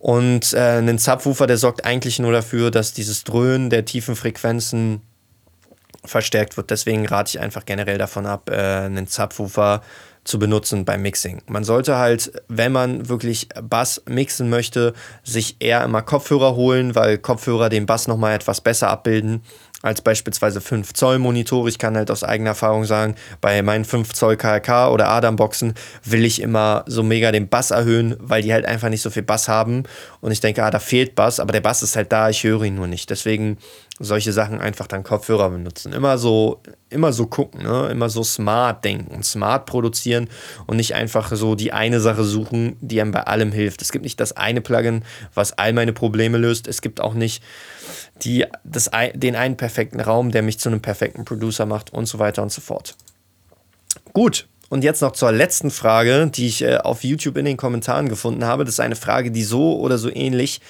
Und 0.00 0.54
äh, 0.54 0.78
ein 0.78 0.96
Subwoofer, 0.96 1.46
der 1.46 1.58
sorgt 1.58 1.84
eigentlich 1.84 2.18
nur 2.18 2.32
dafür, 2.32 2.70
dass 2.70 2.94
dieses 2.94 3.22
Dröhnen 3.22 3.68
der 3.68 3.84
tiefen 3.84 4.16
Frequenzen 4.16 5.02
verstärkt 6.06 6.56
wird. 6.56 6.70
Deswegen 6.70 7.06
rate 7.06 7.36
ich 7.36 7.40
einfach 7.40 7.66
generell 7.66 7.98
davon 7.98 8.24
ab, 8.24 8.48
äh, 8.50 8.54
einen 8.54 9.06
Subwoofer 9.06 9.82
zu 10.24 10.38
benutzen 10.38 10.86
beim 10.86 11.02
Mixing. 11.02 11.42
Man 11.48 11.64
sollte 11.64 11.98
halt, 11.98 12.32
wenn 12.48 12.72
man 12.72 13.10
wirklich 13.10 13.48
Bass 13.62 14.02
mixen 14.06 14.48
möchte, 14.48 14.94
sich 15.22 15.56
eher 15.60 15.84
immer 15.84 16.00
Kopfhörer 16.00 16.54
holen, 16.54 16.94
weil 16.94 17.18
Kopfhörer 17.18 17.68
den 17.68 17.84
Bass 17.84 18.08
nochmal 18.08 18.34
etwas 18.34 18.62
besser 18.62 18.88
abbilden 18.88 19.42
als 19.82 20.02
beispielsweise 20.02 20.60
5 20.60 20.92
Zoll 20.92 21.18
Monitore. 21.18 21.68
Ich 21.68 21.78
kann 21.78 21.96
halt 21.96 22.10
aus 22.10 22.22
eigener 22.22 22.50
Erfahrung 22.50 22.84
sagen, 22.84 23.14
bei 23.40 23.62
meinen 23.62 23.84
5 23.84 24.12
Zoll 24.12 24.36
KRK 24.36 24.90
oder 24.90 25.08
Adam 25.08 25.36
Boxen 25.36 25.74
will 26.04 26.24
ich 26.24 26.42
immer 26.42 26.84
so 26.86 27.02
mega 27.02 27.32
den 27.32 27.48
Bass 27.48 27.70
erhöhen, 27.70 28.16
weil 28.18 28.42
die 28.42 28.52
halt 28.52 28.66
einfach 28.66 28.90
nicht 28.90 29.02
so 29.02 29.10
viel 29.10 29.22
Bass 29.22 29.48
haben. 29.48 29.84
Und 30.20 30.32
ich 30.32 30.40
denke, 30.40 30.62
ah, 30.64 30.70
da 30.70 30.78
fehlt 30.78 31.14
Bass, 31.14 31.40
aber 31.40 31.52
der 31.52 31.60
Bass 31.60 31.82
ist 31.82 31.96
halt 31.96 32.12
da, 32.12 32.28
ich 32.28 32.44
höre 32.44 32.64
ihn 32.64 32.74
nur 32.74 32.86
nicht. 32.86 33.08
Deswegen 33.08 33.56
solche 34.02 34.32
Sachen 34.32 34.60
einfach 34.60 34.86
dann 34.86 35.02
Kopfhörer 35.02 35.50
benutzen. 35.50 35.92
Immer 35.92 36.16
so, 36.16 36.62
immer 36.88 37.12
so 37.12 37.26
gucken, 37.26 37.62
ne? 37.62 37.88
immer 37.90 38.08
so 38.08 38.24
smart 38.24 38.82
denken, 38.82 39.22
smart 39.22 39.66
produzieren 39.66 40.28
und 40.66 40.78
nicht 40.78 40.94
einfach 40.94 41.30
so 41.34 41.54
die 41.54 41.74
eine 41.74 42.00
Sache 42.00 42.24
suchen, 42.24 42.76
die 42.80 43.00
einem 43.00 43.12
bei 43.12 43.22
allem 43.24 43.52
hilft. 43.52 43.82
Es 43.82 43.92
gibt 43.92 44.04
nicht 44.04 44.18
das 44.18 44.32
eine 44.32 44.62
Plugin, 44.62 45.04
was 45.34 45.52
all 45.52 45.74
meine 45.74 45.92
Probleme 45.92 46.38
löst. 46.38 46.66
Es 46.66 46.80
gibt 46.80 47.00
auch 47.00 47.12
nicht 47.12 47.42
die, 48.24 48.46
das, 48.64 48.90
den 49.14 49.36
einen 49.36 49.56
perfekten 49.56 50.00
Raum, 50.00 50.30
der 50.30 50.42
mich 50.42 50.58
zu 50.58 50.68
einem 50.68 50.80
perfekten 50.80 51.24
Producer 51.24 51.66
macht 51.66 51.92
und 51.92 52.06
so 52.06 52.18
weiter 52.18 52.42
und 52.42 52.52
so 52.52 52.60
fort. 52.60 52.96
Gut, 54.12 54.48
und 54.70 54.84
jetzt 54.84 55.02
noch 55.02 55.12
zur 55.12 55.32
letzten 55.32 55.70
Frage, 55.70 56.28
die 56.28 56.46
ich 56.46 56.62
äh, 56.62 56.76
auf 56.76 57.02
YouTube 57.02 57.36
in 57.36 57.44
den 57.44 57.56
Kommentaren 57.56 58.08
gefunden 58.08 58.44
habe. 58.44 58.64
Das 58.64 58.74
ist 58.74 58.80
eine 58.80 58.96
Frage, 58.96 59.30
die 59.32 59.42
so 59.42 59.78
oder 59.78 59.98
so 59.98 60.08
ähnlich 60.08 60.60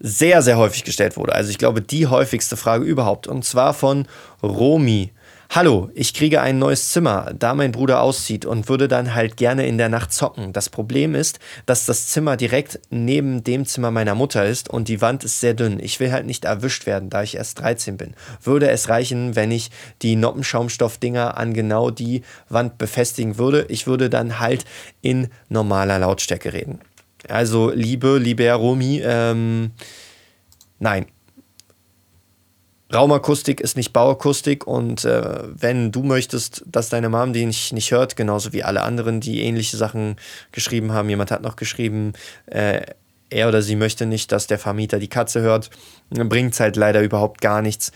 sehr, 0.00 0.42
sehr 0.42 0.56
häufig 0.56 0.84
gestellt 0.84 1.16
wurde. 1.16 1.34
Also 1.34 1.50
ich 1.50 1.58
glaube, 1.58 1.82
die 1.82 2.06
häufigste 2.06 2.56
Frage 2.56 2.84
überhaupt. 2.84 3.28
Und 3.28 3.44
zwar 3.44 3.74
von 3.74 4.06
Romi. 4.42 5.12
Hallo, 5.54 5.90
ich 5.92 6.14
kriege 6.14 6.40
ein 6.40 6.58
neues 6.58 6.92
Zimmer, 6.92 7.34
da 7.38 7.52
mein 7.52 7.72
Bruder 7.72 8.00
auszieht 8.00 8.46
und 8.46 8.70
würde 8.70 8.88
dann 8.88 9.14
halt 9.14 9.36
gerne 9.36 9.66
in 9.66 9.76
der 9.76 9.90
Nacht 9.90 10.10
zocken. 10.10 10.54
Das 10.54 10.70
Problem 10.70 11.14
ist, 11.14 11.40
dass 11.66 11.84
das 11.84 12.06
Zimmer 12.06 12.38
direkt 12.38 12.80
neben 12.88 13.44
dem 13.44 13.66
Zimmer 13.66 13.90
meiner 13.90 14.14
Mutter 14.14 14.46
ist 14.46 14.70
und 14.70 14.88
die 14.88 15.02
Wand 15.02 15.24
ist 15.24 15.40
sehr 15.40 15.52
dünn. 15.52 15.78
Ich 15.78 16.00
will 16.00 16.10
halt 16.10 16.24
nicht 16.24 16.46
erwischt 16.46 16.86
werden, 16.86 17.10
da 17.10 17.22
ich 17.22 17.36
erst 17.36 17.60
13 17.60 17.98
bin. 17.98 18.14
Würde 18.42 18.70
es 18.70 18.88
reichen, 18.88 19.36
wenn 19.36 19.50
ich 19.50 19.70
die 20.00 20.16
Noppenschaumstoffdinger 20.16 21.36
an 21.36 21.52
genau 21.52 21.90
die 21.90 22.22
Wand 22.48 22.78
befestigen 22.78 23.36
würde? 23.36 23.66
Ich 23.68 23.86
würde 23.86 24.08
dann 24.08 24.40
halt 24.40 24.64
in 25.02 25.28
normaler 25.50 25.98
Lautstärke 25.98 26.54
reden. 26.54 26.80
Also, 27.28 27.70
liebe, 27.70 28.16
liebe 28.16 28.50
Romi, 28.52 29.02
ähm, 29.04 29.72
nein. 30.78 31.04
Raumakustik 32.94 33.60
ist 33.60 33.76
nicht 33.76 33.92
Bauakustik 33.92 34.66
und 34.66 35.04
äh, 35.04 35.40
wenn 35.44 35.92
du 35.92 36.02
möchtest, 36.02 36.62
dass 36.66 36.90
deine 36.90 37.08
Mom 37.08 37.32
die 37.32 37.46
nicht, 37.46 37.72
nicht 37.72 37.90
hört, 37.90 38.16
genauso 38.16 38.52
wie 38.52 38.62
alle 38.62 38.82
anderen, 38.82 39.20
die 39.20 39.42
ähnliche 39.42 39.76
Sachen 39.76 40.16
geschrieben 40.52 40.92
haben, 40.92 41.08
jemand 41.08 41.30
hat 41.30 41.42
noch 41.42 41.56
geschrieben, 41.56 42.12
äh, 42.46 42.82
er 43.30 43.48
oder 43.48 43.62
sie 43.62 43.76
möchte 43.76 44.04
nicht, 44.04 44.30
dass 44.30 44.46
der 44.46 44.58
Vermieter 44.58 44.98
die 44.98 45.08
Katze 45.08 45.40
hört, 45.40 45.70
bringt 46.10 46.52
es 46.52 46.60
halt 46.60 46.76
leider 46.76 47.00
überhaupt 47.00 47.40
gar 47.40 47.62
nichts, 47.62 47.92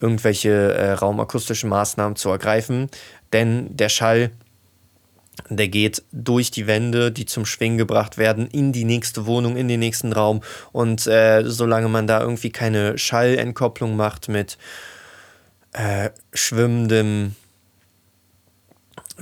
irgendwelche 0.00 0.50
äh, 0.50 0.92
raumakustischen 0.92 1.68
Maßnahmen 1.68 2.16
zu 2.16 2.30
ergreifen, 2.30 2.88
denn 3.32 3.76
der 3.76 3.90
Schall 3.90 4.30
der 5.48 5.68
geht 5.68 6.02
durch 6.12 6.50
die 6.50 6.66
Wände, 6.66 7.12
die 7.12 7.26
zum 7.26 7.46
Schwingen 7.46 7.78
gebracht 7.78 8.18
werden, 8.18 8.46
in 8.48 8.72
die 8.72 8.84
nächste 8.84 9.26
Wohnung, 9.26 9.56
in 9.56 9.68
den 9.68 9.80
nächsten 9.80 10.12
Raum. 10.12 10.42
Und 10.72 11.06
äh, 11.06 11.42
solange 11.44 11.88
man 11.88 12.06
da 12.06 12.20
irgendwie 12.20 12.50
keine 12.50 12.98
Schallentkopplung 12.98 13.96
macht 13.96 14.28
mit 14.28 14.58
äh, 15.72 16.10
schwimmendem, 16.32 17.34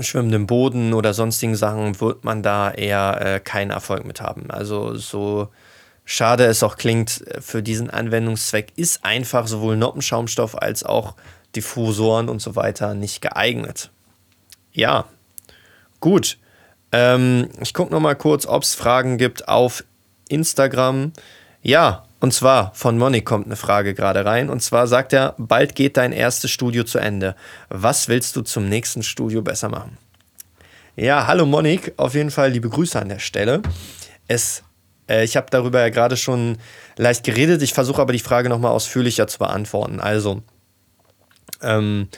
schwimmendem 0.00 0.46
Boden 0.46 0.94
oder 0.94 1.14
sonstigen 1.14 1.56
Sachen, 1.56 2.00
wird 2.00 2.24
man 2.24 2.42
da 2.42 2.70
eher 2.70 3.20
äh, 3.20 3.40
keinen 3.40 3.70
Erfolg 3.70 4.04
mit 4.04 4.20
haben. 4.20 4.50
Also 4.50 4.96
so 4.96 5.48
schade 6.04 6.44
es 6.44 6.62
auch 6.62 6.76
klingt, 6.76 7.24
für 7.40 7.62
diesen 7.62 7.90
Anwendungszweck 7.90 8.72
ist 8.76 9.04
einfach 9.04 9.46
sowohl 9.46 9.76
Noppenschaumstoff 9.76 10.60
als 10.60 10.84
auch 10.84 11.14
Diffusoren 11.54 12.28
und 12.28 12.40
so 12.40 12.54
weiter 12.56 12.94
nicht 12.94 13.22
geeignet. 13.22 13.90
Ja, 14.72 15.06
Gut. 16.00 16.38
Ähm, 16.92 17.48
ich 17.60 17.74
gucke 17.74 17.92
noch 17.92 18.00
mal 18.00 18.14
kurz, 18.14 18.46
ob 18.46 18.62
es 18.62 18.74
Fragen 18.74 19.18
gibt 19.18 19.48
auf 19.48 19.84
Instagram. 20.28 21.12
Ja, 21.62 22.04
und 22.20 22.32
zwar 22.32 22.72
von 22.74 22.96
Moni 22.98 23.22
kommt 23.22 23.46
eine 23.46 23.56
Frage 23.56 23.94
gerade 23.94 24.24
rein. 24.24 24.50
Und 24.50 24.60
zwar 24.60 24.86
sagt 24.86 25.12
er, 25.12 25.34
bald 25.38 25.74
geht 25.74 25.96
dein 25.96 26.12
erstes 26.12 26.50
Studio 26.50 26.84
zu 26.84 26.98
Ende. 26.98 27.36
Was 27.68 28.08
willst 28.08 28.36
du 28.36 28.42
zum 28.42 28.68
nächsten 28.68 29.02
Studio 29.02 29.42
besser 29.42 29.68
machen? 29.68 29.98
Ja, 30.96 31.26
hallo 31.26 31.44
Monik, 31.44 31.92
auf 31.98 32.14
jeden 32.14 32.30
Fall 32.30 32.52
liebe 32.52 32.70
Grüße 32.70 32.98
an 32.98 33.10
der 33.10 33.18
Stelle. 33.18 33.60
Es, 34.28 34.62
äh, 35.10 35.24
ich 35.24 35.36
habe 35.36 35.48
darüber 35.50 35.80
ja 35.80 35.90
gerade 35.90 36.16
schon 36.16 36.56
leicht 36.96 37.22
geredet. 37.22 37.60
Ich 37.60 37.74
versuche 37.74 38.00
aber 38.00 38.14
die 38.14 38.18
Frage 38.18 38.48
nochmal 38.48 38.72
ausführlicher 38.72 39.26
zu 39.26 39.38
beantworten. 39.38 40.00
Also, 40.00 40.42
ähm, 41.62 42.08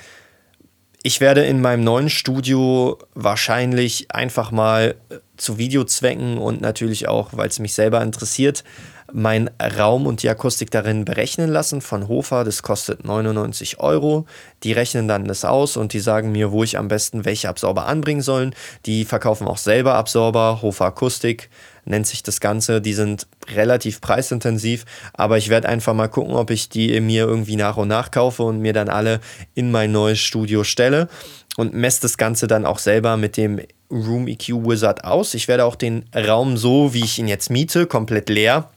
ich 1.02 1.20
werde 1.20 1.44
in 1.44 1.60
meinem 1.60 1.84
neuen 1.84 2.10
Studio 2.10 2.98
wahrscheinlich 3.14 4.12
einfach 4.12 4.50
mal 4.50 4.96
zu 5.36 5.56
Videozwecken 5.58 6.38
und 6.38 6.60
natürlich 6.60 7.08
auch, 7.08 7.30
weil 7.32 7.48
es 7.48 7.60
mich 7.60 7.74
selber 7.74 8.02
interessiert, 8.02 8.64
meinen 9.12 9.48
Raum 9.78 10.06
und 10.06 10.22
die 10.22 10.28
Akustik 10.28 10.70
darin 10.70 11.04
berechnen 11.04 11.48
lassen 11.48 11.80
von 11.80 12.08
Hofer. 12.08 12.44
Das 12.44 12.62
kostet 12.62 13.04
99 13.04 13.80
Euro. 13.80 14.26
Die 14.64 14.72
rechnen 14.72 15.08
dann 15.08 15.24
das 15.24 15.44
aus 15.44 15.76
und 15.76 15.92
die 15.92 16.00
sagen 16.00 16.32
mir, 16.32 16.52
wo 16.52 16.62
ich 16.62 16.76
am 16.76 16.88
besten 16.88 17.24
welche 17.24 17.48
Absorber 17.48 17.86
anbringen 17.86 18.20
sollen. 18.20 18.54
Die 18.84 19.04
verkaufen 19.04 19.46
auch 19.46 19.56
selber 19.56 19.94
Absorber, 19.94 20.60
Hofer 20.62 20.86
Akustik 20.86 21.48
nennt 21.88 22.06
sich 22.06 22.22
das 22.22 22.40
Ganze. 22.40 22.80
Die 22.80 22.94
sind 22.94 23.26
relativ 23.54 24.00
preisintensiv, 24.00 24.84
aber 25.12 25.38
ich 25.38 25.48
werde 25.48 25.68
einfach 25.68 25.94
mal 25.94 26.08
gucken, 26.08 26.34
ob 26.34 26.50
ich 26.50 26.68
die 26.68 27.00
mir 27.00 27.26
irgendwie 27.26 27.56
nach 27.56 27.76
und 27.76 27.88
nach 27.88 28.10
kaufe 28.10 28.42
und 28.42 28.60
mir 28.60 28.72
dann 28.72 28.88
alle 28.88 29.20
in 29.54 29.70
mein 29.70 29.92
neues 29.92 30.20
Studio 30.20 30.64
stelle 30.64 31.08
und 31.56 31.74
messe 31.74 32.02
das 32.02 32.18
Ganze 32.18 32.46
dann 32.46 32.66
auch 32.66 32.78
selber 32.78 33.16
mit 33.16 33.36
dem 33.36 33.60
Room 33.90 34.28
EQ 34.28 34.48
Wizard 34.66 35.04
aus. 35.04 35.34
Ich 35.34 35.48
werde 35.48 35.64
auch 35.64 35.74
den 35.74 36.04
Raum 36.14 36.56
so, 36.56 36.94
wie 36.94 37.04
ich 37.04 37.18
ihn 37.18 37.28
jetzt 37.28 37.50
miete, 37.50 37.86
komplett 37.86 38.28
leer 38.28 38.70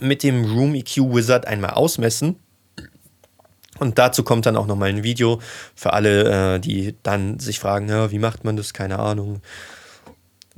mit 0.00 0.22
dem 0.22 0.44
Room 0.44 0.74
EQ 0.74 1.14
Wizard 1.14 1.46
einmal 1.46 1.70
ausmessen. 1.70 2.36
Und 3.78 3.98
dazu 3.98 4.22
kommt 4.24 4.46
dann 4.46 4.56
auch 4.56 4.66
nochmal 4.66 4.88
ein 4.88 5.02
Video 5.02 5.40
für 5.74 5.92
alle, 5.92 6.56
äh, 6.56 6.60
die 6.60 6.94
dann 7.02 7.38
sich 7.38 7.58
fragen, 7.58 7.88
ja, 7.88 8.10
wie 8.10 8.18
macht 8.18 8.44
man 8.44 8.56
das? 8.56 8.72
Keine 8.72 8.98
Ahnung. 8.98 9.42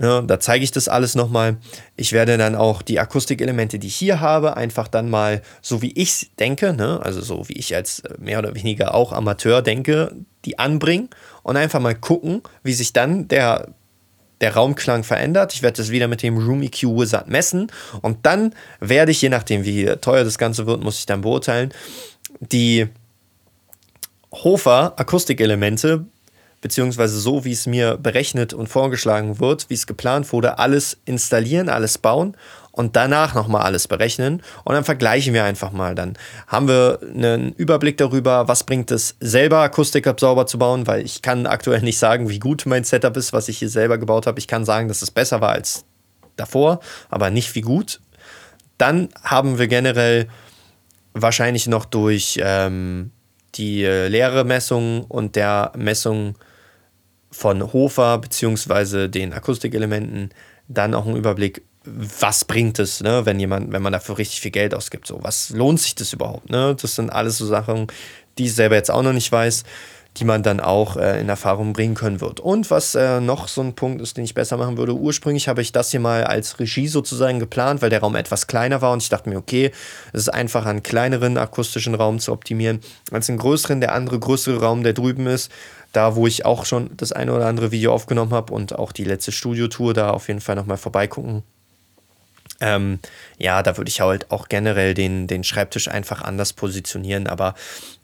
Ja, 0.01 0.23
da 0.23 0.39
zeige 0.39 0.63
ich 0.63 0.71
das 0.71 0.87
alles 0.87 1.17
nochmal. 1.17 1.57
Ich 1.97 2.13
werde 2.13 2.39
dann 2.39 2.55
auch 2.55 2.83
die 2.83 3.01
Akustikelemente, 3.01 3.81
die 3.81 3.89
ich 3.89 3.97
hier 3.97 4.21
habe, 4.21 4.57
einfach 4.57 4.87
dann 4.87 5.11
mal, 5.11 5.43
so 5.61 5.83
wie 5.83 5.93
ich 5.93 6.31
denke, 6.39 6.73
ne? 6.73 7.01
also 7.03 7.21
so 7.21 7.49
wie 7.49 7.55
ich 7.55 7.75
als 7.75 8.01
äh, 8.01 8.15
mehr 8.19 8.39
oder 8.39 8.55
weniger 8.55 8.95
auch 8.95 9.13
Amateur 9.13 9.61
denke, 9.61 10.15
die 10.45 10.57
anbringen 10.61 11.11
und 11.43 11.57
einfach 11.57 11.81
mal 11.81 11.97
gucken, 11.97 12.43
wie 12.63 12.75
sich 12.75 12.93
dann 12.93 13.27
der, 13.27 13.75
der 14.41 14.55
Raumklang 14.55 15.03
verändert. 15.03 15.53
Ich 15.53 15.63
werde 15.63 15.79
das 15.79 15.91
wieder 15.91 16.07
mit 16.07 16.23
dem 16.23 16.39
Room 16.39 16.63
EQ 16.63 16.85
Wizard 16.85 17.29
messen 17.29 17.73
und 18.01 18.25
dann 18.25 18.55
werde 18.79 19.11
ich, 19.11 19.21
je 19.21 19.31
nachdem 19.31 19.65
wie 19.65 19.85
teuer 20.01 20.23
das 20.23 20.39
Ganze 20.39 20.69
wird, 20.69 20.81
muss 20.81 21.01
ich 21.01 21.07
dann 21.07 21.23
beurteilen, 21.23 21.75
die 22.39 22.87
Hofer 24.33 24.93
Akustikelemente 24.97 26.05
beziehungsweise 26.61 27.19
so, 27.19 27.45
wie 27.45 27.53
es 27.53 27.67
mir 27.67 27.97
berechnet 27.97 28.53
und 28.53 28.69
vorgeschlagen 28.69 29.39
wird, 29.39 29.71
wie 29.71 29.75
es 29.75 29.87
geplant 29.87 30.33
wurde, 30.33 30.59
alles 30.59 30.99
installieren, 31.05 31.69
alles 31.69 31.99
bauen 31.99 32.37
und 32.73 32.97
danach 32.97 33.35
nochmal 33.35 33.63
alles 33.63 33.89
berechnen 33.89 34.43
und 34.65 34.75
dann 34.75 34.85
vergleichen 34.85 35.35
wir 35.35 35.45
einfach 35.45 35.73
mal. 35.73 35.95
Dann 35.95 36.17
haben 36.47 36.69
wir 36.69 37.01
einen 37.03 37.53
Überblick 37.55 37.97
darüber, 37.97 38.49
was 38.49 38.65
bringt 38.65 38.91
es 38.91 39.17
selber, 39.21 39.61
Akustikabsorber 39.61 40.47
zu 40.47 40.59
bauen, 40.59 40.87
weil 40.87 41.05
ich 41.05 41.23
kann 41.23 41.47
aktuell 41.47 41.83
nicht 41.83 41.99
sagen, 41.99 42.29
wie 42.29 42.39
gut 42.39 42.65
mein 42.67 42.85
Setup 42.85 43.17
ist, 43.17 43.33
was 43.33 43.49
ich 43.49 43.59
hier 43.59 43.69
selber 43.69 43.99
gebaut 43.99 44.27
habe. 44.27 44.39
Ich 44.39 44.49
kann 44.49 44.65
sagen, 44.65 44.89
dass 44.89 45.03
es 45.03 45.11
besser 45.11 45.41
war 45.41 45.51
als 45.51 45.85
davor, 46.37 46.81
aber 47.09 47.31
nicht 47.31 47.55
wie 47.55 47.63
gut. 47.63 48.01
Dann 48.79 49.09
haben 49.25 49.59
wir 49.59 49.67
generell 49.67 50.29
wahrscheinlich 51.15 51.67
noch 51.67 51.85
durch 51.85 52.39
ähm, 52.43 53.11
die 53.57 53.83
äh, 53.83 54.09
leere 54.09 54.45
Messung 54.45 55.05
und 55.05 55.37
der 55.37 55.73
Messung 55.77 56.37
von 57.31 57.73
Hofer 57.73 58.19
beziehungsweise 58.19 59.09
den 59.09 59.33
Akustikelementen 59.33 60.31
dann 60.69 60.95
auch 60.95 61.07
einen 61.07 61.17
Überblick, 61.17 61.63
was 61.85 62.45
bringt 62.45 62.79
es, 62.79 63.03
ne, 63.03 63.25
wenn 63.25 63.41
jemand, 63.41 63.73
wenn 63.73 63.83
man 63.83 63.93
dafür 63.93 64.19
richtig 64.19 64.41
viel 64.41 64.51
Geld 64.51 64.75
ausgibt, 64.75 65.07
so 65.07 65.21
was 65.23 65.51
lohnt 65.51 65.81
sich 65.81 65.95
das 65.95 66.13
überhaupt, 66.13 66.51
ne? 66.51 66.77
Das 66.81 66.95
sind 66.95 67.11
alles 67.11 67.39
so 67.39 67.47
Sachen, 67.47 67.87
die 68.37 68.45
ich 68.45 68.55
selber 68.55 68.77
jetzt 68.77 68.91
auch 68.91 69.03
noch 69.03 69.13
nicht 69.13 69.31
weiß, 69.33 69.65
die 70.19 70.25
man 70.25 70.43
dann 70.43 70.59
auch 70.59 70.97
äh, 70.97 71.21
in 71.21 71.29
Erfahrung 71.29 71.73
bringen 71.73 71.95
können 71.95 72.21
wird. 72.21 72.41
Und 72.41 72.71
was 72.71 72.95
äh, 72.95 73.21
noch 73.21 73.47
so 73.47 73.61
ein 73.61 73.75
Punkt 73.75 74.03
ist, 74.03 74.17
den 74.17 74.25
ich 74.25 74.35
besser 74.35 74.57
machen 74.57 74.77
würde, 74.77 74.95
ursprünglich 74.95 75.49
habe 75.49 75.63
ich 75.63 75.71
das 75.71 75.91
hier 75.91 76.01
mal 76.01 76.25
als 76.25 76.59
Regie 76.59 76.89
sozusagen 76.89 77.39
geplant, 77.39 77.83
weil 77.83 77.91
der 77.91 78.01
Raum 78.01 78.17
etwas 78.17 78.47
kleiner 78.47 78.83
war 78.83 78.93
und 78.93 79.03
ich 79.03 79.09
dachte 79.09 79.29
mir, 79.29 79.37
okay, 79.37 79.71
es 80.13 80.23
ist 80.23 80.29
einfach 80.31 80.67
einen 80.67 80.83
kleineren 80.83 81.39
akustischen 81.39 81.95
Raum 81.95 82.19
zu 82.19 82.33
optimieren 82.33 82.81
als 83.13 83.29
einen 83.29 83.39
größeren. 83.39 83.81
Der 83.81 83.95
andere 83.95 84.19
größere 84.19 84.61
Raum, 84.61 84.83
der 84.83 84.93
drüben 84.93 85.27
ist, 85.27 85.53
da 85.93 86.17
wo 86.17 86.27
ich 86.27 86.45
auch 86.45 86.65
schon 86.65 86.91
das 86.97 87.13
eine 87.13 87.33
oder 87.33 87.47
andere 87.47 87.71
Video 87.71 87.93
aufgenommen 87.93 88.33
habe 88.33 88.53
und 88.53 88.79
auch 88.79 88.93
die 88.93 89.05
letzte 89.05 89.33
Studiotour 89.33 89.95
da 89.95 90.11
auf 90.11 90.29
jeden 90.29 90.41
Fall 90.41 90.57
nochmal 90.57 90.77
vorbeigucken. 90.77 91.43
Ähm, 92.61 92.99
ja, 93.39 93.63
da 93.63 93.77
würde 93.77 93.89
ich 93.89 94.01
halt 94.01 94.31
auch 94.31 94.49
generell 94.49 94.93
den, 94.93 95.29
den 95.29 95.45
Schreibtisch 95.45 95.89
einfach 95.89 96.23
anders 96.23 96.53
positionieren. 96.53 97.29
Aber 97.29 97.55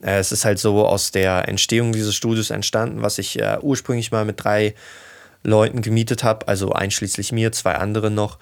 äh, 0.02 0.18
es 0.18 0.32
ist 0.32 0.44
halt 0.44 0.58
so 0.58 0.86
aus 0.86 1.10
der 1.10 1.48
Entstehung 1.48 1.92
dieses 1.92 2.14
Studios 2.14 2.50
entstanden, 2.50 3.02
was 3.02 3.18
ich 3.18 3.40
äh, 3.40 3.58
ursprünglich 3.60 4.12
mal 4.12 4.24
mit 4.24 4.42
drei 4.44 4.74
Leuten 5.42 5.82
gemietet 5.82 6.24
habe, 6.24 6.48
also 6.48 6.72
einschließlich 6.72 7.32
mir, 7.32 7.52
zwei 7.52 7.74
andere 7.74 8.10
noch, 8.10 8.38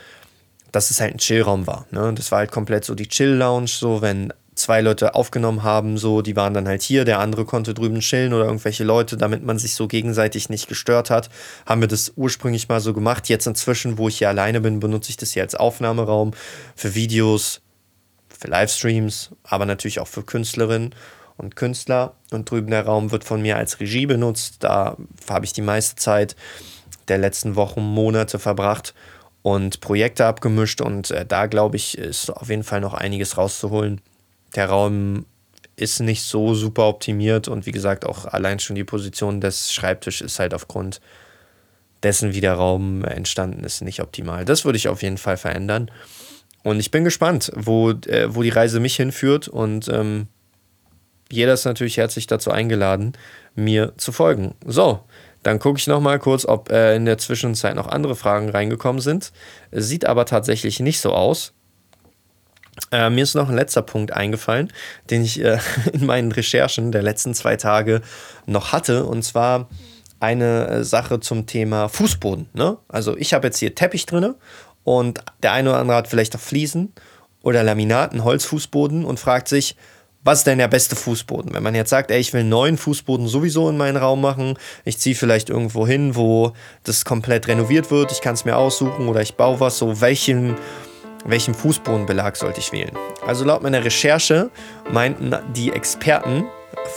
dass 0.71 0.91
es 0.91 1.01
halt 1.01 1.15
ein 1.15 1.19
Chillraum 1.19 1.67
war. 1.67 1.87
Ne? 1.91 2.13
Das 2.15 2.31
war 2.31 2.41
halt 2.41 2.53
komplett 2.53 2.85
so 2.85 2.95
die 2.95 3.09
Chill-Lounge, 3.09 3.69
so 3.69 4.03
wenn 4.03 4.33
zwei 4.55 4.81
Leute 4.83 5.15
aufgenommen 5.15 5.63
haben, 5.63 5.97
so, 5.97 6.21
die 6.21 6.37
waren 6.37 6.53
dann 6.55 6.69
halt 6.69 6.83
hier, 6.83 7.05
der 7.05 7.21
andere 7.21 7.45
konnte 7.45 7.75
drüben 7.75 8.01
chillen 8.01 8.35
oder 8.35 8.45
irgendwelche 8.45 8.85
Leute, 8.85 9.17
damit 9.17 9.43
man 9.43 9.59
sich 9.59 9.75
so 9.75 9.89
gegenseitig 9.89 10.49
nicht 10.51 10.69
gestört 10.69 11.11
hat, 11.11 11.31
haben 11.67 11.81
wir 11.81 11.89
das 11.89 12.13
ursprünglich 12.17 12.69
mal 12.69 12.81
so 12.81 12.93
gemacht. 12.93 13.29
Jetzt 13.29 13.47
inzwischen, 13.47 13.97
wo 13.99 14.09
ich 14.09 14.19
hier 14.19 14.29
alleine 14.29 14.61
bin, 14.61 14.81
benutze 14.81 15.11
ich 15.11 15.17
das 15.17 15.33
hier 15.33 15.43
als 15.43 15.55
Aufnahmeraum 15.55 16.33
für 16.77 16.95
Videos, 16.95 17.63
für 18.29 18.49
Livestreams, 18.49 19.31
aber 19.45 19.65
natürlich 19.65 20.01
auch 20.01 20.09
für 20.09 20.23
Künstlerinnen 20.23 20.95
und 21.39 21.57
Künstler. 21.57 22.15
Und 22.31 22.51
drüben 22.51 22.71
der 22.71 22.85
Raum 22.85 23.11
wird 23.11 23.25
von 23.25 23.41
mir 23.41 23.57
als 23.57 23.81
Regie 23.81 24.07
benutzt. 24.07 24.57
Da 24.61 24.97
habe 25.31 25.45
ich 25.47 25.55
die 25.55 25.63
meiste 25.63 25.97
Zeit 25.97 26.37
der 27.09 27.19
letzten 27.19 27.57
Wochen, 27.57 27.81
Monate 27.81 28.39
verbracht 28.39 28.95
und 29.41 29.81
Projekte 29.81 30.27
abgemischt 30.27 30.81
und 30.81 31.11
äh, 31.11 31.27
da 31.27 31.47
glaube 31.47 31.77
ich, 31.77 31.99
ist 31.99 32.31
auf 32.31 32.49
jeden 32.49 32.63
Fall 32.63 32.81
noch 32.81 32.95
einiges 32.95 33.37
rauszuholen 33.37 34.01
der 34.55 34.69
Raum 34.69 35.27
ist 35.77 36.01
nicht 36.01 36.23
so 36.23 36.55
super 36.55 36.87
optimiert 36.89 37.49
und 37.49 37.67
wie 37.67 37.73
gesagt, 37.73 38.05
auch 38.05 38.27
allein 38.27 38.59
schon 38.59 38.77
die 38.77 38.85
Position 38.85 39.41
des 39.41 39.73
Schreibtisches 39.73 40.33
ist 40.33 40.39
halt 40.39 40.55
aufgrund 40.55 41.01
dessen, 42.03 42.35
wie 42.35 42.41
der 42.41 42.55
Raum 42.55 43.05
entstanden 43.05 43.65
ist, 43.65 43.81
nicht 43.81 44.01
optimal. 44.01 44.45
Das 44.45 44.65
würde 44.65 44.77
ich 44.77 44.89
auf 44.89 45.03
jeden 45.03 45.19
Fall 45.19 45.37
verändern. 45.37 45.91
Und 46.63 46.79
ich 46.79 46.91
bin 46.91 47.05
gespannt, 47.05 47.51
wo, 47.55 47.91
äh, 47.91 48.35
wo 48.35 48.43
die 48.43 48.51
Reise 48.51 48.81
mich 48.81 48.97
hinführt. 48.97 49.49
Und 49.49 49.89
ähm, 49.89 50.29
jeder 51.31 51.55
ist 51.55 51.65
natürlich 51.65 51.97
herzlich 51.97 52.27
dazu 52.27 52.51
eingeladen, 52.51 53.13
mir 53.55 53.95
zu 53.97 54.13
folgen. 54.13 54.55
So, 54.65 55.01
Dann 55.43 55.59
gucke 55.59 55.79
ich 55.79 55.87
nochmal 55.87 56.19
kurz, 56.19 56.45
ob 56.45 56.71
äh, 56.71 56.95
in 56.95 57.05
der 57.05 57.19
Zwischenzeit 57.19 57.75
noch 57.75 57.89
andere 57.89 58.15
Fragen 58.15 58.49
reingekommen 58.49 59.01
sind. 59.01 59.33
Sieht 59.73 60.07
aber 60.07 60.25
tatsächlich 60.25 60.79
nicht 60.81 61.01
so 61.01 61.13
aus. 61.13 61.53
Äh, 62.91 63.11
mir 63.11 63.23
ist 63.23 63.35
noch 63.35 63.49
ein 63.49 63.55
letzter 63.55 63.83
Punkt 63.83 64.13
eingefallen, 64.13 64.73
den 65.11 65.23
ich 65.23 65.41
äh, 65.43 65.59
in 65.93 66.07
meinen 66.07 66.33
Recherchen 66.33 66.93
der 66.93 67.03
letzten 67.03 67.35
zwei 67.35 67.57
Tage 67.57 68.01
noch 68.47 68.73
hatte. 68.73 69.05
Und 69.05 69.23
zwar 69.23 69.69
eine 70.21 70.69
äh, 70.69 70.85
Sache 70.85 71.21
zum 71.21 71.47
Thema 71.47 71.89
Fußboden. 71.89 72.49
Ne? 72.55 72.79
Also 72.89 73.17
ich 73.17 73.35
habe 73.35 73.49
jetzt 73.49 73.59
hier 73.59 73.75
Teppich 73.75 74.07
drin 74.07 74.35
und 74.85 75.21
der 75.43 75.53
eine 75.53 75.71
oder 75.71 75.79
andere 75.81 75.97
hat 75.97 76.09
vielleicht 76.09 76.35
auch 76.37 76.41
Fliesen 76.41 76.93
oder 77.43 77.63
Laminat, 77.63 78.13
einen 78.13 78.25
Holzfußboden 78.25 79.05
und 79.05 79.19
fragt 79.19 79.49
sich, 79.49 79.77
was 80.25 80.39
ist 80.39 80.47
denn 80.47 80.59
der 80.59 80.69
beste 80.69 80.95
Fußboden? 80.95 81.53
Wenn 81.53 81.65
man 81.65 81.75
jetzt 81.75 81.91
sagt, 81.91 82.13
ey, 82.13 82.21
ich 82.21 82.33
will 82.33 82.43
einen 82.43 82.49
neuen 82.49 82.79
Fußboden 82.79 83.27
sowieso 83.27 83.69
in 83.69 83.77
meinen 83.77 83.97
Raum 83.97 84.21
machen, 84.21 84.57
ich 84.85 84.99
ziehe 84.99 85.17
vielleicht 85.17 85.51
irgendwo 85.51 85.87
hin, 85.87 86.15
wo 86.15 86.53
das 86.85 87.05
komplett 87.05 87.49
renoviert 87.49 87.91
wird, 87.91 88.13
ich 88.13 88.21
kann 88.21 88.35
es 88.35 88.45
mir 88.45 88.57
aussuchen 88.57 89.09
oder 89.09 89.21
ich 89.21 89.35
baue 89.35 89.59
was, 89.59 89.79
so 89.79 90.01
welchen, 90.01 90.57
welchen 91.25 91.55
Fußbodenbelag 91.55 92.37
sollte 92.37 92.61
ich 92.61 92.73
wählen? 92.73 92.93
Also 93.27 93.45
laut 93.45 93.63
meiner 93.63 93.85
Recherche 93.85 94.51
meinten 94.91 95.35
die 95.55 95.73
Experten 95.73 96.45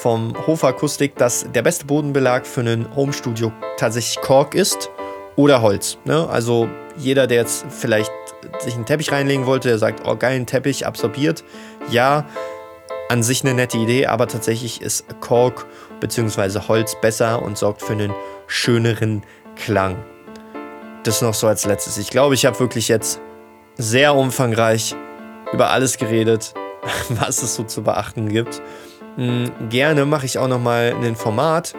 vom 0.01 0.35
Hofakustik, 0.47 1.15
dass 1.15 1.45
der 1.53 1.61
beste 1.61 1.85
Bodenbelag 1.85 2.45
für 2.45 2.61
ein 2.61 2.87
Homestudio 2.95 3.51
tatsächlich 3.77 4.21
Kork 4.21 4.55
ist 4.55 4.89
oder 5.35 5.61
Holz. 5.61 5.97
Ne? 6.05 6.27
Also 6.29 6.69
jeder, 6.97 7.27
der 7.27 7.37
jetzt 7.37 7.65
vielleicht 7.69 8.11
sich 8.59 8.75
einen 8.75 8.85
Teppich 8.85 9.11
reinlegen 9.11 9.45
wollte, 9.45 9.67
der 9.67 9.77
sagt, 9.77 10.07
oh 10.07 10.15
geil, 10.15 10.35
ein 10.35 10.45
Teppich 10.45 10.85
absorbiert, 10.85 11.43
ja, 11.89 12.25
an 13.09 13.21
sich 13.21 13.43
eine 13.43 13.53
nette 13.53 13.77
Idee, 13.77 14.07
aber 14.07 14.27
tatsächlich 14.27 14.81
ist 14.81 15.05
Kork 15.21 15.67
bzw. 15.99 16.59
Holz 16.67 16.95
besser 17.01 17.41
und 17.41 17.57
sorgt 17.57 17.81
für 17.81 17.93
einen 17.93 18.13
schöneren 18.47 19.23
Klang. 19.55 20.03
Das 21.03 21.21
noch 21.21 21.35
so 21.35 21.47
als 21.47 21.65
letztes. 21.65 21.97
Ich 21.97 22.09
glaube, 22.09 22.33
ich 22.33 22.45
habe 22.45 22.59
wirklich 22.59 22.87
jetzt 22.87 23.21
sehr 23.77 24.15
umfangreich 24.15 24.95
über 25.53 25.69
alles 25.69 25.97
geredet, 25.97 26.53
was 27.09 27.41
es 27.41 27.55
so 27.55 27.63
zu 27.63 27.83
beachten 27.83 28.29
gibt. 28.29 28.61
Hm, 29.17 29.51
gerne 29.69 30.05
mache 30.05 30.25
ich 30.25 30.37
auch 30.37 30.47
noch 30.47 30.59
mal 30.59 30.93
ein 31.01 31.15
Format, 31.15 31.73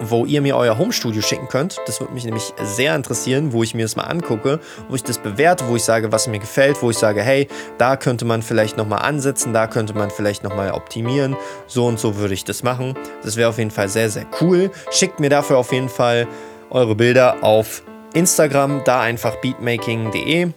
wo 0.00 0.24
ihr 0.24 0.40
mir 0.42 0.56
euer 0.56 0.78
Homestudio 0.78 1.22
schicken 1.22 1.48
könnt. 1.48 1.78
Das 1.86 2.00
würde 2.00 2.12
mich 2.12 2.24
nämlich 2.24 2.52
sehr 2.62 2.94
interessieren, 2.94 3.52
wo 3.52 3.62
ich 3.62 3.74
mir 3.74 3.82
das 3.84 3.96
mal 3.96 4.04
angucke, 4.04 4.60
wo 4.88 4.94
ich 4.94 5.04
das 5.04 5.18
bewerte, 5.18 5.68
wo 5.68 5.76
ich 5.76 5.84
sage, 5.84 6.10
was 6.12 6.26
mir 6.26 6.38
gefällt, 6.38 6.82
wo 6.82 6.90
ich 6.90 6.98
sage, 6.98 7.22
hey, 7.22 7.48
da 7.78 7.96
könnte 7.96 8.24
man 8.24 8.42
vielleicht 8.42 8.76
nochmal 8.76 9.02
ansetzen, 9.02 9.52
da 9.52 9.66
könnte 9.66 9.94
man 9.94 10.10
vielleicht 10.10 10.42
nochmal 10.42 10.72
optimieren. 10.72 11.36
So 11.66 11.86
und 11.86 11.98
so 11.98 12.16
würde 12.16 12.34
ich 12.34 12.44
das 12.44 12.62
machen. 12.62 12.94
Das 13.22 13.36
wäre 13.36 13.48
auf 13.48 13.58
jeden 13.58 13.70
Fall 13.70 13.88
sehr, 13.88 14.10
sehr 14.10 14.26
cool. 14.40 14.70
Schickt 14.90 15.20
mir 15.20 15.30
dafür 15.30 15.58
auf 15.58 15.72
jeden 15.72 15.88
Fall 15.88 16.26
eure 16.70 16.94
Bilder 16.94 17.36
auf 17.42 17.82
Instagram, 18.14 18.82
da 18.84 19.00
einfach 19.00 19.36
beatmaking.de. 19.36 20.52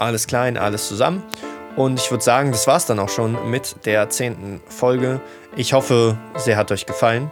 Alles 0.00 0.26
klein, 0.26 0.56
alles 0.56 0.88
zusammen. 0.88 1.22
Und 1.76 2.00
ich 2.00 2.10
würde 2.10 2.24
sagen, 2.24 2.52
das 2.52 2.66
war 2.66 2.78
es 2.78 2.86
dann 2.86 2.98
auch 2.98 3.10
schon 3.10 3.50
mit 3.50 3.84
der 3.84 4.08
zehnten 4.08 4.62
Folge. 4.66 5.20
Ich 5.56 5.74
hoffe, 5.74 6.16
sie 6.38 6.56
hat 6.56 6.72
euch 6.72 6.86
gefallen. 6.86 7.30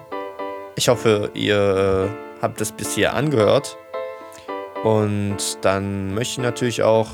Ich 0.76 0.90
hoffe, 0.90 1.30
ihr 1.32 2.10
äh, 2.10 2.42
habt 2.42 2.60
es 2.60 2.70
bis 2.72 2.94
hier 2.94 3.14
angehört. 3.14 3.78
Und 4.84 5.38
dann 5.62 6.12
möchte 6.12 6.32
ich 6.32 6.38
natürlich 6.44 6.82
auch, 6.82 7.08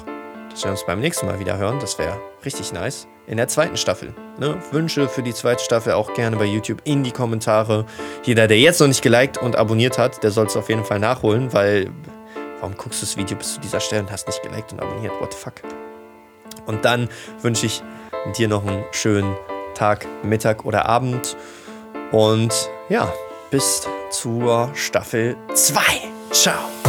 dass 0.50 0.64
wir 0.64 0.72
uns 0.72 0.84
beim 0.84 0.98
nächsten 0.98 1.26
Mal 1.26 1.38
wieder 1.38 1.56
hören. 1.56 1.78
Das 1.78 2.00
wäre 2.00 2.20
richtig 2.44 2.72
nice. 2.72 3.06
In 3.28 3.36
der 3.36 3.46
zweiten 3.46 3.76
Staffel. 3.76 4.12
Ne? 4.40 4.60
Wünsche 4.72 5.08
für 5.08 5.22
die 5.22 5.32
zweite 5.32 5.62
Staffel 5.62 5.92
auch 5.92 6.14
gerne 6.14 6.36
bei 6.36 6.46
YouTube 6.46 6.82
in 6.82 7.04
die 7.04 7.12
Kommentare. 7.12 7.86
Jeder, 8.24 8.48
der 8.48 8.58
jetzt 8.58 8.80
noch 8.80 8.88
nicht 8.88 9.02
geliked 9.02 9.38
und 9.38 9.54
abonniert 9.54 9.98
hat, 9.98 10.24
der 10.24 10.32
soll 10.32 10.46
es 10.46 10.56
auf 10.56 10.68
jeden 10.68 10.84
Fall 10.84 10.98
nachholen, 10.98 11.52
weil 11.52 11.92
warum 12.64 12.78
guckst 12.78 13.02
du 13.02 13.06
das 13.06 13.18
Video 13.18 13.36
bis 13.36 13.54
zu 13.54 13.60
dieser 13.60 13.78
Stelle 13.78 14.00
und 14.00 14.10
hast 14.10 14.26
nicht 14.26 14.42
geliked 14.42 14.72
und 14.72 14.80
abonniert? 14.80 15.12
What 15.20 15.34
the 15.34 15.38
fuck? 15.38 15.54
Und 16.64 16.82
dann 16.86 17.10
wünsche 17.42 17.66
ich 17.66 17.82
dir 18.38 18.48
noch 18.48 18.66
einen 18.66 18.84
schönen 18.90 19.36
Tag, 19.74 20.06
Mittag 20.22 20.64
oder 20.64 20.86
Abend. 20.86 21.36
Und 22.10 22.70
ja, 22.88 23.12
bis 23.50 23.86
zur 24.10 24.70
Staffel 24.74 25.36
2. 25.52 25.82
Ciao. 26.30 26.83